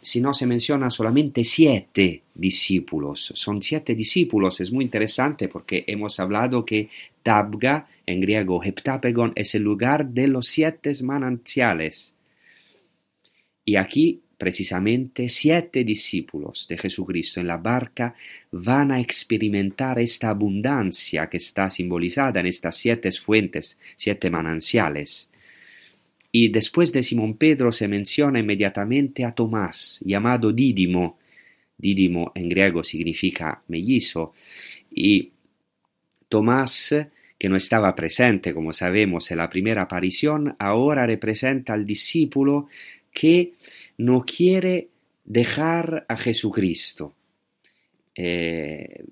sino 0.03 0.33
se 0.35 0.47
menciona 0.47 0.91
solamente 0.91 1.45
siete 1.45 2.23
discípulos. 2.35 3.33
Son 3.35 3.63
siete 3.63 3.95
discípulos, 3.95 4.61
es 4.61 4.73
muy 4.73 4.85
interesante 4.85 5.49
porque 5.49 5.85
hemos 5.87 6.19
hablado 6.21 6.65
que 6.65 6.89
Tabga, 7.23 7.89
en 8.07 8.21
griego 8.21 8.63
heptapegon, 8.65 9.33
es 9.37 9.55
el 9.55 9.63
lugar 9.63 10.07
de 10.09 10.29
los 10.29 10.47
siete 10.49 10.93
manantiales. 11.03 12.15
Y 13.65 13.77
aquí, 13.77 14.21
precisamente, 14.39 15.29
siete 15.29 15.85
discípulos 15.85 16.67
de 16.69 16.79
Jesucristo 16.79 17.41
en 17.41 17.47
la 17.47 17.59
barca 17.59 18.15
van 18.51 18.91
a 18.91 19.01
experimentar 19.01 19.99
esta 19.99 20.31
abundancia 20.31 21.29
que 21.29 21.37
está 21.37 21.69
simbolizada 21.69 22.41
en 22.41 22.47
estas 22.47 22.77
siete 22.77 23.11
fuentes, 23.13 23.79
siete 23.97 24.31
manantiales. 24.31 25.30
Y 26.33 26.49
después 26.49 26.93
de 26.93 27.03
Simón 27.03 27.35
Pedro 27.35 27.73
se 27.73 27.89
menciona 27.89 28.39
inmediatamente 28.39 29.25
a 29.25 29.33
Tomás, 29.33 30.01
llamado 30.05 30.53
Dídimo. 30.53 31.19
Dídimo 31.77 32.31
en 32.35 32.49
griego 32.49 32.85
significa 32.85 33.63
mellizo. 33.69 34.35
Y 34.91 35.31
Tomás, 36.29 36.95
que 37.39 37.49
no 37.49 37.57
estaba 37.57 37.95
presente, 37.95 38.55
como 38.55 38.73
sabemos, 38.73 39.31
en 39.31 39.39
la 39.39 39.51
primera 39.51 39.83
aparición, 39.83 40.55
ahora 40.59 41.07
representa 41.07 41.73
al 41.73 41.85
discípulo 41.85 42.69
que 43.13 43.55
no 43.99 44.25
quiere 44.25 44.89
dejar 45.25 46.07
a 46.09 46.17
Jesucristo. 46.17 47.15
Eh, 48.15 49.05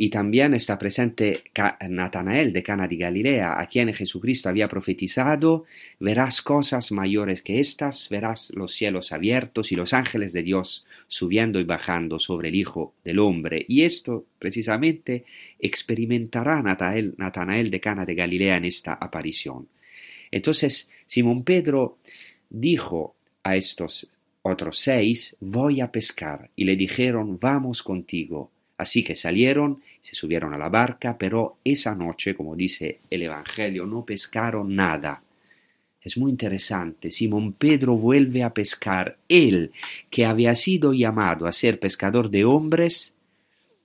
y 0.00 0.10
también 0.10 0.54
está 0.54 0.78
presente 0.78 1.42
Natanael 1.88 2.52
de 2.52 2.62
Cana 2.62 2.86
de 2.86 2.96
Galilea, 2.96 3.60
a 3.60 3.66
quien 3.66 3.92
Jesucristo 3.92 4.48
había 4.48 4.68
profetizado, 4.68 5.64
verás 5.98 6.40
cosas 6.40 6.92
mayores 6.92 7.42
que 7.42 7.58
estas, 7.58 8.08
verás 8.08 8.52
los 8.54 8.72
cielos 8.72 9.10
abiertos 9.10 9.72
y 9.72 9.74
los 9.74 9.92
ángeles 9.92 10.32
de 10.32 10.44
Dios 10.44 10.86
subiendo 11.08 11.58
y 11.58 11.64
bajando 11.64 12.20
sobre 12.20 12.50
el 12.50 12.54
Hijo 12.54 12.94
del 13.04 13.18
Hombre. 13.18 13.66
Y 13.66 13.82
esto 13.82 14.24
precisamente 14.38 15.24
experimentará 15.58 16.62
Natanael, 16.62 17.68
de 17.68 17.80
Cana 17.80 18.04
de 18.04 18.14
Galilea 18.14 18.56
en 18.56 18.66
esta 18.66 18.92
aparición. 18.92 19.66
Entonces 20.30 20.88
Simón 21.06 21.42
Pedro 21.42 21.98
dijo 22.48 23.16
a 23.42 23.56
estos 23.56 24.08
otros 24.42 24.78
seis, 24.78 25.36
voy 25.40 25.80
a 25.80 25.90
pescar, 25.90 26.50
y 26.54 26.66
le 26.66 26.76
dijeron, 26.76 27.36
vamos 27.40 27.82
contigo. 27.82 28.52
Así 28.78 29.02
que 29.02 29.16
salieron, 29.16 29.82
se 30.00 30.14
subieron 30.14 30.54
a 30.54 30.58
la 30.58 30.68
barca, 30.68 31.18
pero 31.18 31.58
esa 31.64 31.96
noche, 31.96 32.36
como 32.36 32.54
dice 32.54 33.00
el 33.10 33.22
Evangelio, 33.22 33.84
no 33.86 34.04
pescaron 34.04 34.74
nada. 34.74 35.20
Es 36.00 36.16
muy 36.16 36.30
interesante. 36.30 37.10
Simón 37.10 37.54
Pedro 37.54 37.96
vuelve 37.96 38.44
a 38.44 38.54
pescar. 38.54 39.18
Él, 39.28 39.72
que 40.10 40.24
había 40.24 40.54
sido 40.54 40.94
llamado 40.94 41.48
a 41.48 41.52
ser 41.52 41.80
pescador 41.80 42.30
de 42.30 42.44
hombres, 42.44 43.14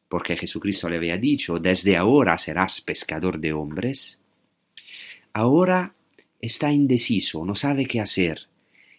porque 0.08 0.38
Jesucristo 0.38 0.88
le 0.88 0.98
había 0.98 1.18
dicho, 1.18 1.58
desde 1.58 1.98
ahora 1.98 2.38
serás 2.38 2.80
pescador 2.80 3.39
de 3.39 3.52
hombres, 3.52 4.20
ahora 5.34 5.96
está 6.39 6.72
indeciso, 6.72 7.44
no 7.44 7.56
sabe 7.56 7.88
qué 7.88 8.00
hacer. 8.00 8.41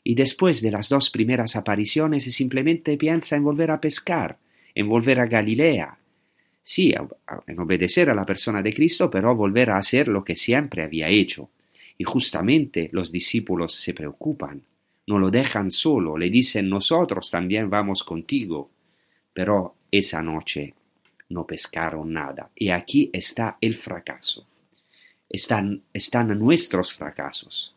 Y 0.03 0.17
después 0.17 0.61
de 0.61 0.73
las 0.73 0.89
dos 0.89 1.09
primeras 1.11 1.55
apariciones 1.55 2.25
simplemente 2.25 2.97
piensa 2.97 3.37
en 3.37 3.45
volver 3.45 3.71
a 3.71 3.81
pescar 3.81 4.39
en 4.75 4.89
volver 4.89 5.21
a 5.21 5.27
Galilea. 5.27 5.99
Sí, 6.63 6.95
en 7.47 7.59
obedecer 7.59 8.09
a 8.11 8.15
la 8.15 8.25
persona 8.25 8.63
de 8.63 8.73
Cristo, 8.73 9.11
pero 9.11 9.35
volver 9.37 9.71
a 9.71 9.77
hacer 9.77 10.09
lo 10.09 10.25
que 10.25 10.35
siempre 10.35 10.83
había 10.83 11.09
hecho. 11.09 11.51
Y 11.99 12.05
justamente 12.05 12.89
los 12.93 13.13
discípulos 13.13 13.75
se 13.75 13.95
preocupan, 13.95 14.63
no 15.07 15.19
lo 15.19 15.31
dejan 15.31 15.71
solo, 15.71 16.17
le 16.17 16.31
dicen 16.31 16.69
nosotros 16.69 17.31
también 17.31 17.69
vamos 17.69 18.03
contigo. 18.03 18.71
Pero 19.33 19.75
esa 19.91 20.23
noche 20.23 20.75
no 21.29 21.47
pescaron 21.47 22.13
nada. 22.13 22.51
Y 22.55 22.71
aquí 22.71 23.11
está 23.13 23.59
el 23.61 23.75
fracaso. 23.77 24.47
Están, 25.29 25.83
están 25.93 26.39
nuestros 26.39 26.95
fracasos, 26.95 27.75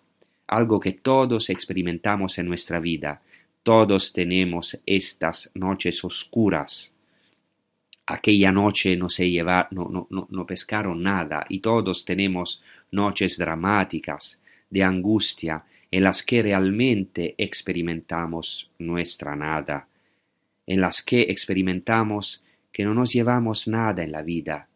algo 0.47 0.79
que 0.79 0.93
todos 0.93 1.49
experimentamos 1.49 2.37
en 2.37 2.47
nuestra 2.47 2.79
vida, 2.79 3.21
todos 3.67 4.13
tenemos 4.13 4.79
estas 4.85 5.51
noches 5.53 6.01
oscuras. 6.05 6.95
Aquella 8.05 8.49
noche 8.49 8.95
no 8.95 9.09
se 9.09 9.29
lleva, 9.29 9.67
no, 9.71 10.45
pescaron 10.47 11.03
nada 11.03 11.45
y 11.49 11.59
todos 11.59 12.05
tenemos 12.05 12.63
noches 12.93 13.37
dramáticas 13.37 14.41
de 14.69 14.83
angustia 14.83 15.65
en 15.91 16.05
las 16.05 16.23
que 16.23 16.43
realmente 16.43 17.35
experimentamos 17.37 18.71
nuestra 18.79 19.35
nada, 19.35 19.89
en 20.65 20.79
las 20.79 21.01
que 21.01 21.23
experimentamos 21.23 22.41
que 22.71 22.85
no 22.85 22.93
nos 22.93 23.11
llevamos 23.11 23.67
nada 23.67 24.01
en 24.01 24.13
la 24.13 24.21
vida, 24.21 24.69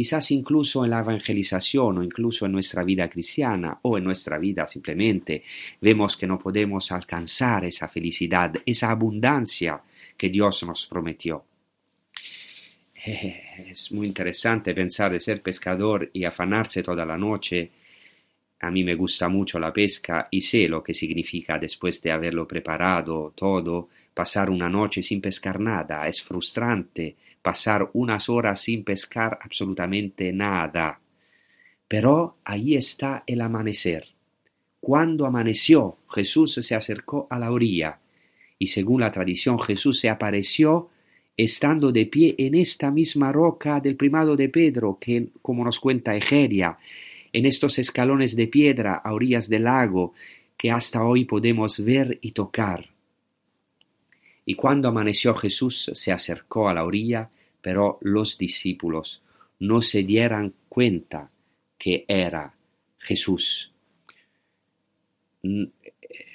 quizás 0.00 0.30
incluso 0.30 0.82
en 0.82 0.92
la 0.92 1.00
evangelización 1.00 1.98
o 1.98 2.02
incluso 2.02 2.46
en 2.46 2.52
nuestra 2.52 2.82
vida 2.82 3.06
cristiana 3.10 3.80
o 3.82 3.98
en 3.98 4.04
nuestra 4.04 4.38
vida 4.38 4.66
simplemente, 4.66 5.42
vemos 5.78 6.16
que 6.16 6.26
no 6.26 6.38
podemos 6.38 6.90
alcanzar 6.90 7.66
esa 7.66 7.86
felicidad, 7.86 8.50
esa 8.64 8.90
abundancia 8.90 9.78
que 10.16 10.30
Dios 10.30 10.64
nos 10.64 10.86
prometió. 10.86 11.44
Es 13.70 13.92
muy 13.92 14.06
interesante 14.06 14.74
pensar 14.74 15.12
de 15.12 15.20
ser 15.20 15.42
pescador 15.42 16.08
y 16.14 16.24
afanarse 16.24 16.82
toda 16.82 17.04
la 17.04 17.18
noche. 17.18 17.70
A 18.60 18.70
mí 18.70 18.82
me 18.82 18.94
gusta 18.94 19.28
mucho 19.28 19.58
la 19.58 19.70
pesca 19.70 20.28
y 20.30 20.40
sé 20.40 20.66
lo 20.66 20.82
que 20.82 20.94
significa 20.94 21.58
después 21.58 22.00
de 22.00 22.10
haberlo 22.10 22.48
preparado 22.48 23.34
todo, 23.36 23.90
pasar 24.14 24.48
una 24.48 24.70
noche 24.70 25.02
sin 25.02 25.20
pescar 25.20 25.60
nada. 25.60 26.08
Es 26.08 26.22
frustrante, 26.22 27.16
pasar 27.42 27.90
unas 27.92 28.28
horas 28.28 28.60
sin 28.60 28.84
pescar 28.84 29.38
absolutamente 29.42 30.32
nada. 30.32 31.00
Pero 31.88 32.36
ahí 32.44 32.76
está 32.76 33.24
el 33.26 33.40
amanecer. 33.40 34.08
Cuando 34.80 35.26
amaneció, 35.26 35.98
Jesús 36.10 36.54
se 36.54 36.74
acercó 36.74 37.26
a 37.30 37.38
la 37.38 37.50
orilla, 37.50 37.98
y 38.58 38.68
según 38.68 39.00
la 39.00 39.10
tradición 39.10 39.58
Jesús 39.58 40.00
se 40.00 40.08
apareció 40.08 40.90
estando 41.36 41.92
de 41.92 42.06
pie 42.06 42.34
en 42.38 42.54
esta 42.54 42.90
misma 42.90 43.32
roca 43.32 43.80
del 43.80 43.96
primado 43.96 44.36
de 44.36 44.48
Pedro, 44.48 44.98
que, 45.00 45.28
como 45.42 45.64
nos 45.64 45.80
cuenta 45.80 46.16
Egeria, 46.16 46.78
en 47.32 47.46
estos 47.46 47.78
escalones 47.78 48.36
de 48.36 48.46
piedra 48.46 48.94
a 48.94 49.12
orillas 49.12 49.48
del 49.48 49.64
lago, 49.64 50.14
que 50.56 50.70
hasta 50.70 51.02
hoy 51.02 51.24
podemos 51.24 51.82
ver 51.82 52.18
y 52.20 52.32
tocar. 52.32 52.90
Y 54.50 54.56
cuando 54.56 54.88
amaneció 54.88 55.32
Jesús 55.32 55.92
se 55.94 56.10
acercó 56.10 56.68
a 56.68 56.74
la 56.74 56.82
orilla, 56.82 57.30
pero 57.62 58.00
los 58.00 58.36
discípulos 58.36 59.22
no 59.60 59.80
se 59.80 60.02
dieran 60.02 60.54
cuenta 60.68 61.30
que 61.78 62.04
era 62.08 62.52
Jesús. 62.98 63.72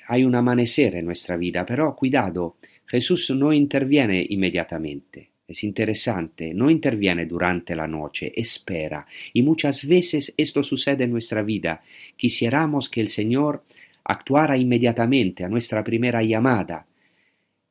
Hay 0.07 0.23
un 0.23 0.33
amanecer 0.33 0.95
en 0.95 1.07
nuestra 1.07 1.35
vida, 1.35 1.65
pero 1.65 1.93
cuidado, 1.93 2.55
Jesús 2.85 3.31
no 3.31 3.51
interviene 3.51 4.25
inmediatamente. 4.29 5.31
Es 5.45 5.65
interesante, 5.65 6.53
no 6.53 6.69
interviene 6.69 7.25
durante 7.25 7.75
la 7.75 7.85
noche, 7.85 8.31
espera. 8.33 9.05
Y 9.33 9.41
muchas 9.41 9.85
veces 9.85 10.33
esto 10.37 10.63
sucede 10.63 11.03
en 11.03 11.11
nuestra 11.11 11.43
vida. 11.43 11.83
Quisiéramos 12.15 12.87
que 12.87 13.01
el 13.01 13.09
Señor 13.09 13.65
actuara 14.05 14.55
inmediatamente 14.55 15.43
a 15.43 15.49
nuestra 15.49 15.83
primera 15.83 16.23
llamada, 16.23 16.87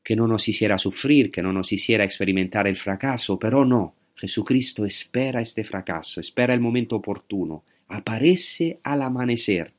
que 0.05 0.15
no 0.15 0.29
nos 0.29 0.47
hiciera 0.49 0.79
sufrir, 0.79 1.33
que 1.33 1.43
no 1.43 1.53
nos 1.53 1.73
hiciera 1.73 2.05
experimentar 2.05 2.69
el 2.69 2.77
fracaso, 2.77 3.39
pero 3.39 3.65
no, 3.65 3.95
Jesucristo 4.15 4.85
espera 4.85 5.41
este 5.41 5.65
fracaso, 5.65 6.21
espera 6.21 6.55
el 6.55 6.61
momento 6.61 6.97
oportuno, 6.97 7.65
aparece 7.89 8.79
al 8.85 9.03
amanecer, 9.03 9.73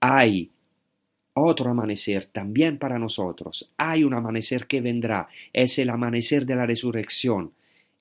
hay 0.00 0.50
otro 1.34 1.70
amanecer 1.70 2.26
también 2.26 2.78
para 2.78 2.98
nosotros. 2.98 3.72
Hay 3.76 4.02
un 4.02 4.14
amanecer 4.14 4.66
que 4.66 4.80
vendrá. 4.80 5.28
Es 5.52 5.78
el 5.78 5.90
amanecer 5.90 6.46
de 6.46 6.56
la 6.56 6.66
resurrección 6.66 7.52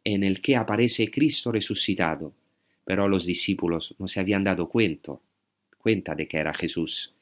en 0.04 0.24
el 0.24 0.42
que 0.42 0.56
aparece 0.56 1.12
Cristo 1.12 1.52
resucitado. 1.52 2.34
Pero 2.86 3.08
los 3.08 3.26
discípulos 3.26 3.96
no 4.00 4.08
se 4.08 4.20
habían 4.20 4.44
dado 4.44 4.68
cuenta, 4.68 5.14
cuenta 5.78 6.16
de 6.16 6.28
que 6.28 6.38
era 6.38 6.54
Jesús. 6.54 7.14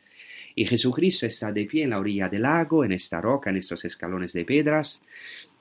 Y 0.60 0.66
Jesucristo 0.66 1.28
está 1.28 1.52
de 1.52 1.66
pie 1.66 1.84
en 1.84 1.92
la 1.92 2.00
orilla 2.00 2.30
del 2.30 2.42
lago, 2.42 2.84
en 2.84 2.92
esta 2.92 3.22
roca, 3.22 3.52
en 3.52 3.58
estos 3.58 3.86
escalones 3.86 4.34
de 4.34 4.44
piedras, 4.44 5.04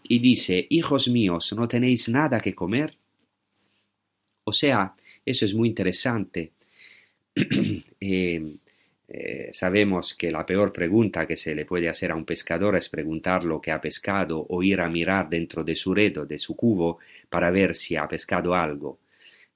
y 0.03 0.21
dice, 0.21 0.67
Hijos 0.71 1.09
míos, 1.09 1.53
¿no 1.55 1.69
tenéis 1.69 2.09
nada 2.09 2.41
que 2.41 2.55
comer? 2.55 2.97
O 4.45 4.55
sea, 4.55 4.95
eso 5.23 5.45
es 5.45 5.55
muy 5.55 5.69
interesante. 5.69 6.53
eh, 8.01 8.57
eh, 9.07 9.51
sabemos 9.53 10.15
que 10.15 10.31
la 10.31 10.47
peor 10.47 10.73
pregunta 10.73 11.27
que 11.27 11.37
se 11.37 11.55
le 11.55 11.67
puede 11.67 11.91
hacer 11.91 12.11
a 12.11 12.17
un 12.17 12.25
pescador 12.25 12.75
es 12.75 12.89
preguntar 12.89 13.45
lo 13.45 13.61
que 13.61 13.73
ha 13.73 13.81
pescado 13.83 14.47
o 14.49 14.63
ir 14.63 14.81
a 14.81 14.89
mirar 14.89 15.29
dentro 15.29 15.63
de 15.63 15.77
su 15.77 15.93
red 15.93 16.17
o 16.21 16.25
de 16.25 16.39
su 16.39 16.57
cubo 16.57 17.01
para 17.29 17.51
ver 17.51 17.75
si 17.75 17.97
ha 17.97 18.09
pescado 18.09 18.55
algo. 18.55 19.01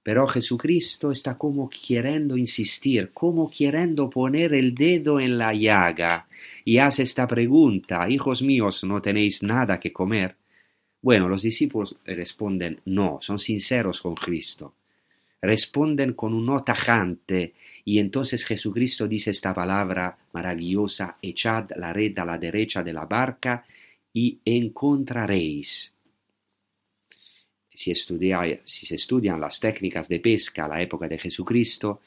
Pero 0.02 0.26
Jesucristo 0.26 1.10
está 1.10 1.36
como 1.36 1.68
queriendo 1.68 2.36
insistir, 2.36 3.10
como 3.12 3.50
queriendo 3.50 4.08
poner 4.08 4.54
el 4.54 4.74
dedo 4.74 5.20
en 5.20 5.36
la 5.36 5.52
llaga 5.52 6.26
y 6.64 6.78
hace 6.78 7.02
esta 7.02 7.26
pregunta, 7.26 8.08
hijos 8.08 8.42
míos, 8.42 8.82
¿no 8.84 9.02
tenéis 9.02 9.42
nada 9.42 9.78
que 9.78 9.92
comer? 9.92 10.36
Bueno, 11.02 11.28
los 11.28 11.42
discípulos 11.42 11.96
responden 12.04 12.80
no, 12.84 13.18
son 13.20 13.38
sinceros 13.38 14.00
con 14.00 14.14
Cristo. 14.14 14.74
Responden 15.42 16.12
con 16.12 16.34
un 16.34 16.46
no 16.46 16.62
tajante 16.62 17.54
y 17.84 17.98
entonces 17.98 18.44
Jesucristo 18.44 19.08
dice 19.08 19.30
esta 19.30 19.54
palabra 19.54 20.18
maravillosa, 20.32 21.16
echad 21.22 21.70
la 21.76 21.92
red 21.92 22.18
a 22.18 22.24
la 22.24 22.38
derecha 22.38 22.82
de 22.82 22.92
la 22.92 23.06
barca 23.06 23.64
y 24.12 24.38
encontraréis. 24.44 25.94
Si, 27.72 27.94
se 27.94 28.94
estudian 28.94 29.40
las 29.40 29.60
técnicas 29.60 30.08
de 30.08 30.20
pesca 30.20 30.64
a 30.64 30.68
la 30.68 30.82
época 30.82 31.08
de 31.08 31.18
Jesucristo, 31.18 32.02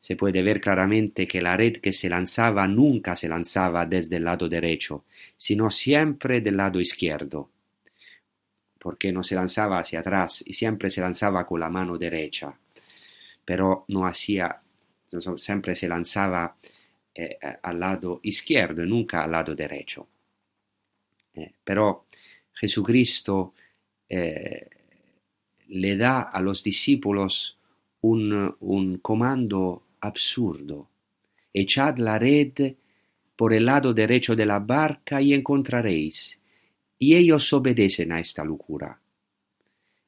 se 0.00 0.16
puede 0.16 0.42
ver 0.42 0.60
claramente 0.60 1.26
que 1.26 1.40
la 1.40 1.56
red 1.56 1.76
que 1.76 1.92
se 1.92 2.08
lanzaba 2.08 2.66
nunca 2.66 3.14
se 3.14 3.28
lanzaba 3.28 3.86
desde 3.86 4.16
el 4.16 4.24
lado 4.24 4.48
derecho, 4.48 5.04
sino 5.36 5.70
siempre 5.70 6.40
del 6.40 6.56
lado 6.56 6.80
izquierdo, 6.80 7.50
porque 8.78 9.12
no 9.12 9.22
se 9.22 9.36
lanzaba 9.36 9.78
hacia 9.78 10.00
atrás 10.00 10.42
y 10.46 10.54
siempre 10.54 10.90
se 10.90 11.00
lanzaba 11.00 11.46
con 11.46 11.60
la 11.60 11.68
mano 11.68 11.98
derecha, 11.98 12.52
pero 13.44 13.84
no 13.88 14.06
hacía 14.06 14.60
siempre 15.36 15.74
se 15.74 15.88
lanzaba 15.88 16.56
eh, 17.14 17.38
eh, 17.40 17.56
al 17.62 17.78
lado 17.78 18.20
izquierdo 18.22 18.82
y 18.82 18.88
nunca 18.88 19.22
al 19.22 19.32
lado 19.32 19.54
derecho. 19.54 20.08
Eh, 21.34 21.52
pero 21.62 22.06
Jesucristo 22.54 23.54
le 25.72 25.96
da 25.96 26.20
a 26.20 26.40
los 26.40 26.62
discípulos 26.62 27.56
un, 28.02 28.54
un 28.60 28.98
comando 28.98 29.82
absurdo. 30.00 30.88
Echad 31.52 31.98
la 31.98 32.18
red 32.18 32.74
por 33.36 33.54
el 33.54 33.66
lado 33.66 33.92
derecho 33.94 34.36
de 34.36 34.46
la 34.46 34.58
barca 34.58 35.20
y 35.20 35.32
encontraréis. 35.32 36.38
Y 36.98 37.16
ellos 37.16 37.52
obedecen 37.52 38.12
a 38.12 38.20
esta 38.20 38.44
locura. 38.44 39.00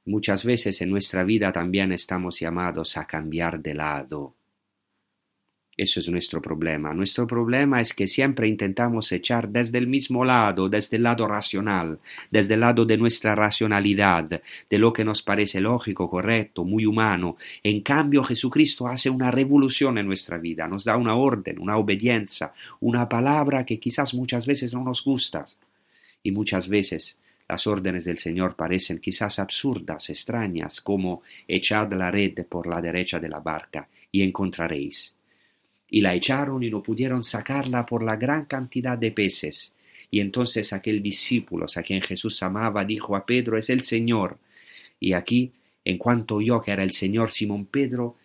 Muchas 0.06 0.44
veces 0.44 0.80
en 0.82 0.90
nuestra 0.90 1.24
vida 1.24 1.50
también 1.50 1.92
estamos 1.92 2.38
llamados 2.38 2.96
a 2.96 3.06
cambiar 3.06 3.60
de 3.60 3.74
lado 3.74 4.34
eso 5.77 6.01
es 6.01 6.09
nuestro 6.09 6.41
problema. 6.41 6.95
Nuestro 6.95 7.27
problema 7.27 7.81
es 7.81 7.93
que 7.93 8.07
siempre 8.07 8.47
intentamos 8.47 9.11
echar 9.11 9.49
desde 9.49 9.79
el 9.79 9.89
mismo 9.89 10.25
lado, 10.25 10.68
desde 10.68 10.97
el 10.97 11.03
lado 11.03 11.27
racional, 11.27 11.99
desde 12.31 12.55
el 12.55 12.61
lado 12.61 12.85
de 12.85 12.97
nuestra 12.97 13.35
racionalidad, 13.35 14.41
de 14.70 14.79
lo 14.79 14.93
que 14.93 15.05
nos 15.05 15.22
parece 15.22 15.61
lógico, 15.61 16.09
correcto, 16.09 16.64
muy 16.64 16.87
humano. 16.87 17.37
En 17.62 17.81
cambio, 17.81 18.22
Jesucristo 18.22 18.87
hace 18.87 19.11
una 19.11 19.33
revolución 19.33 19.99
en 19.99 20.07
nuestra 20.07 20.39
vida, 20.39 20.68
nos 20.68 20.85
da 20.85 20.97
una 20.97 21.16
orden, 21.16 21.59
una 21.59 21.77
obediencia, 21.77 22.53
una 22.81 23.09
palabra 23.09 23.66
que 23.66 23.81
quizás 23.81 24.14
muchas 24.14 24.47
veces 24.47 24.72
no 24.75 24.85
nos 24.85 25.05
gusta. 25.05 25.45
Y 26.22 26.31
muchas 26.31 26.68
veces 26.68 27.18
las 27.49 27.66
órdenes 27.66 28.05
del 28.05 28.18
Señor 28.18 28.55
parecen 28.55 28.99
quizás 29.01 29.39
absurdas, 29.39 30.09
extrañas, 30.09 30.81
como 30.81 31.22
echad 31.49 31.93
la 31.93 32.11
red 32.11 32.47
por 32.47 32.66
la 32.66 32.81
derecha 32.81 33.18
de 33.18 33.29
la 33.29 33.41
barca 33.41 33.89
y 34.11 34.22
encontraréis 34.22 35.14
y 35.89 36.01
la 36.01 36.14
echaron 36.14 36.62
y 36.62 36.70
no 36.70 36.82
pudieron 36.82 37.22
sacarla 37.22 37.87
por 37.87 38.03
la 38.03 38.16
gran 38.16 38.47
cantidad 38.47 38.99
de 38.99 39.12
peces. 39.12 39.74
Y 40.11 40.20
entonces 40.20 40.72
aquel 40.72 41.03
discípulo 41.03 41.66
a 41.74 41.82
quien 41.82 42.03
Jesús 42.03 42.43
amaba 42.43 42.85
dijo 42.85 43.16
a 43.16 43.26
Pedro, 43.26 43.59
es 43.59 43.70
el 43.70 43.85
Señor. 43.85 44.39
Y 45.01 45.12
aquí, 45.12 45.53
en 45.85 45.99
cuanto 45.99 46.37
oyó 46.37 46.62
que 46.62 46.70
era 46.70 46.82
el 46.82 46.93
Señor, 46.93 47.30
Simón 47.30 47.66
Pedro 47.66 48.16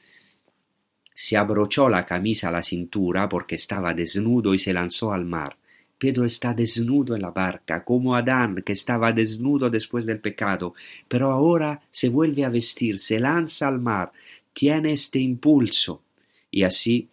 se 1.13 1.35
abrochó 1.35 1.89
la 1.89 2.05
camisa 2.05 2.47
a 2.47 2.51
la 2.51 2.63
cintura 2.63 3.27
porque 3.27 3.55
estaba 3.55 3.93
desnudo 3.93 4.53
y 4.53 4.59
se 4.59 4.71
lanzó 4.71 5.11
al 5.11 5.25
mar. 5.25 5.57
Pedro 5.97 6.23
está 6.23 6.53
desnudo 6.53 7.13
en 7.13 7.21
la 7.21 7.31
barca, 7.31 7.83
como 7.83 8.15
Adán, 8.15 8.63
que 8.65 8.71
estaba 8.71 9.11
desnudo 9.11 9.69
después 9.69 10.05
del 10.05 10.21
pecado, 10.21 10.73
pero 11.09 11.29
ahora 11.29 11.81
se 11.89 12.07
vuelve 12.07 12.45
a 12.45 12.49
vestir, 12.49 12.99
se 12.99 13.19
lanza 13.19 13.67
al 13.67 13.79
mar, 13.79 14.13
tiene 14.53 14.93
este 14.93 15.19
impulso, 15.19 16.01
y 16.49 16.63
así 16.63 17.09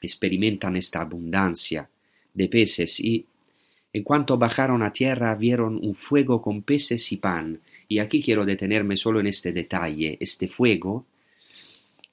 experimentan 0.00 0.76
esta 0.76 1.00
abundancia 1.00 1.88
de 2.34 2.48
peces 2.48 3.00
y 3.00 3.26
en 3.92 4.04
cuanto 4.04 4.38
bajaron 4.38 4.82
a 4.82 4.92
tierra 4.92 5.34
vieron 5.34 5.76
un 5.82 5.94
fuego 5.94 6.40
con 6.40 6.62
peces 6.62 7.10
y 7.10 7.16
pan. 7.16 7.60
Y 7.88 7.98
aquí 7.98 8.22
quiero 8.22 8.44
detenerme 8.44 8.96
solo 8.96 9.18
en 9.18 9.26
este 9.26 9.52
detalle. 9.52 10.16
Este 10.20 10.46
fuego, 10.46 11.06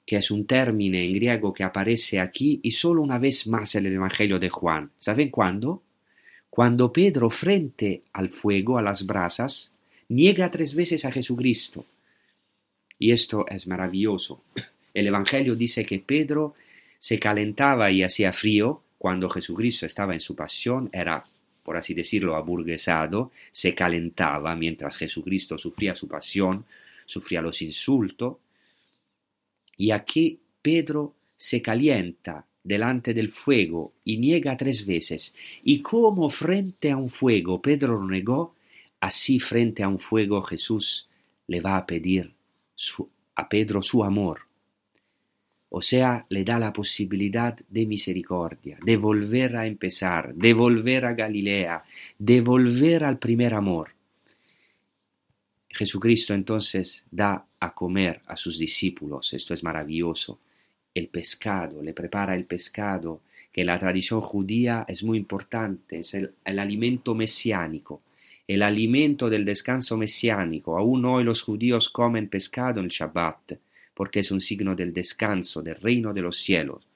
que 0.04 0.16
es 0.16 0.30
un 0.32 0.44
término 0.44 0.98
en 0.98 1.12
griego 1.14 1.54
que 1.54 1.62
aparece 1.62 2.18
aquí 2.18 2.58
y 2.62 2.72
solo 2.72 3.02
una 3.02 3.18
vez 3.18 3.46
más 3.46 3.76
en 3.76 3.86
el 3.86 3.92
Evangelio 3.92 4.40
de 4.40 4.48
Juan. 4.48 4.90
¿Saben 4.98 5.30
cuándo? 5.30 5.82
Cuando 6.50 6.92
Pedro, 6.92 7.30
frente 7.30 8.02
al 8.12 8.30
fuego, 8.30 8.78
a 8.78 8.82
las 8.82 9.06
brasas, 9.06 9.72
niega 10.08 10.50
tres 10.50 10.74
veces 10.74 11.04
a 11.04 11.12
Jesucristo. 11.12 11.84
Y 12.98 13.12
esto 13.12 13.46
es 13.48 13.68
maravilloso. 13.68 14.42
El 14.92 15.06
Evangelio 15.06 15.54
dice 15.54 15.84
que 15.84 16.00
Pedro 16.00 16.54
se 16.98 17.18
calentaba 17.18 17.90
y 17.90 18.02
hacía 18.02 18.32
frío 18.32 18.82
cuando 18.98 19.30
Jesucristo 19.30 19.86
estaba 19.86 20.14
en 20.14 20.20
su 20.20 20.34
pasión, 20.34 20.90
era, 20.92 21.24
por 21.62 21.76
así 21.76 21.94
decirlo, 21.94 22.34
aburguesado, 22.34 23.30
se 23.52 23.74
calentaba 23.74 24.56
mientras 24.56 24.96
Jesucristo 24.96 25.56
sufría 25.56 25.94
su 25.94 26.08
pasión, 26.08 26.64
sufría 27.06 27.40
los 27.40 27.62
insultos. 27.62 28.36
Y 29.76 29.92
aquí 29.92 30.40
Pedro 30.60 31.14
se 31.36 31.62
calienta 31.62 32.44
delante 32.64 33.14
del 33.14 33.30
fuego 33.30 33.92
y 34.04 34.18
niega 34.18 34.56
tres 34.56 34.84
veces. 34.84 35.34
Y 35.62 35.80
como 35.80 36.28
frente 36.28 36.90
a 36.90 36.96
un 36.96 37.08
fuego 37.08 37.62
Pedro 37.62 38.00
lo 38.00 38.06
negó, 38.06 38.56
así 39.00 39.38
frente 39.38 39.84
a 39.84 39.88
un 39.88 40.00
fuego 40.00 40.42
Jesús 40.42 41.08
le 41.46 41.60
va 41.60 41.76
a 41.76 41.86
pedir 41.86 42.32
a 43.36 43.48
Pedro 43.48 43.80
su 43.82 44.02
amor 44.02 44.47
o 45.70 45.82
sea, 45.82 46.24
le 46.30 46.44
da 46.44 46.58
la 46.58 46.72
posibilidad 46.72 47.58
de 47.68 47.86
misericordia, 47.86 48.78
de 48.82 48.96
volver 48.96 49.56
a 49.56 49.66
empezar, 49.66 50.34
de 50.34 50.54
volver 50.54 51.04
a 51.04 51.12
Galilea, 51.12 51.84
de 52.18 52.40
volver 52.40 53.04
al 53.04 53.18
primer 53.18 53.54
amor. 53.54 53.90
Jesucristo 55.68 56.32
entonces 56.34 57.04
da 57.10 57.44
a 57.60 57.74
comer 57.74 58.22
a 58.26 58.36
sus 58.36 58.58
discípulos, 58.58 59.32
esto 59.34 59.52
es 59.52 59.62
maravilloso, 59.62 60.38
el 60.94 61.08
pescado, 61.08 61.82
le 61.82 61.92
prepara 61.92 62.34
el 62.34 62.44
pescado, 62.44 63.20
que 63.52 63.60
en 63.60 63.68
la 63.68 63.78
tradición 63.78 64.20
judía 64.20 64.84
es 64.88 65.04
muy 65.04 65.18
importante, 65.18 65.98
es 65.98 66.14
el, 66.14 66.34
alimento 66.44 67.14
mesiánico, 67.14 68.02
el 68.46 68.62
alimento 68.62 69.28
del 69.28 69.44
descanso 69.44 69.96
mesiánico. 69.96 70.78
Aún 70.78 71.04
hoy 71.04 71.24
los 71.24 71.42
judíos 71.42 71.90
comen 71.90 72.28
pescado 72.28 72.80
en 72.80 72.86
el 72.86 72.90
Shabbat 72.90 73.52
porque 73.98 74.20
es 74.20 74.30
un 74.30 74.40
signo 74.40 74.76
del 74.76 74.92
descanso, 74.92 75.60
del 75.60 75.74
reino 75.74 76.14
de 76.14 76.22
los 76.22 76.36
cielos. 76.36 76.86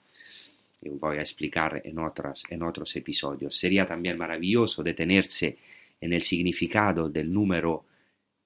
Y 0.81 0.91
voy 0.91 1.19
a 1.19 1.23
explicar 1.23 1.83
en, 1.85 1.99
otras, 1.99 2.45
en 2.49 2.63
otros 2.63 2.95
episodios. 2.95 3.57
Sería 3.57 3.85
también 3.85 4.17
maravilloso 4.17 4.85
detenerse 4.85 5.59
en 6.01 6.13
el 6.13 6.21
significado 6.21 7.09
del 7.09 7.33
número 7.33 7.85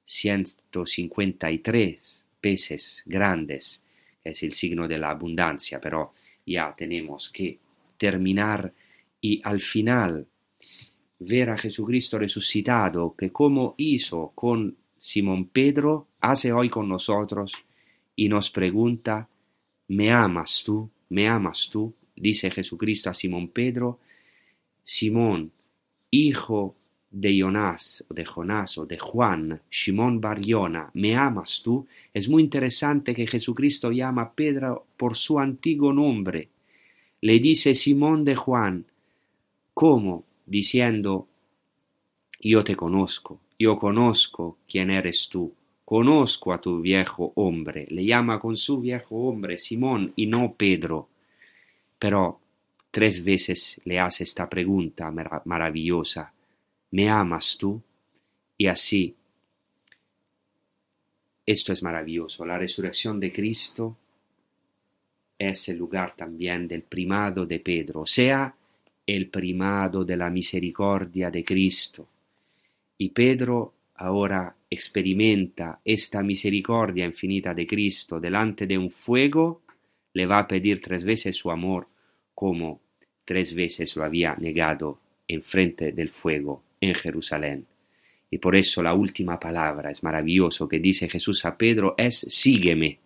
153 0.06 2.24
peces 2.40 3.02
grandes, 3.04 3.84
que 4.22 4.30
es 4.30 4.42
el 4.42 4.54
signo 4.54 4.88
de 4.88 4.96
la 4.96 5.10
abundancia, 5.10 5.78
pero 5.78 6.14
ya 6.46 6.74
tenemos 6.74 7.28
que 7.28 7.58
terminar 7.98 8.72
y 9.20 9.42
al 9.44 9.60
final 9.60 10.26
ver 11.18 11.50
a 11.50 11.58
Jesucristo 11.58 12.18
resucitado, 12.18 13.14
que 13.18 13.30
como 13.30 13.74
hizo 13.76 14.32
con 14.34 14.74
Simón 14.98 15.48
Pedro, 15.48 16.08
hace 16.20 16.54
hoy 16.54 16.70
con 16.70 16.88
nosotros 16.88 17.52
y 18.16 18.28
nos 18.28 18.50
pregunta, 18.50 19.28
¿me 19.88 20.10
amas 20.10 20.62
tú? 20.64 20.90
¿Me 21.10 21.28
amas 21.28 21.68
tú? 21.70 21.94
dice 22.16 22.50
Jesucristo 22.50 23.10
a 23.10 23.14
Simón 23.14 23.48
Pedro, 23.48 24.00
Simón, 24.82 25.52
hijo 26.10 26.74
de 27.10 27.40
Jonás, 27.40 28.04
de 28.10 28.24
Jonás 28.24 28.78
o 28.78 28.86
de 28.86 28.98
Juan, 28.98 29.60
Simón 29.70 30.20
Bariona, 30.20 30.90
¿me 30.94 31.14
amas 31.14 31.62
tú? 31.62 31.86
Es 32.12 32.28
muy 32.28 32.42
interesante 32.42 33.14
que 33.14 33.26
Jesucristo 33.26 33.92
llama 33.92 34.22
a 34.22 34.32
Pedro 34.32 34.86
por 34.96 35.16
su 35.16 35.38
antiguo 35.38 35.92
nombre. 35.92 36.48
Le 37.20 37.38
dice 37.38 37.74
Simón 37.74 38.24
de 38.24 38.36
Juan, 38.36 38.86
¿cómo? 39.74 40.24
Diciendo, 40.46 41.28
yo 42.40 42.64
te 42.64 42.76
conozco, 42.76 43.40
yo 43.58 43.78
conozco 43.78 44.58
quién 44.68 44.90
eres 44.90 45.28
tú, 45.28 45.52
conozco 45.86 46.52
a 46.52 46.60
tu 46.60 46.80
viejo 46.80 47.32
hombre. 47.36 47.86
Le 47.88 48.04
llama 48.04 48.40
con 48.40 48.56
su 48.56 48.80
viejo 48.80 49.28
hombre 49.28 49.56
Simón 49.56 50.12
y 50.16 50.26
no 50.26 50.52
Pedro. 50.54 51.08
Pero 51.96 52.40
tres 52.90 53.22
veces 53.22 53.80
le 53.84 54.00
hace 54.00 54.24
esta 54.24 54.48
pregunta 54.48 55.12
maravillosa. 55.44 56.32
¿Me 56.90 57.08
amas 57.08 57.56
tú? 57.56 57.80
Y 58.58 58.66
así, 58.66 59.14
esto 61.46 61.72
es 61.72 61.82
maravilloso. 61.84 62.44
La 62.44 62.58
resurrección 62.58 63.20
de 63.20 63.32
Cristo 63.32 63.96
es 65.38 65.68
el 65.68 65.78
lugar 65.78 66.16
también 66.16 66.66
del 66.66 66.82
primado 66.82 67.46
de 67.46 67.60
Pedro, 67.60 68.04
sea, 68.06 68.52
el 69.06 69.28
primado 69.28 70.04
de 70.04 70.16
la 70.16 70.30
misericordia 70.30 71.30
de 71.30 71.44
Cristo. 71.44 72.08
Y 72.98 73.10
Pedro 73.10 73.72
ahora 73.94 74.55
experimenta 74.68 75.80
esta 75.84 76.22
misericordia 76.22 77.04
infinita 77.04 77.54
de 77.54 77.66
Cristo 77.66 78.20
delante 78.20 78.66
de 78.66 78.76
un 78.76 78.90
fuego, 78.90 79.62
le 80.12 80.26
va 80.26 80.38
a 80.40 80.48
pedir 80.48 80.80
tres 80.80 81.04
veces 81.04 81.36
su 81.36 81.50
amor 81.50 81.88
como 82.34 82.80
tres 83.24 83.54
veces 83.54 83.96
lo 83.96 84.04
había 84.04 84.34
negado 84.36 84.98
en 85.28 85.42
frente 85.42 85.92
del 85.92 86.10
fuego 86.10 86.62
en 86.80 86.94
Jerusalén. 86.94 87.66
Y 88.30 88.38
por 88.38 88.56
eso 88.56 88.82
la 88.82 88.94
última 88.94 89.38
palabra 89.38 89.90
es 89.90 90.02
maravilloso 90.02 90.68
que 90.68 90.78
dice 90.78 91.08
Jesús 91.08 91.44
a 91.44 91.56
Pedro 91.56 91.94
es 91.96 92.26
sígueme. 92.28 92.98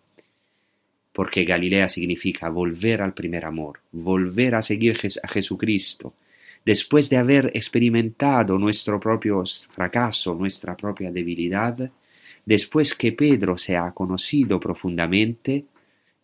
Porque 1.13 1.43
Galilea 1.43 1.87
significa 1.87 2.49
volver 2.49 3.01
al 3.01 3.13
primer 3.13 3.45
amor, 3.45 3.81
volver 3.91 4.55
a 4.55 4.61
seguir 4.61 4.97
a 5.21 5.27
Jesucristo. 5.27 6.13
Después 6.65 7.09
de 7.09 7.17
haber 7.17 7.51
experimentado 7.55 8.57
nuestro 8.57 8.99
propio 8.99 9.43
fracaso, 9.71 10.35
nuestra 10.35 10.77
propia 10.77 11.11
debilidad, 11.11 11.89
después 12.45 12.93
que 12.93 13.13
Pedro 13.13 13.57
se 13.57 13.75
ha 13.75 13.91
conocido 13.91 14.59
profundamente, 14.59 15.65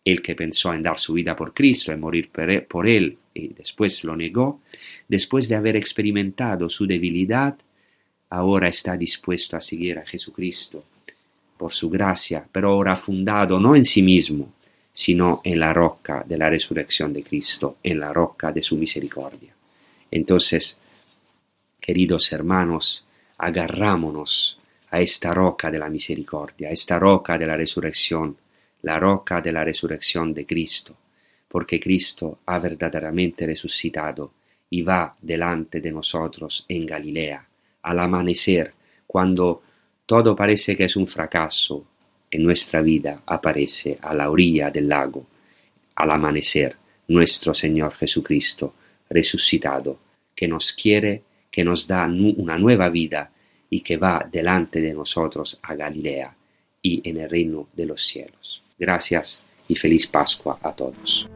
el 0.04 0.22
que 0.22 0.34
pensó 0.34 0.72
en 0.72 0.82
dar 0.82 0.98
su 0.98 1.12
vida 1.12 1.34
por 1.34 1.52
Cristo, 1.52 1.92
en 1.92 2.00
morir 2.00 2.30
por 2.68 2.88
él, 2.88 3.18
y 3.34 3.48
después 3.48 4.04
lo 4.04 4.16
negó, 4.16 4.60
después 5.06 5.48
de 5.48 5.56
haber 5.56 5.76
experimentado 5.76 6.68
su 6.68 6.86
debilidad, 6.86 7.56
ahora 8.30 8.68
está 8.68 8.96
dispuesto 8.96 9.56
a 9.56 9.60
seguir 9.60 9.98
a 9.98 10.06
Jesucristo 10.06 10.84
por 11.56 11.72
su 11.72 11.90
gracia, 11.90 12.46
pero 12.50 12.70
ahora 12.70 12.94
fundado 12.94 13.58
no 13.58 13.74
en 13.74 13.84
sí 13.84 14.02
mismo, 14.02 14.52
sino 14.92 15.40
en 15.44 15.58
la 15.60 15.72
roca 15.72 16.24
de 16.26 16.38
la 16.38 16.48
resurrección 16.48 17.12
de 17.12 17.22
Cristo, 17.22 17.78
en 17.82 18.00
la 18.00 18.12
roca 18.12 18.52
de 18.52 18.62
su 18.62 18.76
misericordia. 18.76 19.57
Entonces, 20.10 20.78
queridos 21.80 22.32
hermanos, 22.32 23.06
agarrámonos 23.36 24.58
a 24.90 25.00
esta 25.00 25.34
roca 25.34 25.70
de 25.70 25.78
la 25.78 25.88
misericordia, 25.88 26.68
a 26.68 26.72
esta 26.72 26.98
roca 26.98 27.38
de 27.38 27.46
la 27.46 27.56
resurrección, 27.56 28.36
la 28.82 28.98
roca 28.98 29.40
de 29.40 29.52
la 29.52 29.64
resurrección 29.64 30.32
de 30.32 30.46
Cristo, 30.46 30.96
porque 31.48 31.80
Cristo 31.80 32.40
ha 32.46 32.58
verdaderamente 32.58 33.46
resucitado 33.46 34.32
y 34.70 34.82
va 34.82 35.14
delante 35.20 35.80
de 35.80 35.92
nosotros 35.92 36.64
en 36.68 36.86
Galilea, 36.86 37.46
al 37.82 37.98
amanecer, 37.98 38.72
cuando 39.06 39.62
todo 40.04 40.36
parece 40.36 40.76
que 40.76 40.84
es 40.84 40.96
un 40.96 41.06
fracaso 41.06 41.84
en 42.30 42.42
nuestra 42.42 42.82
vida, 42.82 43.22
aparece 43.26 43.98
a 44.00 44.14
la 44.14 44.30
orilla 44.30 44.70
del 44.70 44.88
lago, 44.88 45.26
al 45.94 46.10
amanecer, 46.10 46.76
nuestro 47.08 47.54
Señor 47.54 47.94
Jesucristo, 47.94 48.74
resucitado, 49.10 49.98
que 50.34 50.48
nos 50.48 50.72
quiere, 50.72 51.22
que 51.50 51.64
nos 51.64 51.86
da 51.86 52.06
una 52.06 52.58
nueva 52.58 52.88
vida 52.88 53.30
y 53.70 53.80
que 53.80 53.96
va 53.96 54.26
delante 54.30 54.80
de 54.80 54.94
nosotros 54.94 55.58
a 55.62 55.74
Galilea 55.74 56.34
y 56.82 57.08
en 57.08 57.18
el 57.18 57.28
reino 57.28 57.68
de 57.72 57.86
los 57.86 58.06
cielos. 58.06 58.62
Gracias 58.78 59.42
y 59.66 59.74
feliz 59.74 60.06
Pascua 60.06 60.58
a 60.62 60.72
todos. 60.72 61.28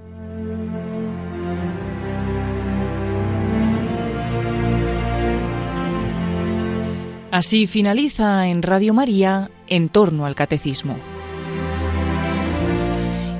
Así 7.32 7.66
finaliza 7.66 8.46
en 8.48 8.62
Radio 8.62 8.92
María 8.92 9.50
en 9.66 9.88
torno 9.88 10.26
al 10.26 10.34
catecismo. 10.34 10.98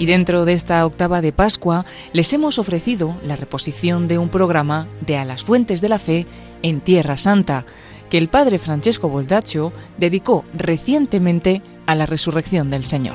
Y 0.03 0.07
dentro 0.07 0.44
de 0.44 0.53
esta 0.53 0.84
octava 0.84 1.20
de 1.20 1.30
Pascua 1.30 1.86
les 2.12 2.32
hemos 2.32 2.59
ofrecido 2.59 3.16
la 3.22 3.36
reposición 3.36 4.09
de 4.09 4.18
un 4.18 4.30
programa 4.30 4.88
de 5.07 5.16
A 5.16 5.24
las 5.24 5.44
Fuentes 5.44 5.80
de 5.80 5.88
la 5.88 6.00
Fe 6.00 6.26
en 6.62 6.80
Tierra 6.80 7.16
Santa, 7.16 7.66
que 8.11 8.18
el 8.18 8.26
padre 8.26 8.59
Francesco 8.59 9.09
Boldaccio 9.09 9.72
dedicó 9.98 10.44
recientemente 10.55 11.62
a 11.86 11.94
la 11.94 12.07
resurrección 12.07 12.68
del 12.68 12.84
Señor. 12.84 13.14